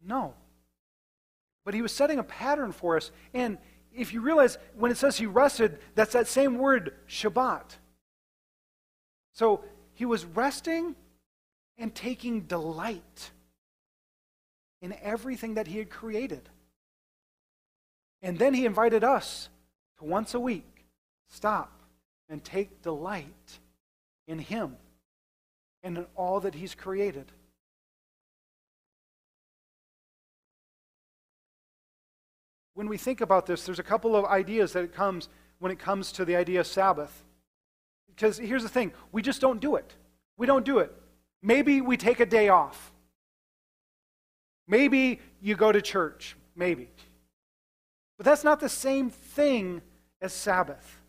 No. 0.04 0.34
But 1.64 1.74
he 1.74 1.82
was 1.82 1.92
setting 1.92 2.18
a 2.18 2.24
pattern 2.24 2.72
for 2.72 2.96
us. 2.96 3.10
And 3.34 3.58
if 3.92 4.12
you 4.12 4.20
realize 4.20 4.58
when 4.76 4.90
it 4.90 4.96
says 4.96 5.16
he 5.16 5.26
rested, 5.26 5.78
that's 5.94 6.12
that 6.12 6.28
same 6.28 6.58
word, 6.58 6.94
Shabbat. 7.08 7.76
So 9.32 9.64
he 9.94 10.04
was 10.04 10.24
resting 10.24 10.94
and 11.76 11.94
taking 11.94 12.42
delight 12.42 13.30
in 14.80 14.94
everything 15.02 15.54
that 15.54 15.66
he 15.66 15.78
had 15.78 15.90
created. 15.90 16.48
And 18.22 18.38
then 18.38 18.54
he 18.54 18.64
invited 18.64 19.04
us 19.04 19.48
to 19.98 20.04
once 20.04 20.34
a 20.34 20.40
week 20.40 20.86
stop 21.28 21.82
and 22.28 22.42
take 22.42 22.82
delight 22.82 23.58
in 24.26 24.38
him 24.38 24.76
and 25.86 25.98
in 25.98 26.06
all 26.16 26.40
that 26.40 26.56
he's 26.56 26.74
created. 26.74 27.30
When 32.74 32.88
we 32.88 32.98
think 32.98 33.20
about 33.20 33.46
this, 33.46 33.64
there's 33.64 33.78
a 33.78 33.84
couple 33.84 34.16
of 34.16 34.24
ideas 34.24 34.72
that 34.72 34.82
it 34.82 34.92
comes 34.92 35.28
when 35.60 35.70
it 35.70 35.78
comes 35.78 36.10
to 36.12 36.24
the 36.24 36.34
idea 36.34 36.58
of 36.58 36.66
Sabbath. 36.66 37.24
Because 38.08 38.36
here's 38.36 38.64
the 38.64 38.68
thing, 38.68 38.92
we 39.12 39.22
just 39.22 39.40
don't 39.40 39.60
do 39.60 39.76
it. 39.76 39.94
We 40.36 40.46
don't 40.46 40.64
do 40.64 40.80
it. 40.80 40.92
Maybe 41.40 41.80
we 41.80 41.96
take 41.96 42.18
a 42.18 42.26
day 42.26 42.48
off. 42.48 42.92
Maybe 44.66 45.20
you 45.40 45.54
go 45.54 45.70
to 45.70 45.80
church. 45.80 46.36
Maybe. 46.56 46.90
But 48.18 48.26
that's 48.26 48.42
not 48.42 48.58
the 48.58 48.68
same 48.68 49.08
thing 49.08 49.82
as 50.20 50.32
Sabbath. 50.32 51.00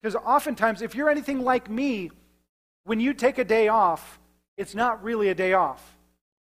Because 0.00 0.14
oftentimes, 0.14 0.80
if 0.80 0.94
you're 0.94 1.10
anything 1.10 1.40
like 1.40 1.68
me, 1.68 2.10
when 2.86 3.00
you 3.00 3.12
take 3.12 3.38
a 3.38 3.44
day 3.44 3.68
off, 3.68 4.20
it's 4.56 4.74
not 4.74 5.02
really 5.02 5.28
a 5.28 5.34
day 5.34 5.52
off. 5.52 5.96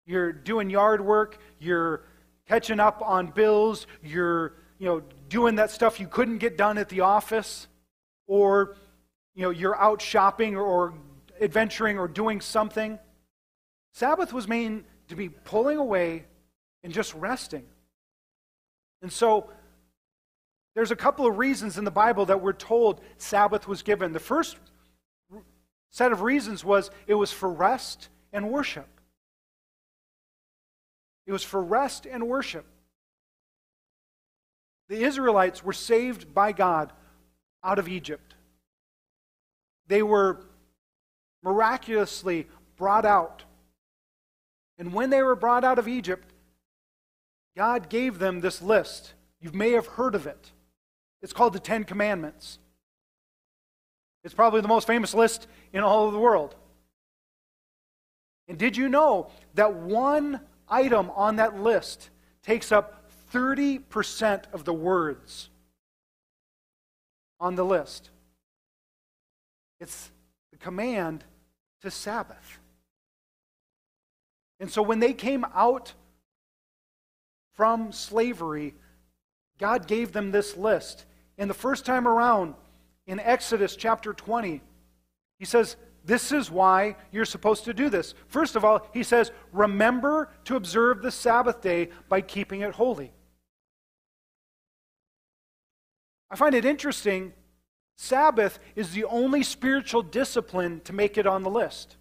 You're 0.04 0.32
doing 0.32 0.68
yard 0.68 1.00
work, 1.00 1.38
you're 1.60 2.02
catching 2.48 2.80
up 2.80 3.00
on 3.00 3.28
bills, 3.28 3.86
you're 4.02 4.54
you 4.78 4.86
know, 4.86 5.02
doing 5.28 5.54
that 5.54 5.70
stuff 5.70 6.00
you 6.00 6.08
couldn't 6.08 6.38
get 6.38 6.58
done 6.58 6.76
at 6.76 6.88
the 6.88 7.00
office, 7.00 7.68
or 8.26 8.76
you 9.36 9.42
know, 9.42 9.50
you're 9.50 9.80
out 9.80 10.02
shopping 10.02 10.56
or, 10.56 10.94
adventuring 11.40 11.98
or 11.98 12.08
doing 12.08 12.40
something. 12.40 12.98
Sabbath 13.92 14.32
was 14.32 14.46
meant 14.46 14.84
to 15.08 15.16
be 15.16 15.28
pulling 15.28 15.78
away 15.78 16.24
and 16.82 16.92
just 16.92 17.14
resting. 17.14 17.64
And 19.00 19.12
so 19.12 19.48
there's 20.74 20.90
a 20.90 20.96
couple 20.96 21.26
of 21.26 21.38
reasons 21.38 21.78
in 21.78 21.84
the 21.84 21.90
Bible 21.90 22.26
that 22.26 22.40
we're 22.40 22.52
told 22.52 23.00
Sabbath 23.16 23.66
was 23.66 23.82
given. 23.82 24.12
The 24.12 24.20
first 24.20 24.56
set 25.92 26.10
of 26.10 26.22
reasons 26.22 26.64
was 26.64 26.90
it 27.06 27.14
was 27.14 27.30
for 27.30 27.48
rest 27.48 28.08
and 28.32 28.50
worship. 28.50 28.88
It 31.26 31.32
was 31.32 31.44
for 31.44 31.62
rest 31.62 32.06
and 32.06 32.26
worship. 32.26 32.66
The 34.88 35.04
Israelites 35.04 35.62
were 35.62 35.72
saved 35.72 36.34
by 36.34 36.52
God 36.52 36.92
out 37.62 37.78
of 37.78 37.88
Egypt. 37.88 38.34
They 39.86 40.02
were 40.02 40.40
miraculously 41.42 42.48
brought 42.76 43.04
out. 43.04 43.44
And 44.78 44.92
when 44.92 45.10
they 45.10 45.22
were 45.22 45.36
brought 45.36 45.64
out 45.64 45.78
of 45.78 45.86
Egypt, 45.86 46.32
God 47.56 47.88
gave 47.88 48.18
them 48.18 48.40
this 48.40 48.62
list. 48.62 49.14
You 49.40 49.52
may 49.52 49.72
have 49.72 49.86
heard 49.86 50.14
of 50.14 50.26
it. 50.26 50.52
It's 51.20 51.32
called 51.32 51.52
the 51.52 51.60
Ten 51.60 51.84
Commandments. 51.84 52.58
It's 54.24 54.34
probably 54.34 54.60
the 54.60 54.68
most 54.68 54.86
famous 54.86 55.14
list 55.14 55.46
in 55.72 55.82
all 55.82 56.06
of 56.06 56.12
the 56.12 56.18
world. 56.18 56.54
And 58.48 58.58
did 58.58 58.76
you 58.76 58.88
know 58.88 59.30
that 59.54 59.74
one 59.74 60.40
item 60.68 61.10
on 61.10 61.36
that 61.36 61.60
list 61.60 62.10
takes 62.42 62.72
up 62.72 63.10
30% 63.32 64.44
of 64.52 64.64
the 64.64 64.72
words 64.72 65.48
on 67.40 67.54
the 67.54 67.64
list? 67.64 68.10
It's 69.80 70.10
the 70.50 70.58
command 70.58 71.24
to 71.82 71.90
Sabbath. 71.90 72.60
And 74.60 74.70
so 74.70 74.82
when 74.82 75.00
they 75.00 75.12
came 75.12 75.44
out 75.54 75.94
from 77.54 77.90
slavery, 77.90 78.74
God 79.58 79.86
gave 79.86 80.12
them 80.12 80.30
this 80.30 80.56
list. 80.56 81.04
And 81.36 81.50
the 81.50 81.54
first 81.54 81.84
time 81.84 82.06
around, 82.06 82.54
in 83.06 83.20
Exodus 83.20 83.76
chapter 83.76 84.12
20, 84.12 84.60
he 85.38 85.44
says, 85.44 85.76
This 86.04 86.32
is 86.32 86.50
why 86.50 86.96
you're 87.10 87.24
supposed 87.24 87.64
to 87.64 87.74
do 87.74 87.88
this. 87.88 88.14
First 88.28 88.56
of 88.56 88.64
all, 88.64 88.86
he 88.92 89.02
says, 89.02 89.32
Remember 89.52 90.30
to 90.44 90.56
observe 90.56 91.02
the 91.02 91.10
Sabbath 91.10 91.60
day 91.60 91.88
by 92.08 92.20
keeping 92.20 92.60
it 92.60 92.74
holy. 92.74 93.12
I 96.30 96.36
find 96.36 96.54
it 96.54 96.64
interesting. 96.64 97.34
Sabbath 97.96 98.58
is 98.74 98.92
the 98.92 99.04
only 99.04 99.42
spiritual 99.42 100.02
discipline 100.02 100.80
to 100.84 100.92
make 100.92 101.18
it 101.18 101.26
on 101.26 101.42
the 101.42 101.50
list. 101.50 101.96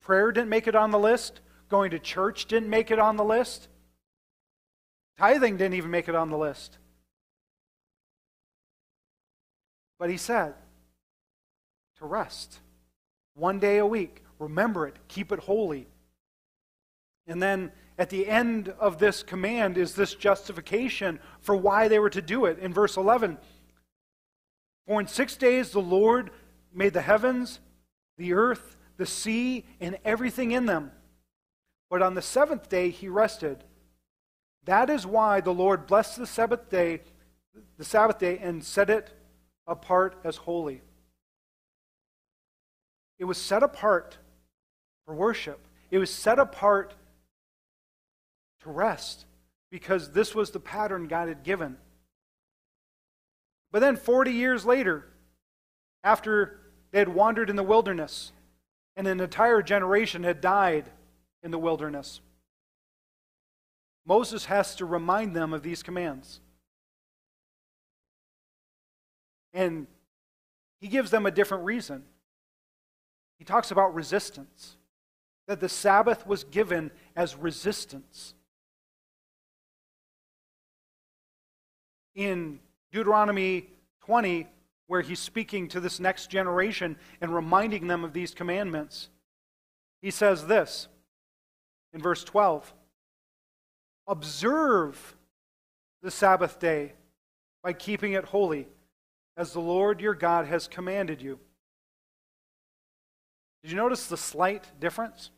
Prayer 0.00 0.32
didn't 0.32 0.48
make 0.48 0.66
it 0.66 0.74
on 0.74 0.90
the 0.90 0.98
list. 0.98 1.40
Going 1.68 1.90
to 1.92 1.98
church 1.98 2.46
didn't 2.46 2.70
make 2.70 2.90
it 2.90 2.98
on 2.98 3.16
the 3.16 3.24
list. 3.24 3.68
Tithing 5.18 5.58
didn't 5.58 5.74
even 5.74 5.90
make 5.90 6.08
it 6.08 6.14
on 6.14 6.30
the 6.30 6.38
list. 6.38 6.78
But 10.02 10.10
he 10.10 10.16
said 10.16 10.54
to 12.00 12.06
rest 12.06 12.58
one 13.34 13.60
day 13.60 13.78
a 13.78 13.86
week. 13.86 14.24
Remember 14.40 14.84
it, 14.84 14.96
keep 15.06 15.30
it 15.30 15.38
holy. 15.38 15.86
And 17.28 17.40
then 17.40 17.70
at 17.96 18.10
the 18.10 18.26
end 18.26 18.74
of 18.80 18.98
this 18.98 19.22
command 19.22 19.78
is 19.78 19.94
this 19.94 20.16
justification 20.16 21.20
for 21.38 21.54
why 21.54 21.86
they 21.86 22.00
were 22.00 22.10
to 22.10 22.20
do 22.20 22.46
it. 22.46 22.58
In 22.58 22.74
verse 22.74 22.96
11, 22.96 23.38
for 24.88 24.98
in 24.98 25.06
six 25.06 25.36
days 25.36 25.70
the 25.70 25.78
Lord 25.78 26.32
made 26.74 26.94
the 26.94 27.02
heavens, 27.02 27.60
the 28.18 28.32
earth, 28.32 28.76
the 28.96 29.06
sea, 29.06 29.64
and 29.78 29.96
everything 30.04 30.50
in 30.50 30.66
them 30.66 30.90
but 31.88 32.02
on 32.02 32.14
the 32.14 32.22
seventh 32.22 32.68
day 32.68 32.90
he 32.90 33.08
rested. 33.08 33.62
That 34.64 34.90
is 34.90 35.06
why 35.06 35.40
the 35.40 35.54
Lord 35.54 35.86
blessed 35.86 36.16
the 36.16 36.26
Sabbath 36.26 36.68
day, 36.68 37.02
the 37.78 37.84
Sabbath 37.84 38.18
day, 38.18 38.38
and 38.38 38.64
set 38.64 38.90
it 38.90 39.12
apart 39.66 40.16
as 40.24 40.36
holy. 40.36 40.82
It 43.18 43.24
was 43.24 43.38
set 43.38 43.62
apart 43.62 44.18
for 45.06 45.14
worship. 45.14 45.66
It 45.90 45.98
was 45.98 46.10
set 46.10 46.38
apart 46.38 46.94
to 48.62 48.70
rest 48.70 49.26
because 49.70 50.12
this 50.12 50.34
was 50.34 50.50
the 50.50 50.60
pattern 50.60 51.06
God 51.06 51.28
had 51.28 51.42
given. 51.42 51.76
But 53.70 53.80
then 53.80 53.96
40 53.96 54.32
years 54.32 54.66
later, 54.66 55.06
after 56.04 56.58
they 56.90 56.98
had 56.98 57.08
wandered 57.08 57.48
in 57.48 57.56
the 57.56 57.62
wilderness 57.62 58.32
and 58.96 59.06
an 59.06 59.20
entire 59.20 59.62
generation 59.62 60.22
had 60.24 60.40
died 60.40 60.90
in 61.42 61.50
the 61.50 61.58
wilderness. 61.58 62.20
Moses 64.04 64.46
has 64.46 64.74
to 64.76 64.84
remind 64.84 65.34
them 65.34 65.52
of 65.52 65.62
these 65.62 65.82
commands. 65.82 66.40
And 69.52 69.86
he 70.80 70.88
gives 70.88 71.10
them 71.10 71.26
a 71.26 71.30
different 71.30 71.64
reason. 71.64 72.04
He 73.38 73.44
talks 73.44 73.70
about 73.70 73.94
resistance, 73.94 74.76
that 75.46 75.60
the 75.60 75.68
Sabbath 75.68 76.26
was 76.26 76.44
given 76.44 76.90
as 77.16 77.36
resistance. 77.36 78.34
In 82.14 82.60
Deuteronomy 82.92 83.68
20, 84.04 84.46
where 84.86 85.00
he's 85.00 85.18
speaking 85.18 85.68
to 85.68 85.80
this 85.80 85.98
next 85.98 86.28
generation 86.28 86.96
and 87.20 87.34
reminding 87.34 87.86
them 87.86 88.04
of 88.04 88.12
these 88.12 88.34
commandments, 88.34 89.08
he 90.02 90.10
says 90.10 90.46
this 90.46 90.88
in 91.92 92.00
verse 92.02 92.24
12 92.24 92.72
Observe 94.06 95.16
the 96.02 96.10
Sabbath 96.10 96.58
day 96.58 96.92
by 97.62 97.72
keeping 97.72 98.12
it 98.12 98.24
holy, 98.24 98.66
as 99.36 99.52
the 99.52 99.60
Lord 99.60 100.00
your 100.00 100.14
God 100.14 100.46
has 100.46 100.68
commanded 100.68 101.22
you. 101.22 101.38
Did 103.62 103.70
you 103.70 103.76
notice 103.76 104.06
the 104.06 104.16
slight 104.16 104.64
difference? 104.80 105.30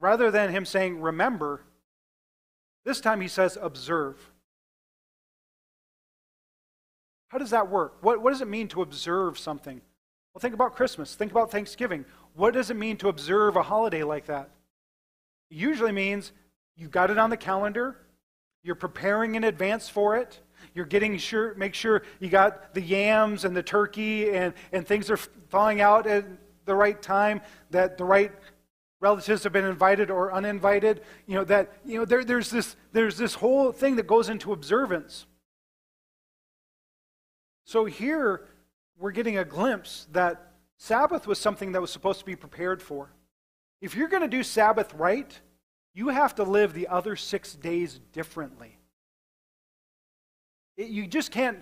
Rather 0.00 0.30
than 0.30 0.50
him 0.50 0.64
saying, 0.64 1.00
remember, 1.00 1.62
this 2.84 3.00
time 3.00 3.20
he 3.20 3.28
says, 3.28 3.58
observe. 3.60 4.30
How 7.28 7.38
does 7.38 7.50
that 7.50 7.70
work? 7.70 7.96
What, 8.00 8.22
what 8.22 8.30
does 8.30 8.40
it 8.40 8.48
mean 8.48 8.68
to 8.68 8.82
observe 8.82 9.38
something? 9.38 9.80
Well, 10.32 10.40
think 10.40 10.54
about 10.54 10.76
Christmas. 10.76 11.14
Think 11.14 11.32
about 11.32 11.50
Thanksgiving. 11.50 12.04
What 12.34 12.54
does 12.54 12.70
it 12.70 12.76
mean 12.76 12.96
to 12.98 13.08
observe 13.08 13.56
a 13.56 13.62
holiday 13.62 14.02
like 14.02 14.26
that? 14.26 14.50
It 15.50 15.56
usually 15.56 15.92
means 15.92 16.32
you 16.76 16.88
got 16.88 17.10
it 17.10 17.18
on 17.18 17.30
the 17.30 17.36
calendar, 17.36 17.96
you're 18.62 18.76
preparing 18.76 19.34
in 19.34 19.44
advance 19.44 19.88
for 19.88 20.16
it, 20.16 20.40
you're 20.74 20.86
getting 20.86 21.16
sure, 21.18 21.54
make 21.54 21.74
sure 21.74 22.02
you 22.20 22.28
got 22.28 22.74
the 22.74 22.80
yams 22.80 23.44
and 23.44 23.56
the 23.56 23.62
turkey 23.62 24.30
and, 24.30 24.54
and 24.72 24.86
things 24.86 25.10
are 25.10 25.16
thawing 25.16 25.80
out 25.80 26.06
at 26.06 26.24
the 26.64 26.74
right 26.74 27.00
time, 27.00 27.40
that 27.70 27.98
the 27.98 28.04
right 28.04 28.32
relatives 29.00 29.44
have 29.44 29.52
been 29.52 29.64
invited 29.64 30.10
or 30.10 30.32
uninvited. 30.32 31.02
You 31.26 31.36
know, 31.36 31.44
that, 31.44 31.72
you 31.84 31.98
know, 31.98 32.04
there, 32.04 32.24
there's, 32.24 32.50
this, 32.50 32.76
there's 32.92 33.16
this 33.16 33.34
whole 33.34 33.72
thing 33.72 33.96
that 33.96 34.06
goes 34.06 34.28
into 34.28 34.52
observance. 34.52 35.26
So 37.64 37.84
here, 37.84 38.46
we're 38.98 39.12
getting 39.12 39.38
a 39.38 39.44
glimpse 39.44 40.08
that 40.12 40.52
Sabbath 40.78 41.26
was 41.26 41.38
something 41.38 41.72
that 41.72 41.80
was 41.80 41.90
supposed 41.90 42.20
to 42.20 42.24
be 42.24 42.36
prepared 42.36 42.82
for. 42.82 43.12
If 43.80 43.94
you're 43.94 44.08
going 44.08 44.22
to 44.22 44.28
do 44.28 44.42
Sabbath 44.42 44.94
right, 44.94 45.38
you 45.94 46.08
have 46.08 46.34
to 46.36 46.44
live 46.44 46.72
the 46.72 46.88
other 46.88 47.14
six 47.14 47.54
days 47.54 48.00
differently. 48.12 48.77
It, 50.78 50.88
you 50.88 51.06
just 51.06 51.30
can't 51.30 51.58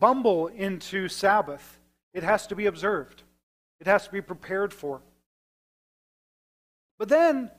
bumble 0.00 0.48
into 0.48 1.08
Sabbath. 1.08 1.78
It 2.12 2.24
has 2.24 2.48
to 2.48 2.56
be 2.56 2.66
observed, 2.66 3.22
it 3.80 3.86
has 3.86 4.06
to 4.06 4.10
be 4.10 4.20
prepared 4.20 4.74
for. 4.74 5.02
But 6.98 7.08
then, 7.08 7.52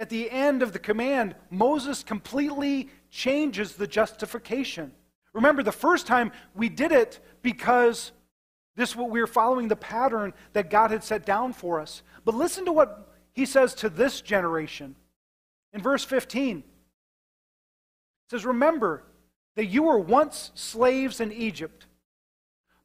at 0.00 0.08
the 0.08 0.28
end 0.28 0.62
of 0.64 0.72
the 0.72 0.80
command, 0.80 1.36
Moses 1.48 2.02
completely 2.02 2.88
changes 3.08 3.76
the 3.76 3.86
justification. 3.86 4.90
Remember, 5.32 5.62
the 5.62 5.70
first 5.70 6.08
time 6.08 6.32
we 6.56 6.68
did 6.68 6.90
it 6.90 7.20
because 7.42 8.10
this 8.74 8.96
we 8.96 9.20
were 9.20 9.26
following 9.26 9.68
the 9.68 9.76
pattern 9.76 10.32
that 10.54 10.70
God 10.70 10.90
had 10.90 11.04
set 11.04 11.24
down 11.26 11.52
for 11.52 11.80
us. 11.80 12.02
But 12.24 12.34
listen 12.34 12.64
to 12.64 12.72
what 12.72 13.14
he 13.32 13.46
says 13.46 13.74
to 13.76 13.88
this 13.88 14.20
generation. 14.20 14.96
In 15.72 15.82
verse 15.82 16.02
15, 16.02 16.58
it 16.58 16.64
says, 18.30 18.44
Remember 18.44 19.04
that 19.56 19.66
you 19.66 19.84
were 19.84 19.98
once 19.98 20.52
slaves 20.54 21.20
in 21.20 21.32
Egypt, 21.32 21.86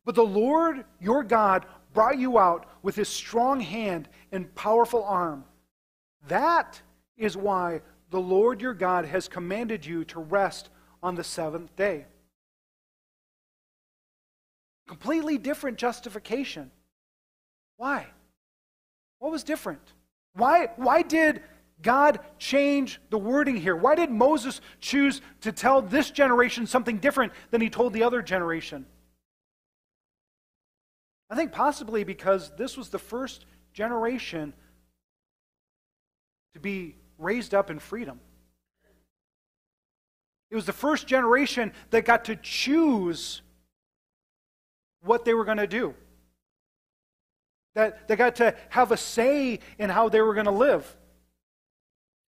but 0.03 0.15
the 0.15 0.25
Lord 0.25 0.85
your 0.99 1.23
God 1.23 1.65
brought 1.93 2.17
you 2.17 2.37
out 2.37 2.65
with 2.81 2.95
his 2.95 3.09
strong 3.09 3.59
hand 3.59 4.09
and 4.31 4.53
powerful 4.55 5.03
arm. 5.03 5.45
That 6.27 6.81
is 7.17 7.37
why 7.37 7.81
the 8.09 8.19
Lord 8.19 8.61
your 8.61 8.73
God 8.73 9.05
has 9.05 9.27
commanded 9.27 9.85
you 9.85 10.03
to 10.05 10.19
rest 10.19 10.69
on 11.01 11.15
the 11.15 11.23
seventh 11.23 11.75
day. 11.75 12.05
Completely 14.87 15.37
different 15.37 15.77
justification. 15.77 16.71
Why? 17.77 18.07
What 19.19 19.31
was 19.31 19.43
different? 19.43 19.93
Why, 20.33 20.69
why 20.75 21.01
did 21.01 21.41
God 21.81 22.19
change 22.39 22.99
the 23.09 23.17
wording 23.17 23.57
here? 23.57 23.75
Why 23.75 23.95
did 23.95 24.09
Moses 24.09 24.61
choose 24.79 25.21
to 25.41 25.51
tell 25.51 25.81
this 25.81 26.09
generation 26.09 26.67
something 26.67 26.97
different 26.97 27.33
than 27.51 27.61
he 27.61 27.69
told 27.69 27.93
the 27.93 28.03
other 28.03 28.21
generation? 28.21 28.85
I 31.29 31.35
think 31.35 31.51
possibly 31.51 32.03
because 32.03 32.51
this 32.57 32.77
was 32.77 32.89
the 32.89 32.99
first 32.99 33.45
generation 33.73 34.53
to 36.53 36.59
be 36.59 36.95
raised 37.17 37.53
up 37.53 37.69
in 37.69 37.79
freedom. 37.79 38.19
It 40.51 40.55
was 40.55 40.65
the 40.65 40.73
first 40.73 41.07
generation 41.07 41.73
that 41.89 42.05
got 42.05 42.25
to 42.25 42.35
choose 42.35 43.41
what 45.01 45.25
they 45.25 45.33
were 45.33 45.45
going 45.45 45.57
to 45.57 45.67
do. 45.67 45.93
That 47.73 48.07
they 48.07 48.15
got 48.15 48.37
to 48.37 48.55
have 48.69 48.91
a 48.91 48.97
say 48.97 49.59
in 49.77 49.89
how 49.89 50.07
they 50.07 50.21
were 50.21 50.33
going 50.33 50.45
to 50.45 50.51
live. 50.51 50.95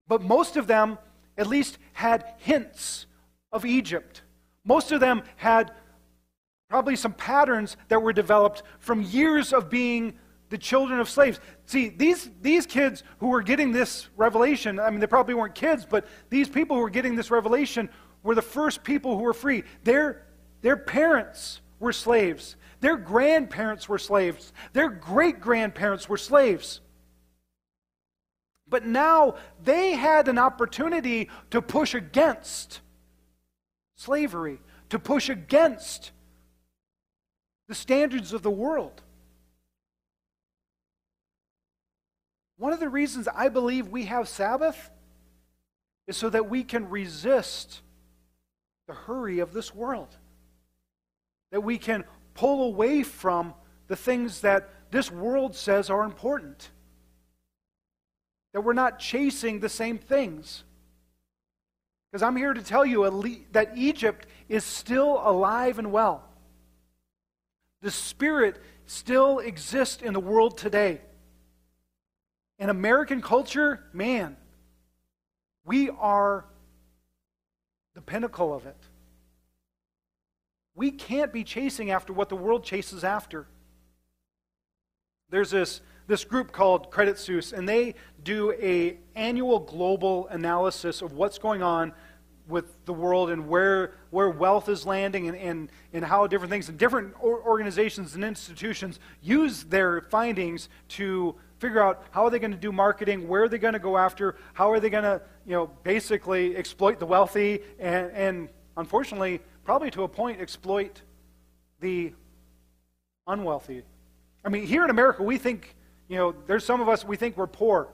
But 0.07 0.21
most 0.21 0.57
of 0.57 0.67
them 0.67 0.97
at 1.37 1.47
least 1.47 1.77
had 1.93 2.25
hints 2.37 3.05
of 3.51 3.65
Egypt. 3.65 4.23
Most 4.65 4.91
of 4.91 4.99
them 4.99 5.23
had 5.35 5.71
probably 6.69 6.95
some 6.95 7.13
patterns 7.13 7.77
that 7.87 8.01
were 8.01 8.13
developed 8.13 8.63
from 8.79 9.01
years 9.01 9.53
of 9.53 9.69
being 9.69 10.17
the 10.49 10.57
children 10.57 10.99
of 10.99 11.09
slaves. 11.09 11.39
See, 11.65 11.89
these, 11.89 12.29
these 12.41 12.65
kids 12.65 13.03
who 13.19 13.27
were 13.27 13.41
getting 13.41 13.71
this 13.71 14.09
revelation, 14.15 14.79
I 14.79 14.89
mean, 14.89 14.99
they 14.99 15.07
probably 15.07 15.33
weren't 15.33 15.55
kids, 15.55 15.85
but 15.89 16.07
these 16.29 16.49
people 16.49 16.75
who 16.75 16.81
were 16.81 16.89
getting 16.89 17.15
this 17.15 17.31
revelation 17.31 17.89
were 18.23 18.35
the 18.35 18.41
first 18.41 18.83
people 18.83 19.17
who 19.17 19.23
were 19.23 19.33
free. 19.33 19.63
Their, 19.83 20.25
their 20.61 20.77
parents 20.77 21.61
were 21.79 21.93
slaves, 21.93 22.55
their 22.79 22.97
grandparents 22.97 23.87
were 23.87 23.97
slaves, 23.97 24.53
their 24.73 24.89
great 24.89 25.39
grandparents 25.39 26.09
were 26.09 26.17
slaves. 26.17 26.81
But 28.69 28.85
now 28.85 29.35
they 29.63 29.91
had 29.91 30.27
an 30.27 30.37
opportunity 30.37 31.29
to 31.51 31.61
push 31.61 31.93
against 31.93 32.81
slavery, 33.95 34.59
to 34.89 34.99
push 34.99 35.29
against 35.29 36.11
the 37.67 37.75
standards 37.75 38.33
of 38.33 38.43
the 38.43 38.51
world. 38.51 39.01
One 42.57 42.73
of 42.73 42.79
the 42.79 42.89
reasons 42.89 43.27
I 43.27 43.49
believe 43.49 43.87
we 43.87 44.05
have 44.05 44.27
Sabbath 44.27 44.89
is 46.07 46.17
so 46.17 46.29
that 46.29 46.49
we 46.49 46.63
can 46.63 46.89
resist 46.89 47.81
the 48.87 48.93
hurry 48.93 49.39
of 49.39 49.53
this 49.53 49.75
world. 49.75 50.15
That 51.51 51.61
we 51.61 51.77
can 51.77 52.03
pull 52.33 52.63
away 52.63 53.03
from 53.03 53.53
the 53.87 53.95
things 53.95 54.41
that 54.41 54.69
this 54.91 55.11
world 55.11 55.55
says 55.55 55.89
are 55.89 56.03
important. 56.03 56.71
That 58.57 58.61
we're 58.61 58.73
not 58.73 58.97
chasing 58.97 59.59
the 59.59 59.69
same 59.69 59.99
things. 59.99 60.63
Because 62.09 62.23
I'm 62.23 62.35
here 62.35 62.55
to 62.55 62.61
tell 62.63 62.83
you 62.83 63.03
that 63.51 63.77
Egypt 63.77 64.25
is 64.49 64.63
still 64.63 65.21
alive 65.23 65.77
and 65.77 65.91
well. 65.91 66.23
The 67.83 67.91
Spirit 67.91 68.59
still 68.87 69.37
exists 69.37 70.01
in 70.01 70.13
the 70.13 70.19
world 70.19 70.57
today. 70.57 71.01
In 72.57 72.71
American 72.71 73.21
culture, 73.21 73.83
man, 73.93 74.35
we 75.63 75.91
are 75.91 76.43
the 77.93 78.01
pinnacle 78.01 78.55
of 78.55 78.65
it. 78.65 78.81
We 80.73 80.89
can't 80.89 81.31
be 81.31 81.43
chasing 81.43 81.91
after 81.91 82.11
what 82.11 82.29
the 82.29 82.35
world 82.35 82.63
chases 82.63 83.03
after. 83.03 83.45
There's 85.29 85.51
this, 85.51 85.79
this 86.07 86.23
group 86.23 86.51
called 86.51 86.89
Credit 86.89 87.17
Suisse, 87.17 87.51
and 87.51 87.67
they 87.67 87.95
do 88.23 88.53
a 88.53 88.97
annual 89.15 89.59
global 89.59 90.27
analysis 90.29 91.01
of 91.01 91.13
what's 91.13 91.37
going 91.37 91.61
on 91.61 91.93
with 92.47 92.73
the 92.85 92.93
world 92.93 93.29
and 93.29 93.47
where, 93.47 93.93
where 94.09 94.29
wealth 94.29 94.69
is 94.69 94.85
landing 94.85 95.27
and, 95.27 95.37
and, 95.37 95.69
and 95.91 96.05
how 96.05 96.25
different 96.27 96.49
things 96.49 96.69
and 96.69 96.77
different 96.77 97.13
organizations 97.21 98.15
and 98.15 98.23
institutions 98.23 98.99
use 99.21 99.63
their 99.65 100.01
findings 100.01 100.69
to 100.87 101.35
figure 101.59 101.81
out 101.83 102.05
how 102.11 102.23
are 102.23 102.29
they 102.29 102.39
going 102.39 102.51
to 102.51 102.57
do 102.57 102.71
marketing, 102.71 103.27
where 103.27 103.43
are 103.43 103.49
they 103.49 103.57
going 103.57 103.73
to 103.73 103.79
go 103.79 103.97
after, 103.97 104.35
how 104.53 104.71
are 104.71 104.79
they 104.79 104.89
going 104.89 105.03
to, 105.03 105.21
you 105.45 105.53
know, 105.53 105.69
basically 105.83 106.55
exploit 106.55 106.99
the 106.99 107.05
wealthy, 107.05 107.59
and, 107.79 108.11
and 108.11 108.49
unfortunately, 108.77 109.41
probably 109.65 109.91
to 109.91 110.03
a 110.03 110.07
point, 110.07 110.39
exploit 110.39 111.01
the 111.79 112.13
unwealthy. 113.25 113.83
I 114.45 114.49
mean, 114.49 114.65
here 114.65 114.83
in 114.83 114.89
America, 114.89 115.23
we 115.23 115.37
think, 115.37 115.75
you 116.07 116.17
know, 116.17 116.35
there's 116.47 116.65
some 116.65 116.81
of 116.81 116.89
us, 116.89 117.03
we 117.03 117.17
think 117.17 117.37
we're 117.37 117.47
poor, 117.47 117.89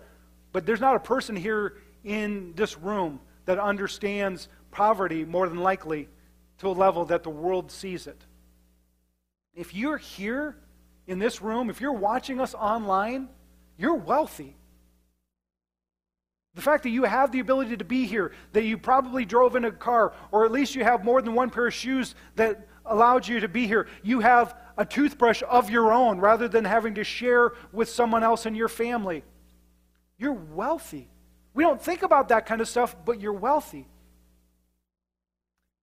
but 0.52 0.66
there's 0.66 0.82
not 0.82 0.96
a 0.96 1.00
person 1.00 1.36
here 1.36 1.78
in 2.04 2.54
this 2.56 2.78
room 2.78 3.20
that 3.46 3.60
understands 3.60 4.48
poverty 4.72 5.26
more 5.26 5.48
than 5.50 5.60
likely 5.60 6.08
to 6.60 6.68
a 6.68 6.72
level 6.72 7.06
that 7.06 7.24
the 7.24 7.30
world 7.30 7.72
sees 7.72 8.08
it. 8.08 8.22
If 9.56 9.74
you're 9.74 9.98
here 9.98 10.58
in 11.08 11.20
this 11.20 11.42
room, 11.42 11.70
if 11.70 11.82
you're 11.82 11.92
watching 11.94 12.40
us 12.40 12.54
online, 12.54 13.30
you're 13.78 13.96
wealthy. 13.96 14.56
The 16.56 16.62
fact 16.62 16.84
that 16.84 16.90
you 16.90 17.04
have 17.04 17.32
the 17.32 17.40
ability 17.40 17.78
to 17.78 17.84
be 17.84 18.06
here, 18.06 18.32
that 18.52 18.64
you 18.64 18.78
probably 18.78 19.26
drove 19.26 19.56
in 19.56 19.66
a 19.66 19.72
car, 19.72 20.14
or 20.32 20.46
at 20.46 20.52
least 20.52 20.76
you 20.76 20.84
have 20.84 21.04
more 21.04 21.22
than 21.22 21.34
one 21.34 21.50
pair 21.50 21.68
of 21.68 21.74
shoes 21.74 22.14
that 22.36 22.68
allowed 22.86 23.28
you 23.28 23.40
to 23.40 23.48
be 23.48 23.68
here. 23.68 23.88
You 24.02 24.20
have 24.22 24.56
a 24.78 24.86
toothbrush 24.86 25.44
of 25.48 25.70
your 25.70 25.92
own 25.92 26.20
rather 26.20 26.48
than 26.48 26.66
having 26.66 26.96
to 26.96 27.04
share 27.04 27.54
with 27.72 27.90
someone 27.90 28.24
else 28.24 28.46
in 28.46 28.56
your 28.56 28.68
family. 28.68 29.24
You're 30.18 30.34
wealthy. 30.34 31.10
We 31.54 31.64
don't 31.64 31.82
think 31.82 32.02
about 32.02 32.30
that 32.30 32.46
kind 32.46 32.62
of 32.62 32.68
stuff, 32.68 32.96
but 33.06 33.22
you're 33.22 33.34
wealthy. 33.34 33.88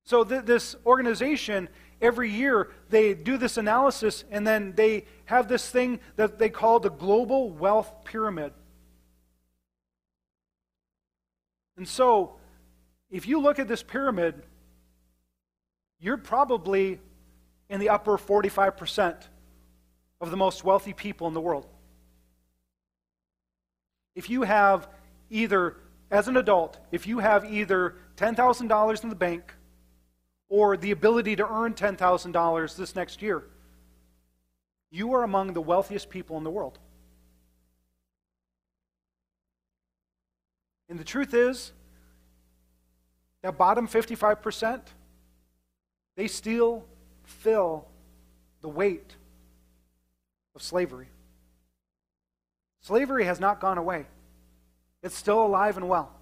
So, 0.05 0.25
th- 0.25 0.45
this 0.45 0.75
organization, 0.85 1.69
every 2.01 2.31
year, 2.31 2.71
they 2.89 3.15
do 3.15 3.37
this 3.37 3.57
analysis 3.57 4.25
and 4.31 4.47
then 4.47 4.75
they 4.75 5.05
have 5.27 5.47
this 5.47 5.69
thing 5.69 6.01
that 6.17 6.39
they 6.39 6.49
call 6.49 6.81
the 6.81 6.91
Global 6.91 7.51
Wealth 7.51 8.05
Pyramid. 8.05 8.53
And 11.77 11.87
so, 11.87 12.37
if 13.11 13.27
you 13.27 13.41
look 13.41 13.59
at 13.59 13.69
this 13.69 13.83
pyramid, 13.83 14.43
you're 16.01 16.17
probably 16.17 16.99
in 17.69 17.79
the 17.79 17.91
upper 17.91 18.17
45% 18.17 19.17
of 20.21 20.31
the 20.31 20.37
most 20.37 20.65
wealthy 20.65 20.93
people 20.93 21.29
in 21.29 21.35
the 21.35 21.41
world. 21.41 21.67
If 24.15 24.29
you 24.29 24.43
have 24.43 24.89
either, 25.31 25.77
as 26.11 26.27
an 26.27 26.37
adult, 26.37 26.79
if 26.91 27.07
you 27.07 27.21
have 27.21 27.45
either 27.45 27.97
$10,000 28.17 29.03
in 29.03 29.09
the 29.09 29.15
bank 29.15 29.55
or 30.49 30.77
the 30.77 30.91
ability 30.91 31.37
to 31.37 31.49
earn 31.49 31.75
$10,000 31.75 32.77
this 32.77 32.97
next 32.97 33.23
year, 33.23 33.45
you 34.91 35.13
are 35.15 35.23
among 35.23 35.53
the 35.53 35.61
wealthiest 35.61 36.11
people 36.11 36.37
in 36.37 36.45
the 36.45 36.51
world. 36.51 36.79
And 40.89 40.99
the 40.99 41.05
truth 41.05 41.35
is, 41.35 41.73
that 43.43 43.57
bottom 43.57 43.87
55%, 43.87 44.81
they 46.21 46.29
still 46.29 46.85
fill 47.25 47.87
the 48.61 48.69
weight 48.69 49.17
of 50.55 50.63
slavery. 50.63 51.09
Slavery 52.83 53.25
has 53.25 53.41
not 53.41 53.59
gone 53.59 53.79
away, 53.79 54.05
it's 55.03 55.17
still 55.17 55.43
alive 55.43 55.79
and 55.79 55.89
well. 55.89 56.13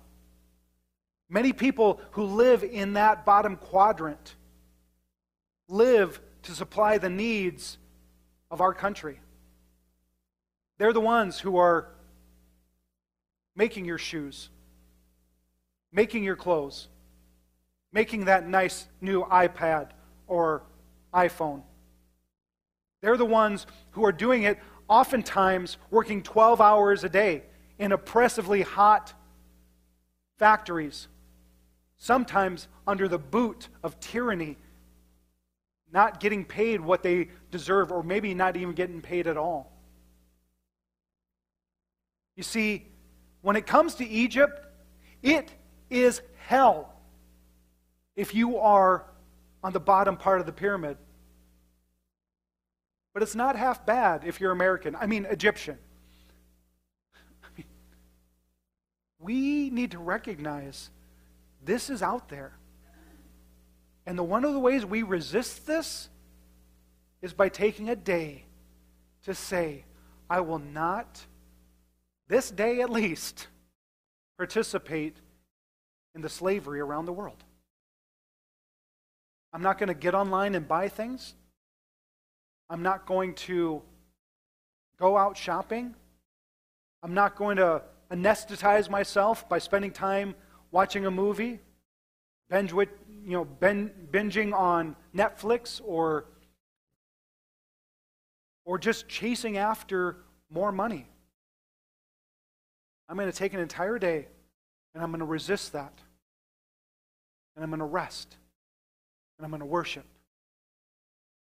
Many 1.28 1.53
people 1.53 2.01
who 2.12 2.22
live 2.22 2.62
in 2.62 2.92
that 2.92 3.26
bottom 3.26 3.57
quadrant 3.57 4.36
live 5.68 6.20
to 6.44 6.53
supply 6.53 6.99
the 6.99 7.11
needs 7.11 7.76
of 8.53 8.61
our 8.61 8.72
country. 8.72 9.18
They're 10.78 10.92
the 10.92 11.01
ones 11.01 11.40
who 11.40 11.57
are 11.57 11.88
making 13.57 13.84
your 13.84 13.99
shoes, 13.99 14.49
making 15.90 16.22
your 16.22 16.36
clothes, 16.36 16.86
making 17.93 18.26
that 18.26 18.47
nice 18.47 18.86
new 19.01 19.24
iPad 19.24 19.91
or 20.26 20.62
iPhone. 21.12 21.62
They're 23.01 23.16
the 23.16 23.24
ones 23.24 23.66
who 23.93 24.05
are 24.05 24.12
doing 24.12 24.43
it 24.43 24.59
oftentimes 24.89 25.76
working 25.91 26.22
12 26.22 26.61
hours 26.61 27.05
a 27.05 27.09
day 27.09 27.43
in 27.78 27.93
oppressively 27.93 28.62
hot 28.62 29.14
factories, 30.39 31.09
sometimes 31.97 32.68
under 32.86 33.09
the 33.09 33.18
boot 33.18 33.68
of 33.82 33.99
tyranny, 34.01 34.57
not 35.93 36.20
getting 36.20 36.45
paid 36.45 36.80
what 36.80 37.03
they 37.03 37.28
deserve, 37.51 37.93
or 37.93 38.03
maybe 38.03 38.34
not 38.34 38.57
even 38.57 38.74
getting 38.74 39.01
paid 39.01 39.26
at 39.26 39.36
all. 39.36 39.72
You 42.36 42.43
see, 42.43 42.86
when 43.41 43.57
it 43.57 43.66
comes 43.66 43.95
to 43.97 44.07
Egypt, 44.07 44.61
it 45.22 45.53
is 45.91 46.20
hell 46.47 46.97
if 48.19 48.35
you 48.35 48.59
are 48.59 49.05
on 49.62 49.73
the 49.73 49.79
bottom 49.79 50.16
part 50.16 50.41
of 50.41 50.47
the 50.47 50.53
pyramid. 50.53 50.97
But 53.14 53.23
it's 53.23 53.37
not 53.37 53.55
half 53.55 53.87
bad 53.87 54.25
if 54.25 54.41
you're 54.41 54.51
American. 54.51 54.97
I 54.97 55.07
mean, 55.07 55.25
Egyptian. 55.27 55.79
I 57.45 57.47
mean, 57.57 57.66
we 59.21 59.71
need 59.71 59.93
to 59.93 60.01
recognize 60.01 60.91
this 61.64 61.91
is 61.91 62.03
out 62.03 62.29
there. 62.29 62.55
And 64.05 64.19
the, 64.19 64.25
one 64.25 64.45
of 64.45 64.53
the 64.53 64.59
ways 64.59 64.85
we 64.85 65.05
resist 65.05 65.64
this 65.64 66.09
is 67.23 67.33
by 67.33 67.49
taking 67.49 67.89
a 67.89 67.97
day 67.97 68.47
to 69.27 69.35
say, 69.35 69.85
I 70.29 70.41
will 70.41 70.59
not, 70.59 71.25
this 72.27 72.51
day 72.51 72.81
at 72.81 72.91
least, 72.91 73.47
participate 74.37 75.16
in 76.16 76.21
the 76.21 76.29
slavery 76.29 76.81
around 76.81 77.05
the 77.05 77.12
world. 77.12 77.45
I'm 79.53 79.62
not 79.62 79.78
going 79.78 79.88
to 79.88 79.94
get 79.94 80.14
online 80.14 80.55
and 80.55 80.68
buy 80.68 80.88
things. 80.88 81.34
I'm 82.70 82.82
not 82.82 83.07
going 83.07 83.34
to 83.34 83.82
go 84.99 85.16
out 85.16 85.36
shopping. 85.36 85.94
I'm 87.03 87.14
not 87.14 87.36
going 87.36 87.57
to 87.57 87.82
anesthetize 88.11 88.90
myself 88.90 89.49
by 89.49 89.59
spending 89.59 89.90
time 89.90 90.34
watching 90.70 91.07
a 91.07 91.11
movie, 91.11 91.61
binge 92.51 92.72
with, 92.72 92.88
you 93.09 93.32
know, 93.32 93.44
ben, 93.44 93.90
binging 94.11 94.53
on 94.53 94.96
Netflix 95.14 95.80
or 95.84 96.26
or 98.64 98.78
just 98.78 99.09
chasing 99.09 99.57
after 99.57 100.18
more 100.51 100.70
money. 100.70 101.09
I'm 103.09 103.16
going 103.16 103.30
to 103.30 103.36
take 103.36 103.55
an 103.55 103.61
entire 103.61 103.99
day 103.99 104.26
and 104.94 105.03
I'm 105.03 105.11
going 105.11 105.20
to 105.20 105.24
resist 105.24 105.72
that. 105.72 105.94
And 107.57 107.64
I'm 107.64 107.70
going 107.70 107.78
to 107.78 107.86
rest 107.86 108.36
and 109.39 109.45
I'm 109.45 109.51
going 109.51 109.61
to 109.61 109.66
worship. 109.66 110.05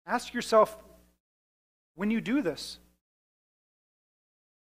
Ask 0.05 0.33
yourself 0.33 0.77
when 1.95 2.11
you 2.11 2.21
do 2.21 2.41
this 2.41 2.79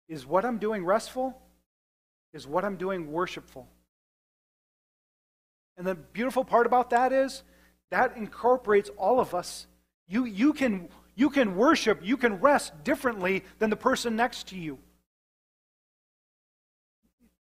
is 0.09 0.25
what 0.25 0.45
I'm 0.45 0.59
doing 0.59 0.85
restful? 0.85 1.39
Is 2.33 2.47
what 2.47 2.65
I'm 2.65 2.77
doing 2.77 3.13
worshipful? 3.13 3.69
And 5.77 5.87
the 5.87 5.95
beautiful 5.95 6.45
part 6.45 6.67
about 6.67 6.91
that 6.91 7.13
is 7.13 7.43
that 7.91 8.17
incorporates 8.17 8.91
all 8.97 9.21
of 9.21 9.35
us. 9.35 9.67
You, 10.09 10.25
you, 10.25 10.53
can, 10.53 10.89
you 11.15 11.31
can 11.31 11.57
worship, 11.57 12.01
you 12.03 12.17
can 12.17 12.41
rest 12.41 12.73
differently 12.85 13.45
than 13.59 13.71
the 13.71 13.77
person 13.77 14.17
next 14.17 14.49
to 14.49 14.57
you. 14.57 14.79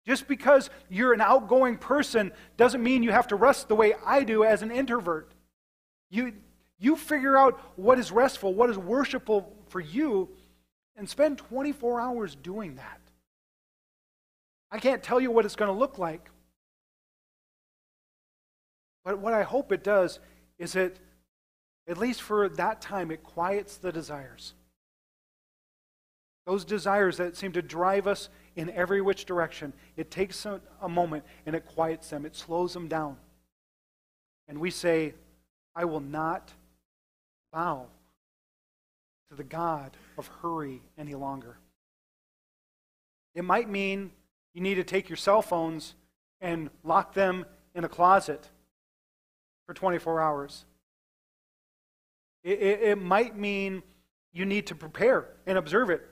Just 0.06 0.28
because 0.28 0.70
you're 0.88 1.12
an 1.12 1.20
outgoing 1.20 1.78
person 1.78 2.32
doesn't 2.56 2.82
mean 2.82 3.02
you 3.02 3.10
have 3.10 3.28
to 3.28 3.36
rest 3.36 3.68
the 3.68 3.74
way 3.74 3.94
I 4.04 4.22
do 4.22 4.44
as 4.44 4.62
an 4.62 4.70
introvert. 4.70 5.32
You, 6.10 6.32
you 6.78 6.96
figure 6.96 7.36
out 7.36 7.60
what 7.76 7.98
is 7.98 8.12
restful, 8.12 8.54
what 8.54 8.70
is 8.70 8.78
worshipful 8.78 9.52
for 9.68 9.80
you, 9.80 10.28
and 10.96 11.08
spend 11.08 11.38
24 11.38 12.00
hours 12.00 12.34
doing 12.34 12.76
that. 12.76 13.00
I 14.70 14.78
can't 14.78 15.02
tell 15.02 15.20
you 15.20 15.30
what 15.30 15.44
it's 15.44 15.56
going 15.56 15.72
to 15.72 15.78
look 15.78 15.98
like. 15.98 16.30
But 19.04 19.18
what 19.18 19.32
I 19.32 19.42
hope 19.42 19.70
it 19.70 19.84
does 19.84 20.18
is 20.58 20.74
it, 20.74 20.98
at 21.88 21.98
least 21.98 22.22
for 22.22 22.48
that 22.48 22.80
time, 22.80 23.10
it 23.10 23.22
quiets 23.22 23.76
the 23.76 23.92
desires. 23.92 24.54
Those 26.46 26.64
desires 26.64 27.16
that 27.16 27.36
seem 27.36 27.52
to 27.52 27.62
drive 27.62 28.06
us 28.06 28.28
in 28.54 28.70
every 28.70 29.00
which 29.00 29.24
direction. 29.24 29.72
It 29.96 30.10
takes 30.10 30.46
a, 30.46 30.60
a 30.80 30.88
moment 30.88 31.24
and 31.44 31.54
it 31.54 31.66
quiets 31.66 32.10
them, 32.10 32.24
it 32.24 32.36
slows 32.36 32.72
them 32.72 32.88
down. 32.88 33.16
And 34.48 34.58
we 34.58 34.70
say, 34.70 35.14
I 35.76 35.84
will 35.84 36.00
not 36.00 36.52
bow 37.52 37.86
to 39.28 39.36
the 39.36 39.44
God 39.44 39.94
of 40.16 40.26
hurry 40.40 40.80
any 40.96 41.14
longer. 41.14 41.58
It 43.34 43.44
might 43.44 43.68
mean 43.68 44.10
you 44.54 44.62
need 44.62 44.76
to 44.76 44.84
take 44.84 45.10
your 45.10 45.18
cell 45.18 45.42
phones 45.42 45.94
and 46.40 46.70
lock 46.82 47.12
them 47.12 47.44
in 47.74 47.84
a 47.84 47.88
closet 47.88 48.48
for 49.66 49.74
24 49.74 50.20
hours. 50.20 50.64
It, 52.42 52.58
it, 52.60 52.82
it, 52.82 52.98
might 53.02 53.36
mean 53.36 53.82
you 54.32 54.46
need 54.46 54.68
to 54.68 54.74
prepare 54.74 55.26
and 55.46 55.58
observe 55.58 55.90
it. 55.90 56.08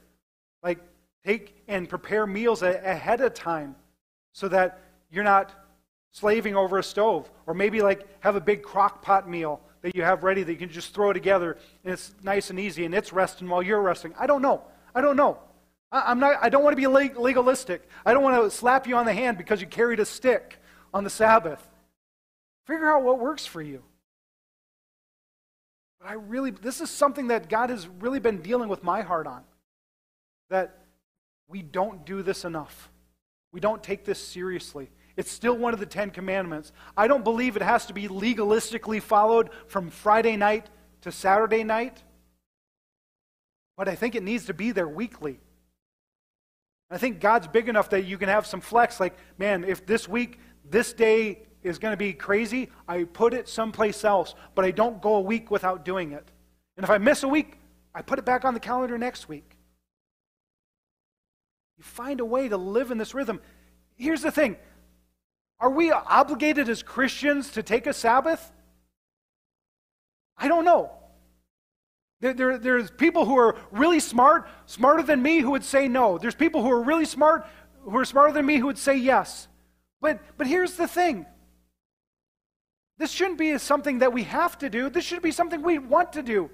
Like, 0.63 0.81
take 1.25 1.63
and 1.69 1.89
prepare 1.89 2.27
meals 2.27 2.63
a, 2.63 2.75
ahead 2.85 3.23
of 3.23 3.33
time 3.33 3.77
so 4.33 4.49
that 4.49 4.81
you're 5.11 5.25
not 5.25 5.55
slaving 6.15 6.55
over 6.55 6.79
a 6.79 6.83
stove. 6.83 7.31
Or 7.47 7.55
maybe 7.55 7.83
like 7.83 8.07
have 8.21 8.37
a 8.37 8.41
big 8.41 8.63
crock 8.63 9.03
pot 9.03 9.29
meal 9.29 9.61
that 9.83 9.95
you 9.95 10.03
have 10.03 10.25
ready 10.25 10.43
that 10.43 10.53
you 10.53 10.59
can 10.59 10.71
just 10.71 10.95
throw 10.95 11.13
together 11.13 11.59
and 11.85 11.93
it's 11.93 12.15
nice 12.23 12.49
and 12.49 12.59
easy 12.59 12.87
and 12.87 12.95
it's 12.95 13.13
resting 13.13 13.49
while 13.49 13.63
you're 13.63 13.83
resting. 13.83 14.15
I 14.19 14.27
don't 14.27 14.41
know. 14.41 14.63
I 14.95 15.03
don't 15.03 15.17
know. 15.17 15.39
I, 15.93 16.11
am 16.11 16.21
not, 16.21 16.39
I 16.41 16.49
don't 16.49 16.65
want 16.65 16.73
to 16.73 16.81
be 16.81 16.87
legalistic. 16.87 17.87
I 18.07 18.15
don't 18.15 18.23
want 18.23 18.43
to 18.43 18.51
slap 18.51 18.87
you 18.87 18.97
on 18.97 19.05
the 19.05 19.13
hand 19.13 19.37
because 19.37 19.61
you 19.61 19.67
carried 19.67 20.01
a 20.01 20.07
stick 20.07 20.59
on 20.95 21.05
the 21.05 21.11
Sabbath. 21.11 21.63
Figure 22.67 22.91
out 22.91 23.03
what 23.03 23.19
works 23.19 23.45
for 23.45 23.61
you. 23.61 23.83
But 26.01 26.09
I 26.11 26.15
really, 26.15 26.51
this 26.51 26.81
is 26.81 26.91
something 26.91 27.29
that 27.29 27.49
God 27.49 27.71
has 27.71 27.87
really 27.87 28.21
been 28.21 28.41
dealing 28.41 28.69
with 28.69 28.83
my 28.83 29.03
heart 29.03 29.27
on. 29.27 29.43
That 30.49 30.79
we 31.49 31.61
don't 31.63 32.07
do 32.07 32.23
this 32.23 32.45
enough. 32.45 32.91
We 33.53 33.61
don't 33.61 33.83
take 33.83 34.05
this 34.05 34.19
seriously. 34.19 34.91
It's 35.17 35.31
still 35.31 35.57
one 35.57 35.75
of 35.75 35.81
the 35.81 35.87
Ten 35.87 36.11
Commandments. 36.11 36.73
I 36.97 37.07
don't 37.07 37.25
believe 37.25 37.57
it 37.57 37.63
has 37.63 37.87
to 37.87 37.93
be 37.93 38.09
legalistically 38.09 39.01
followed 39.01 39.51
from 39.67 39.91
Friday 39.91 40.37
night 40.37 40.69
to 41.03 41.13
Saturday 41.13 41.63
night, 41.63 42.03
but 43.77 43.89
I 43.89 43.95
think 43.95 44.15
it 44.15 44.23
needs 44.23 44.47
to 44.47 44.55
be 44.55 44.73
there 44.73 44.89
weekly. 44.89 45.39
I 46.91 46.99
think 46.99 47.21
God's 47.21 47.47
big 47.47 47.69
enough 47.69 47.91
that 47.91 48.05
you 48.05 48.19
can 48.19 48.29
have 48.29 48.47
some 48.47 48.61
flex, 48.61 49.01
like, 49.01 49.17
man, 49.39 49.65
if 49.65 49.87
this 49.87 50.09
week, 50.09 50.39
this 50.69 50.93
day 50.93 51.41
is 51.63 51.79
going 51.79 51.93
to 51.93 51.97
be 51.97 52.13
crazy, 52.13 52.71
I 52.87 53.05
put 53.05 53.35
it 53.35 53.49
someplace 53.49 54.05
else, 54.05 54.35
but 54.55 54.65
I 54.65 54.71
don't 54.71 55.01
go 55.01 55.17
a 55.17 55.21
week 55.21 55.51
without 55.51 55.85
doing 55.85 56.13
it. 56.13 56.31
And 56.77 56.85
if 56.85 56.91
I 56.91 56.99
miss 56.99 57.23
a 57.23 57.29
week, 57.29 57.59
I 57.95 58.03
put 58.03 58.19
it 58.19 58.25
back 58.25 58.45
on 58.45 58.55
the 58.55 58.61
calendar 58.61 58.99
next 58.99 59.29
week. 59.29 59.57
You 61.79 61.85
find 61.85 62.21
a 62.21 62.25
way 62.25 62.49
to 62.49 62.57
live 62.57 62.91
in 62.91 62.99
this 62.99 63.15
rhythm. 63.15 63.41
Here's 63.97 64.23
the 64.23 64.31
thing 64.31 64.57
Are 65.61 65.71
we 65.71 65.91
obligated 65.91 66.69
as 66.69 66.83
Christians 66.83 67.51
to 67.53 67.63
take 67.63 67.87
a 67.87 67.93
Sabbath? 67.93 68.53
I 70.37 70.49
don't 70.49 70.65
know. 70.65 70.91
There, 72.21 72.35
there, 72.35 72.59
there's 72.59 72.91
people 72.91 73.25
who 73.25 73.39
are 73.39 73.57
really 73.71 74.01
smart, 74.01 74.49
smarter 74.67 75.03
than 75.03 75.23
me, 75.23 75.41
who 75.41 75.51
would 75.51 75.65
say 75.65 75.89
no. 75.89 76.19
There's 76.19 76.35
people 76.35 76.63
who 76.63 76.71
are 76.71 76.83
really 76.83 77.05
smart, 77.05 77.47
who 77.83 77.97
are 77.99 78.05
smarter 78.05 78.33
than 78.33 78.47
me, 78.47 78.57
who 78.57 78.67
would 78.67 78.79
say 78.79 78.97
yes. 78.97 79.49
But, 80.01 80.21
but 80.37 80.47
here's 80.47 80.75
the 80.75 80.89
thing 80.89 81.27
this 82.97 83.11
shouldn't 83.11 83.39
be 83.39 83.59
something 83.59 83.99
that 83.99 84.13
we 84.13 84.23
have 84.25 84.57
to 84.59 84.71
do, 84.71 84.89
this 84.89 85.05
should 85.05 85.23
be 85.23 85.33
something 85.33 85.63
we 85.63 85.79
want 85.79 86.13
to 86.15 86.23
do. 86.23 86.51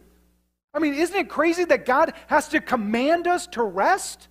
I 0.73 0.79
mean, 0.79 0.95
isn't 0.95 1.17
it 1.17 1.29
crazy 1.29 1.65
that 1.65 1.85
God 1.85 2.15
has 2.29 2.49
to 2.49 2.61
command 2.61 3.27
us 3.27 3.47
to 3.49 3.63
rest? 3.63 4.29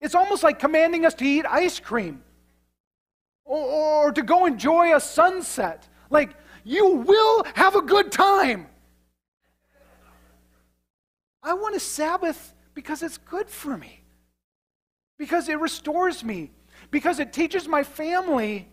It's 0.00 0.14
almost 0.14 0.42
like 0.42 0.58
commanding 0.58 1.04
us 1.04 1.14
to 1.14 1.26
eat 1.26 1.44
ice 1.46 1.78
cream 1.78 2.22
or, 3.50 4.12
to 4.12 4.22
go 4.22 4.46
enjoy 4.46 4.94
a 4.94 5.00
sunset. 5.00 5.88
Like, 6.08 6.36
you 6.62 6.86
will 6.88 7.44
have 7.54 7.74
a 7.74 7.82
good 7.82 8.12
time. 8.12 8.68
I 11.42 11.54
want 11.54 11.74
a 11.74 11.80
Sabbath 11.80 12.54
because 12.74 13.02
it's 13.02 13.18
good 13.18 13.48
for 13.48 13.76
me, 13.76 14.02
because 15.18 15.48
it 15.48 15.58
restores 15.58 16.22
me, 16.22 16.52
because 16.90 17.18
it 17.18 17.32
teaches 17.32 17.66
my 17.66 17.82
family 17.82 18.68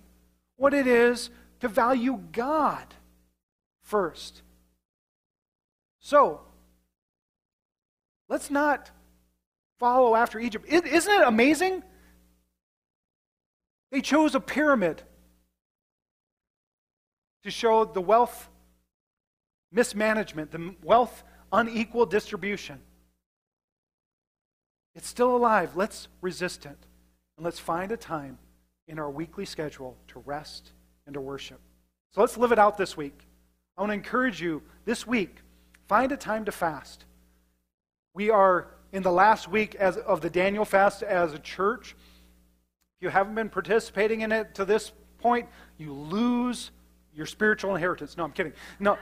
what 0.57 0.73
it 0.73 0.85
is 0.85 1.31
to 1.61 1.67
value 1.67 2.21
God 2.31 2.93
first. 3.81 4.43
So, 5.99 6.41
let's 8.29 8.51
not 8.51 8.91
follow 9.79 10.15
after 10.15 10.39
Egypt. 10.39 10.67
Isn't 10.67 11.13
it 11.13 11.27
amazing? 11.27 11.83
They 13.91 14.01
chose 14.01 14.35
a 14.35 14.39
pyramid 14.39 15.01
to 17.43 17.51
show 17.51 17.85
the 17.85 18.01
wealth 18.01 18.49
mismanagement, 19.71 20.51
the 20.51 20.75
wealth 20.83 21.23
unequal 21.51 22.05
distribution. 22.05 22.79
It's 24.95 25.07
still 25.07 25.35
alive. 25.35 25.75
Let's 25.75 26.07
resist 26.21 26.65
it. 26.65 26.77
And 27.37 27.45
let's 27.45 27.59
find 27.59 27.91
a 27.91 27.97
time 27.97 28.39
in 28.87 28.99
our 28.99 29.09
weekly 29.09 29.45
schedule 29.45 29.95
to 30.07 30.19
rest 30.25 30.71
and 31.05 31.13
to 31.13 31.21
worship. 31.21 31.59
So 32.13 32.21
let's 32.21 32.37
live 32.37 32.51
it 32.51 32.59
out 32.59 32.77
this 32.77 32.97
week. 32.97 33.27
I 33.77 33.81
want 33.81 33.91
to 33.91 33.93
encourage 33.93 34.41
you 34.41 34.63
this 34.85 35.05
week, 35.05 35.37
find 35.87 36.11
a 36.11 36.17
time 36.17 36.45
to 36.45 36.51
fast. 36.51 37.05
We 38.15 38.31
are 38.31 38.69
in 38.91 39.03
the 39.03 39.11
last 39.11 39.47
week 39.47 39.75
as, 39.75 39.97
of 39.97 40.21
the 40.21 40.29
Daniel 40.29 40.65
fast 40.65 41.03
as 41.03 41.33
a 41.33 41.39
church. 41.39 41.95
If 42.99 43.03
you 43.03 43.09
haven't 43.09 43.35
been 43.35 43.49
participating 43.49 44.21
in 44.21 44.31
it 44.31 44.55
to 44.55 44.65
this 44.65 44.91
point, 45.19 45.47
you 45.77 45.93
lose 45.93 46.71
your 47.13 47.27
spiritual 47.27 47.75
inheritance. 47.75 48.17
No, 48.17 48.23
I'm 48.23 48.31
kidding. 48.31 48.53
No. 48.79 48.97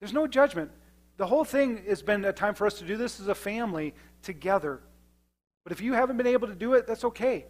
There's 0.00 0.12
no 0.12 0.26
judgment. 0.26 0.70
The 1.16 1.26
whole 1.26 1.44
thing 1.44 1.84
has 1.88 2.02
been 2.02 2.24
a 2.24 2.32
time 2.32 2.54
for 2.54 2.66
us 2.66 2.74
to 2.78 2.84
do 2.84 2.96
this 2.96 3.20
as 3.20 3.28
a 3.28 3.34
family 3.34 3.94
together. 4.22 4.80
But 5.62 5.72
if 5.72 5.80
you 5.80 5.92
haven't 5.92 6.16
been 6.16 6.26
able 6.26 6.48
to 6.48 6.54
do 6.54 6.74
it, 6.74 6.86
that's 6.88 7.04
okay. 7.04 7.46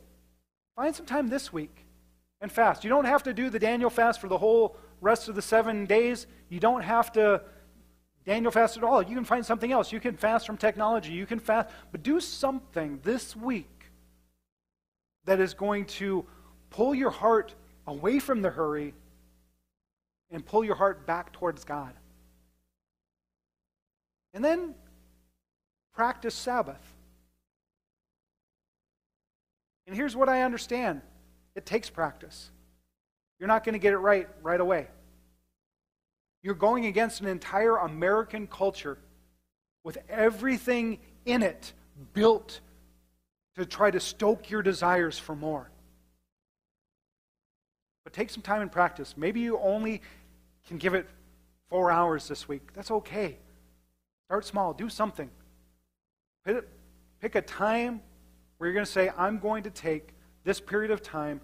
Find 0.76 0.94
some 0.94 1.06
time 1.06 1.28
this 1.28 1.50
week 1.50 1.86
and 2.42 2.52
fast. 2.52 2.84
You 2.84 2.90
don't 2.90 3.04
have 3.06 3.22
to 3.22 3.32
do 3.32 3.48
the 3.48 3.58
Daniel 3.58 3.90
fast 3.90 4.20
for 4.20 4.28
the 4.28 4.38
whole 4.38 4.76
rest 5.00 5.28
of 5.28 5.34
the 5.34 5.42
seven 5.42 5.86
days. 5.86 6.26
You 6.50 6.60
don't 6.60 6.82
have 6.82 7.10
to 7.12 7.42
Daniel 8.26 8.50
fast 8.50 8.76
at 8.76 8.84
all. 8.84 9.02
You 9.02 9.14
can 9.14 9.24
find 9.24 9.46
something 9.46 9.72
else. 9.72 9.92
You 9.92 10.00
can 10.00 10.16
fast 10.16 10.46
from 10.46 10.58
technology. 10.58 11.12
You 11.12 11.24
can 11.24 11.38
fast, 11.38 11.70
but 11.90 12.02
do 12.02 12.20
something 12.20 13.00
this 13.02 13.34
week 13.34 13.79
that 15.30 15.38
is 15.38 15.54
going 15.54 15.84
to 15.84 16.26
pull 16.70 16.92
your 16.92 17.10
heart 17.10 17.54
away 17.86 18.18
from 18.18 18.42
the 18.42 18.50
hurry 18.50 18.92
and 20.32 20.44
pull 20.44 20.64
your 20.64 20.74
heart 20.74 21.06
back 21.06 21.32
towards 21.32 21.62
God. 21.62 21.92
And 24.34 24.44
then 24.44 24.74
practice 25.94 26.34
Sabbath. 26.34 26.82
And 29.86 29.94
here's 29.94 30.16
what 30.16 30.28
I 30.28 30.42
understand 30.42 31.00
it 31.54 31.64
takes 31.64 31.88
practice. 31.88 32.50
You're 33.38 33.46
not 33.46 33.62
going 33.62 33.74
to 33.74 33.78
get 33.78 33.92
it 33.92 33.98
right 33.98 34.28
right 34.42 34.60
away. 34.60 34.88
You're 36.42 36.56
going 36.56 36.86
against 36.86 37.20
an 37.20 37.28
entire 37.28 37.76
American 37.76 38.48
culture 38.48 38.98
with 39.84 39.98
everything 40.08 40.98
in 41.24 41.44
it 41.44 41.72
built 42.14 42.58
to 43.56 43.66
try 43.66 43.90
to 43.90 44.00
stoke 44.00 44.50
your 44.50 44.62
desires 44.62 45.18
for 45.18 45.34
more. 45.34 45.70
But 48.04 48.12
take 48.12 48.30
some 48.30 48.42
time 48.42 48.62
and 48.62 48.72
practice. 48.72 49.14
Maybe 49.16 49.40
you 49.40 49.58
only 49.58 50.02
can 50.66 50.78
give 50.78 50.94
it 50.94 51.06
four 51.68 51.90
hours 51.90 52.28
this 52.28 52.48
week. 52.48 52.72
That's 52.74 52.90
okay. 52.90 53.36
Start 54.26 54.44
small, 54.46 54.72
do 54.72 54.88
something. 54.88 55.30
Pick 56.44 57.34
a 57.34 57.42
time 57.42 58.00
where 58.58 58.68
you're 58.68 58.74
going 58.74 58.86
to 58.86 58.90
say, 58.90 59.10
I'm 59.16 59.38
going 59.38 59.64
to 59.64 59.70
take 59.70 60.14
this 60.44 60.60
period 60.60 60.90
of 60.90 61.02
time 61.02 61.40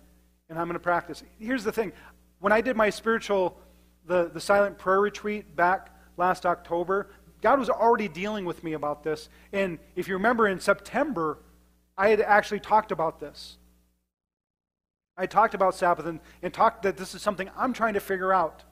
and 0.48 0.58
I'm 0.58 0.66
going 0.66 0.74
to 0.74 0.80
practice. 0.80 1.22
Here's 1.38 1.64
the 1.64 1.72
thing 1.72 1.92
when 2.38 2.52
I 2.52 2.60
did 2.60 2.76
my 2.76 2.90
spiritual, 2.90 3.58
the, 4.06 4.30
the 4.32 4.40
silent 4.40 4.78
prayer 4.78 5.00
retreat 5.00 5.56
back 5.56 5.90
last 6.16 6.46
October, 6.46 7.10
God 7.42 7.58
was 7.58 7.68
already 7.68 8.08
dealing 8.08 8.44
with 8.44 8.62
me 8.64 8.72
about 8.72 9.02
this. 9.02 9.28
And 9.52 9.78
if 9.94 10.08
you 10.08 10.14
remember 10.14 10.48
in 10.48 10.60
September, 10.60 11.38
I 11.96 12.08
had 12.08 12.20
actually 12.20 12.60
talked 12.60 12.92
about 12.92 13.20
this. 13.20 13.56
I 15.16 15.26
talked 15.26 15.54
about 15.54 15.74
Sabbath 15.74 16.06
and, 16.06 16.20
and 16.42 16.52
talked 16.52 16.82
that 16.82 16.96
this 16.96 17.14
is 17.14 17.22
something 17.22 17.50
I'm 17.56 17.72
trying 17.72 17.94
to 17.94 18.00
figure 18.00 18.32
out. 18.32 18.64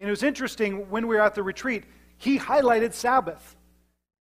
And 0.00 0.08
it 0.08 0.10
was 0.10 0.22
interesting 0.22 0.90
when 0.90 1.06
we 1.06 1.14
were 1.14 1.22
at 1.22 1.34
the 1.34 1.42
retreat, 1.42 1.84
he 2.16 2.38
highlighted 2.38 2.92
Sabbath. 2.92 3.56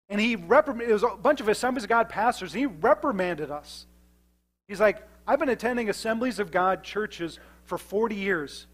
And 0.10 0.20
he 0.20 0.36
reprimanded, 0.36 0.90
it 0.90 0.94
was 0.94 1.04
a 1.04 1.16
bunch 1.16 1.40
of 1.40 1.48
Assemblies 1.48 1.84
of 1.84 1.90
God 1.90 2.10
pastors, 2.10 2.52
he 2.52 2.66
reprimanded 2.66 3.50
us. 3.50 3.86
He's 4.68 4.80
like, 4.80 5.08
I've 5.26 5.40
been 5.40 5.50
attending 5.50 5.90
Assemblies 5.90 6.40
of 6.40 6.52
God 6.52 6.84
churches 6.84 7.40
for 7.64 7.78
40 7.78 8.16
years. 8.16 8.68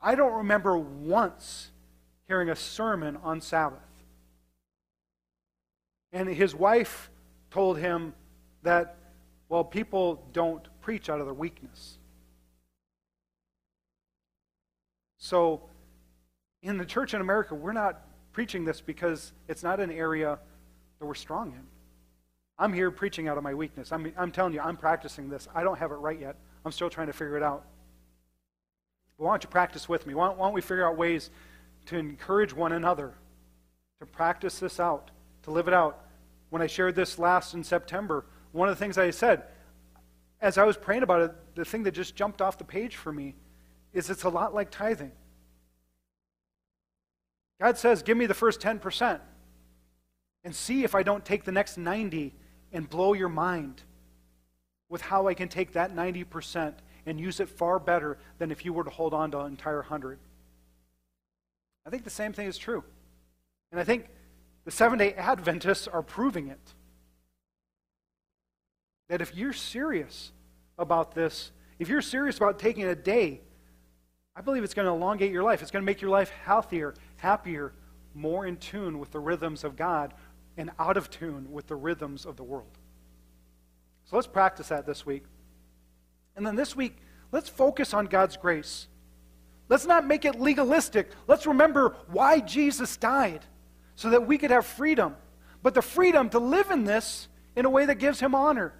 I 0.00 0.14
don't 0.14 0.34
remember 0.34 0.76
once 0.76 1.70
hearing 2.28 2.50
a 2.50 2.56
sermon 2.56 3.16
on 3.22 3.40
Sabbath. 3.40 3.80
And 6.12 6.28
his 6.28 6.54
wife 6.54 7.10
told 7.50 7.78
him 7.78 8.14
that, 8.66 8.96
well, 9.48 9.64
people 9.64 10.24
don't 10.32 10.66
preach 10.80 11.08
out 11.08 11.20
of 11.20 11.26
their 11.26 11.34
weakness. 11.34 11.98
So, 15.18 15.62
in 16.62 16.78
the 16.78 16.84
church 16.84 17.14
in 17.14 17.20
America, 17.20 17.54
we're 17.54 17.72
not 17.72 18.02
preaching 18.32 18.64
this 18.64 18.80
because 18.80 19.32
it's 19.48 19.62
not 19.62 19.80
an 19.80 19.90
area 19.90 20.38
that 20.98 21.06
we're 21.06 21.14
strong 21.14 21.52
in. 21.52 21.66
I'm 22.58 22.72
here 22.72 22.90
preaching 22.90 23.28
out 23.28 23.36
of 23.36 23.44
my 23.44 23.54
weakness. 23.54 23.92
I'm, 23.92 24.12
I'm 24.16 24.32
telling 24.32 24.52
you, 24.52 24.60
I'm 24.60 24.76
practicing 24.76 25.28
this. 25.28 25.46
I 25.54 25.62
don't 25.62 25.78
have 25.78 25.90
it 25.90 25.96
right 25.96 26.18
yet. 26.18 26.36
I'm 26.64 26.72
still 26.72 26.90
trying 26.90 27.06
to 27.06 27.12
figure 27.12 27.36
it 27.36 27.42
out. 27.42 27.64
But 29.18 29.24
why 29.24 29.32
don't 29.32 29.44
you 29.44 29.48
practice 29.50 29.88
with 29.88 30.06
me? 30.06 30.14
Why 30.14 30.28
don't, 30.28 30.38
why 30.38 30.46
don't 30.46 30.54
we 30.54 30.60
figure 30.60 30.86
out 30.86 30.96
ways 30.96 31.30
to 31.86 31.96
encourage 31.96 32.52
one 32.54 32.72
another 32.72 33.14
to 34.00 34.06
practice 34.06 34.58
this 34.58 34.80
out, 34.80 35.10
to 35.42 35.50
live 35.50 35.68
it 35.68 35.74
out? 35.74 36.02
When 36.50 36.62
I 36.62 36.66
shared 36.66 36.94
this 36.94 37.18
last 37.18 37.54
in 37.54 37.62
September, 37.64 38.24
one 38.56 38.68
of 38.68 38.76
the 38.76 38.84
things 38.84 38.98
I 38.98 39.10
said, 39.10 39.42
as 40.40 40.58
I 40.58 40.64
was 40.64 40.76
praying 40.76 41.02
about 41.02 41.20
it, 41.22 41.32
the 41.54 41.64
thing 41.64 41.82
that 41.84 41.92
just 41.92 42.16
jumped 42.16 42.40
off 42.42 42.58
the 42.58 42.64
page 42.64 42.96
for 42.96 43.12
me 43.12 43.36
is 43.92 44.10
it's 44.10 44.24
a 44.24 44.28
lot 44.28 44.54
like 44.54 44.70
tithing. 44.70 45.12
God 47.60 47.78
says, 47.78 48.02
Give 48.02 48.16
me 48.16 48.26
the 48.26 48.34
first 48.34 48.60
10% 48.60 49.20
and 50.44 50.54
see 50.54 50.84
if 50.84 50.94
I 50.94 51.02
don't 51.02 51.24
take 51.24 51.44
the 51.44 51.52
next 51.52 51.78
90 51.78 52.34
and 52.72 52.88
blow 52.88 53.12
your 53.14 53.28
mind 53.28 53.82
with 54.88 55.00
how 55.00 55.26
I 55.26 55.34
can 55.34 55.48
take 55.48 55.72
that 55.72 55.94
90% 55.94 56.74
and 57.06 57.20
use 57.20 57.40
it 57.40 57.48
far 57.48 57.78
better 57.78 58.18
than 58.38 58.50
if 58.50 58.64
you 58.64 58.72
were 58.72 58.84
to 58.84 58.90
hold 58.90 59.14
on 59.14 59.30
to 59.30 59.40
an 59.40 59.46
entire 59.46 59.78
100. 59.78 60.18
I 61.86 61.90
think 61.90 62.04
the 62.04 62.10
same 62.10 62.32
thing 62.32 62.46
is 62.46 62.58
true. 62.58 62.84
And 63.70 63.80
I 63.80 63.84
think 63.84 64.06
the 64.64 64.70
seven 64.70 64.98
day 64.98 65.14
Adventists 65.14 65.88
are 65.88 66.02
proving 66.02 66.48
it. 66.48 66.74
That 69.08 69.20
if 69.20 69.34
you're 69.34 69.52
serious 69.52 70.32
about 70.78 71.14
this, 71.14 71.52
if 71.78 71.88
you're 71.88 72.02
serious 72.02 72.36
about 72.36 72.58
taking 72.58 72.84
a 72.84 72.94
day, 72.94 73.40
I 74.34 74.40
believe 74.40 74.64
it's 74.64 74.74
going 74.74 74.86
to 74.86 74.92
elongate 74.92 75.32
your 75.32 75.42
life. 75.42 75.62
It's 75.62 75.70
going 75.70 75.82
to 75.82 75.86
make 75.86 76.00
your 76.00 76.10
life 76.10 76.30
healthier 76.44 76.94
happier, 77.16 77.72
more 78.14 78.46
in 78.46 78.56
tune 78.56 78.98
with 78.98 79.12
the 79.12 79.20
rhythms 79.20 79.64
of 79.64 79.76
God, 79.76 80.14
and 80.56 80.70
out 80.78 80.96
of 80.96 81.10
tune 81.10 81.52
with 81.52 81.66
the 81.66 81.76
rhythms 81.76 82.26
of 82.26 82.36
the 82.36 82.44
world. 82.44 82.78
So 84.04 84.16
let's 84.16 84.28
practice 84.28 84.68
that 84.68 84.86
this 84.86 85.04
week. 85.04 85.24
And 86.36 86.46
then 86.46 86.56
this 86.56 86.76
week, 86.76 86.96
Let's 87.32 87.48
focus 87.48 87.92
on 87.92 88.06
God's 88.06 88.36
grace. 88.36 88.88
Let's 89.68 89.86
not 89.86 90.06
make 90.06 90.24
it 90.24 90.38
legalistic. 90.40 91.10
Let's 91.26 91.46
remember 91.46 91.96
why 92.08 92.40
Jesus 92.40 92.96
died 92.96 93.44
so 93.94 94.10
that 94.10 94.26
we 94.26 94.38
could 94.38 94.50
have 94.50 94.64
freedom. 94.64 95.16
But 95.62 95.74
the 95.74 95.82
freedom 95.82 96.28
to 96.30 96.38
live 96.38 96.70
in 96.70 96.84
this 96.84 97.28
in 97.56 97.64
a 97.64 97.70
way 97.70 97.86
that 97.86 97.96
gives 97.96 98.20
him 98.20 98.34
honor. 98.34 98.72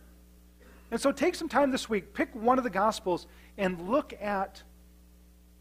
And 0.90 1.00
so 1.00 1.10
take 1.12 1.34
some 1.34 1.48
time 1.48 1.70
this 1.70 1.88
week, 1.88 2.14
pick 2.14 2.34
one 2.34 2.58
of 2.58 2.64
the 2.64 2.70
Gospels, 2.70 3.26
and 3.58 3.88
look 3.88 4.14
at 4.20 4.62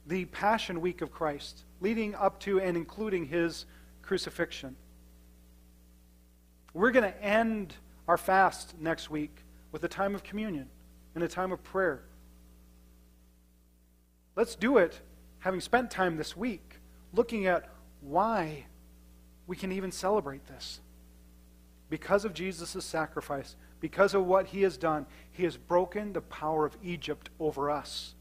the 0.05 0.25
Passion 0.25 0.81
Week 0.81 1.01
of 1.01 1.11
Christ, 1.11 1.63
leading 1.81 2.13
up 2.15 2.39
to 2.41 2.59
and 2.59 2.77
including 2.77 3.25
his 3.25 3.65
crucifixion. 4.01 4.75
We're 6.73 6.91
going 6.91 7.11
to 7.11 7.23
end 7.23 7.73
our 8.07 8.17
fast 8.17 8.75
next 8.79 9.09
week 9.09 9.35
with 9.71 9.83
a 9.83 9.87
time 9.87 10.13
of 10.13 10.23
communion 10.23 10.69
and 11.15 11.23
a 11.23 11.27
time 11.27 11.51
of 11.51 11.63
prayer. 11.63 12.03
Let's 14.35 14.55
do 14.55 14.77
it 14.77 14.99
having 15.39 15.61
spent 15.61 15.89
time 15.89 16.17
this 16.17 16.35
week 16.35 16.79
looking 17.13 17.47
at 17.47 17.69
why 18.01 18.65
we 19.47 19.55
can 19.55 19.71
even 19.71 19.91
celebrate 19.91 20.45
this. 20.47 20.81
Because 21.89 22.25
of 22.25 22.33
Jesus' 22.33 22.83
sacrifice, 22.83 23.55
because 23.85 24.15
of 24.15 24.25
what 24.25 24.47
he 24.47 24.63
has 24.63 24.77
done, 24.77 25.05
he 25.31 25.43
has 25.43 25.57
broken 25.57 26.11
the 26.11 26.21
power 26.21 26.65
of 26.65 26.75
Egypt 26.83 27.29
over 27.39 27.69
us. 27.69 28.15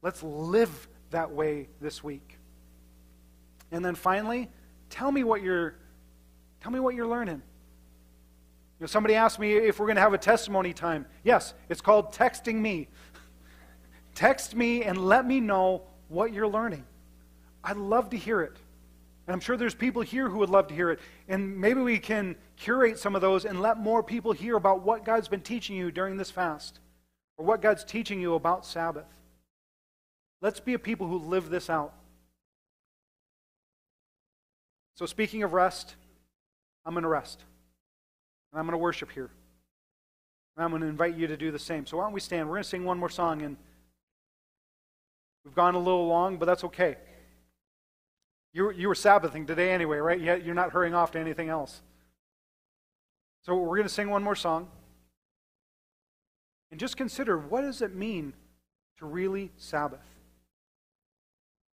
Let's 0.00 0.22
live 0.22 0.88
that 1.10 1.30
way 1.30 1.68
this 1.78 2.02
week. 2.02 2.38
And 3.70 3.84
then 3.84 3.94
finally, 3.94 4.48
tell 4.88 5.12
me 5.12 5.24
what 5.24 5.42
you're 5.42 5.74
tell 6.62 6.72
me 6.72 6.80
what 6.80 6.94
you're 6.94 7.06
learning. 7.06 7.34
You 7.34 8.80
know, 8.80 8.86
somebody 8.86 9.14
asked 9.14 9.38
me 9.38 9.52
if 9.52 9.78
we're 9.78 9.84
going 9.84 9.96
to 9.96 10.02
have 10.02 10.14
a 10.14 10.18
testimony 10.18 10.72
time. 10.72 11.04
Yes, 11.22 11.52
it's 11.68 11.82
called 11.82 12.14
texting 12.14 12.54
me. 12.54 12.88
Text 14.14 14.54
me 14.54 14.84
and 14.84 14.96
let 14.96 15.26
me 15.26 15.38
know 15.38 15.82
what 16.08 16.32
you're 16.32 16.48
learning. 16.48 16.86
I'd 17.62 17.76
love 17.76 18.08
to 18.08 18.16
hear 18.16 18.40
it. 18.40 18.56
And 19.26 19.34
I'm 19.34 19.40
sure 19.40 19.56
there's 19.56 19.74
people 19.74 20.02
here 20.02 20.28
who 20.28 20.38
would 20.38 20.50
love 20.50 20.68
to 20.68 20.74
hear 20.74 20.90
it. 20.90 21.00
And 21.28 21.58
maybe 21.60 21.80
we 21.80 21.98
can 21.98 22.36
curate 22.56 22.98
some 22.98 23.16
of 23.16 23.20
those 23.20 23.44
and 23.44 23.60
let 23.60 23.76
more 23.76 24.02
people 24.02 24.32
hear 24.32 24.56
about 24.56 24.82
what 24.82 25.04
God's 25.04 25.28
been 25.28 25.40
teaching 25.40 25.76
you 25.76 25.90
during 25.90 26.16
this 26.16 26.30
fast 26.30 26.78
or 27.36 27.44
what 27.44 27.60
God's 27.60 27.82
teaching 27.82 28.20
you 28.20 28.34
about 28.34 28.64
Sabbath. 28.64 29.06
Let's 30.42 30.60
be 30.60 30.74
a 30.74 30.78
people 30.78 31.08
who 31.08 31.18
live 31.18 31.50
this 31.50 31.68
out. 31.68 31.92
So, 34.94 35.06
speaking 35.06 35.42
of 35.42 35.52
rest, 35.52 35.94
I'm 36.84 36.94
going 36.94 37.02
to 37.02 37.08
rest. 37.08 37.42
And 38.52 38.60
I'm 38.60 38.66
going 38.66 38.72
to 38.72 38.78
worship 38.78 39.10
here. 39.10 39.30
And 40.56 40.64
I'm 40.64 40.70
going 40.70 40.82
to 40.82 40.88
invite 40.88 41.16
you 41.16 41.26
to 41.26 41.36
do 41.36 41.50
the 41.50 41.58
same. 41.58 41.84
So, 41.84 41.96
why 41.96 42.04
don't 42.04 42.12
we 42.12 42.20
stand? 42.20 42.48
We're 42.48 42.54
going 42.54 42.62
to 42.62 42.68
sing 42.68 42.84
one 42.84 42.98
more 42.98 43.10
song. 43.10 43.42
And 43.42 43.56
we've 45.44 45.54
gone 45.54 45.74
a 45.74 45.78
little 45.78 46.06
long, 46.06 46.36
but 46.36 46.46
that's 46.46 46.64
okay. 46.64 46.96
You, 48.56 48.70
you 48.70 48.88
were 48.88 48.94
Sabbathing 48.94 49.46
today 49.46 49.70
anyway, 49.72 49.98
right? 49.98 50.18
Yet 50.18 50.42
you're 50.42 50.54
not 50.54 50.70
hurrying 50.70 50.94
off 50.94 51.12
to 51.12 51.18
anything 51.18 51.50
else. 51.50 51.82
So 53.42 53.54
we're 53.54 53.76
going 53.76 53.86
to 53.86 53.92
sing 53.92 54.08
one 54.08 54.22
more 54.22 54.34
song. 54.34 54.68
And 56.70 56.80
just 56.80 56.96
consider 56.96 57.36
what 57.36 57.60
does 57.60 57.82
it 57.82 57.94
mean 57.94 58.32
to 58.96 59.04
really 59.04 59.52
Sabbath? 59.58 60.00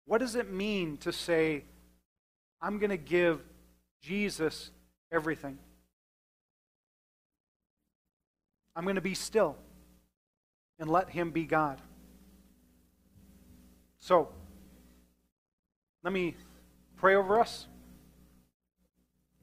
What 0.08 0.18
does 0.18 0.36
it 0.36 0.52
mean 0.52 0.98
to 0.98 1.14
say, 1.14 1.64
I'm 2.62 2.80
going 2.80 2.90
to 2.90 2.98
give 2.98 3.40
Jesus 4.02 4.70
everything? 5.10 5.58
I'm 8.76 8.84
going 8.84 8.96
to 8.96 9.02
be 9.02 9.14
still 9.14 9.56
and 10.80 10.90
let 10.90 11.12
him 11.12 11.32
be 11.32 11.46
God. 11.46 11.80
So, 14.02 14.28
let 16.04 16.12
me 16.12 16.36
pray 17.04 17.16
over 17.16 17.38
us. 17.38 17.68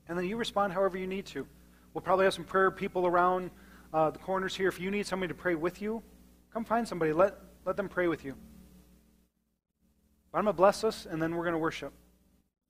And 0.08 0.16
then 0.16 0.24
you 0.24 0.38
respond 0.38 0.72
however 0.72 0.96
you 0.96 1.06
need 1.06 1.26
to. 1.26 1.46
We'll 1.92 2.00
probably 2.00 2.24
have 2.24 2.32
some 2.32 2.46
prayer 2.46 2.70
people 2.70 3.06
around 3.06 3.50
uh, 3.92 4.08
the 4.12 4.18
corners 4.18 4.56
here. 4.56 4.66
If 4.68 4.80
you 4.80 4.90
need 4.90 5.06
somebody 5.06 5.28
to 5.28 5.34
pray 5.34 5.54
with 5.54 5.82
you, 5.82 6.02
come 6.54 6.64
find 6.64 6.88
somebody. 6.88 7.12
Let, 7.12 7.34
let 7.66 7.76
them 7.76 7.90
pray 7.90 8.08
with 8.08 8.24
you. 8.24 8.34
But 10.32 10.38
I'm 10.38 10.44
going 10.44 10.54
to 10.54 10.56
bless 10.56 10.84
us, 10.84 11.04
and 11.04 11.20
then 11.20 11.34
we're 11.34 11.44
going 11.44 11.52
to 11.52 11.58
worship. 11.58 11.92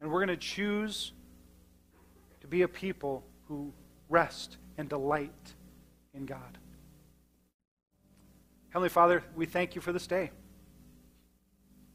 And 0.01 0.11
we're 0.11 0.27
going 0.27 0.37
to 0.37 0.45
choose 0.45 1.13
to 2.41 2.49
be 2.49 2.63
a 2.63 2.69
people 2.69 3.23
who 3.47 3.73
rest 4.09 4.57
and 4.77 4.89
delight 4.89 5.55
in 6.15 6.27
God. 6.27 6.59
Heavenly 8.71 8.89
Father, 8.89 9.23
we 9.37 9.47
thank 9.47 9.77
you 9.77 9.81
for 9.81 9.93
this 9.93 10.09
day. 10.09 10.33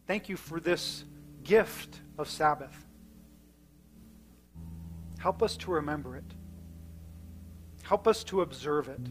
Thank 0.07 0.29
you 0.29 0.37
for 0.37 0.61
this 0.61 1.03
gift 1.43 1.99
of 2.17 2.29
Sabbath. 2.29 2.84
Help 5.26 5.41
us 5.41 5.57
to 5.57 5.71
remember 5.71 6.15
it. 6.15 6.36
Help 7.82 8.07
us 8.07 8.23
to 8.26 8.41
observe 8.41 8.88
it. 8.88 9.01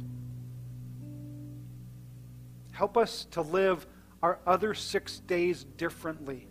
Help 2.71 2.97
us 2.97 3.25
to 3.33 3.41
live 3.43 3.85
our 4.23 4.39
other 4.47 4.75
six 4.75 5.19
days 5.19 5.65
differently. 5.65 6.47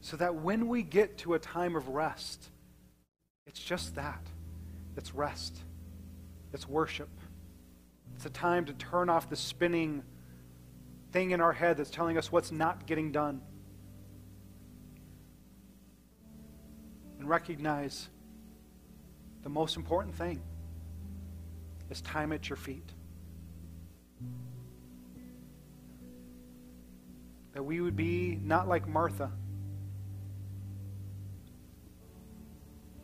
So 0.00 0.16
that 0.16 0.34
when 0.34 0.66
we 0.66 0.82
get 0.82 1.16
to 1.18 1.34
a 1.34 1.38
time 1.38 1.76
of 1.76 1.90
rest, 1.90 2.48
it's 3.46 3.60
just 3.60 3.94
that 3.94 4.26
it's 4.96 5.14
rest, 5.14 5.58
it's 6.52 6.68
worship. 6.68 7.20
It's 8.16 8.26
a 8.26 8.30
time 8.30 8.64
to 8.64 8.72
turn 8.72 9.10
off 9.10 9.30
the 9.30 9.36
spinning 9.36 10.02
thing 11.12 11.30
in 11.30 11.40
our 11.40 11.52
head 11.52 11.76
that's 11.76 11.90
telling 11.90 12.18
us 12.18 12.32
what's 12.32 12.50
not 12.50 12.84
getting 12.84 13.12
done. 13.12 13.42
And 17.26 17.30
recognize 17.32 18.08
the 19.42 19.48
most 19.48 19.76
important 19.76 20.14
thing 20.14 20.40
is 21.90 22.00
time 22.00 22.30
at 22.30 22.48
your 22.48 22.56
feet. 22.56 22.88
That 27.52 27.64
we 27.64 27.80
would 27.80 27.96
be 27.96 28.38
not 28.44 28.68
like 28.68 28.86
Martha, 28.86 29.32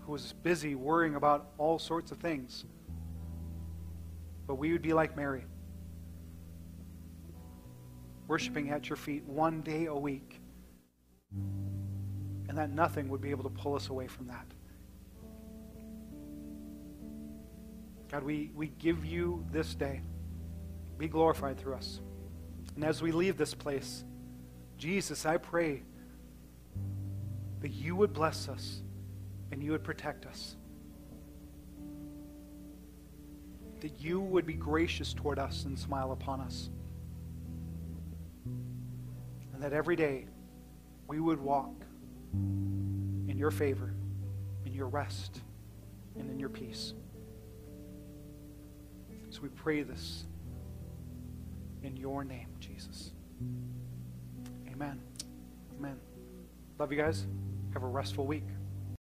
who 0.02 0.12
was 0.12 0.34
busy 0.44 0.76
worrying 0.76 1.16
about 1.16 1.48
all 1.58 1.80
sorts 1.80 2.12
of 2.12 2.18
things, 2.18 2.64
but 4.46 4.54
we 4.54 4.70
would 4.70 4.82
be 4.82 4.92
like 4.92 5.16
Mary, 5.16 5.46
worshiping 8.28 8.70
at 8.70 8.88
your 8.88 8.96
feet 8.96 9.24
one 9.24 9.62
day 9.62 9.86
a 9.86 9.94
week 9.96 10.38
and 12.52 12.58
that 12.58 12.68
nothing 12.68 13.08
would 13.08 13.22
be 13.22 13.30
able 13.30 13.44
to 13.44 13.48
pull 13.48 13.74
us 13.74 13.88
away 13.88 14.06
from 14.06 14.26
that. 14.26 14.44
God, 18.10 18.24
we, 18.24 18.50
we 18.54 18.66
give 18.78 19.06
you 19.06 19.42
this 19.50 19.74
day. 19.74 20.02
Be 20.98 21.08
glorified 21.08 21.58
through 21.58 21.76
us. 21.76 22.02
And 22.74 22.84
as 22.84 23.00
we 23.00 23.10
leave 23.10 23.38
this 23.38 23.54
place, 23.54 24.04
Jesus, 24.76 25.24
I 25.24 25.38
pray 25.38 25.82
that 27.60 27.70
you 27.70 27.96
would 27.96 28.12
bless 28.12 28.50
us 28.50 28.82
and 29.50 29.62
you 29.62 29.70
would 29.70 29.82
protect 29.82 30.26
us. 30.26 30.56
That 33.80 33.98
you 33.98 34.20
would 34.20 34.44
be 34.44 34.52
gracious 34.52 35.14
toward 35.14 35.38
us 35.38 35.64
and 35.64 35.78
smile 35.78 36.12
upon 36.12 36.42
us. 36.42 36.68
And 38.44 39.62
that 39.62 39.72
every 39.72 39.96
day 39.96 40.26
we 41.08 41.18
would 41.18 41.40
walk 41.40 41.86
in 42.32 43.34
your 43.36 43.50
favor, 43.50 43.92
in 44.64 44.72
your 44.72 44.88
rest, 44.88 45.40
and 46.18 46.30
in 46.30 46.38
your 46.38 46.48
peace. 46.48 46.94
So 49.30 49.40
we 49.40 49.48
pray 49.48 49.82
this 49.82 50.24
in 51.82 51.96
your 51.96 52.24
name, 52.24 52.48
Jesus. 52.60 53.12
Amen. 54.70 55.00
Amen. 55.78 55.96
Love 56.78 56.92
you 56.92 56.98
guys. 56.98 57.26
Have 57.72 57.82
a 57.82 57.86
restful 57.86 58.26
week. 58.26 58.44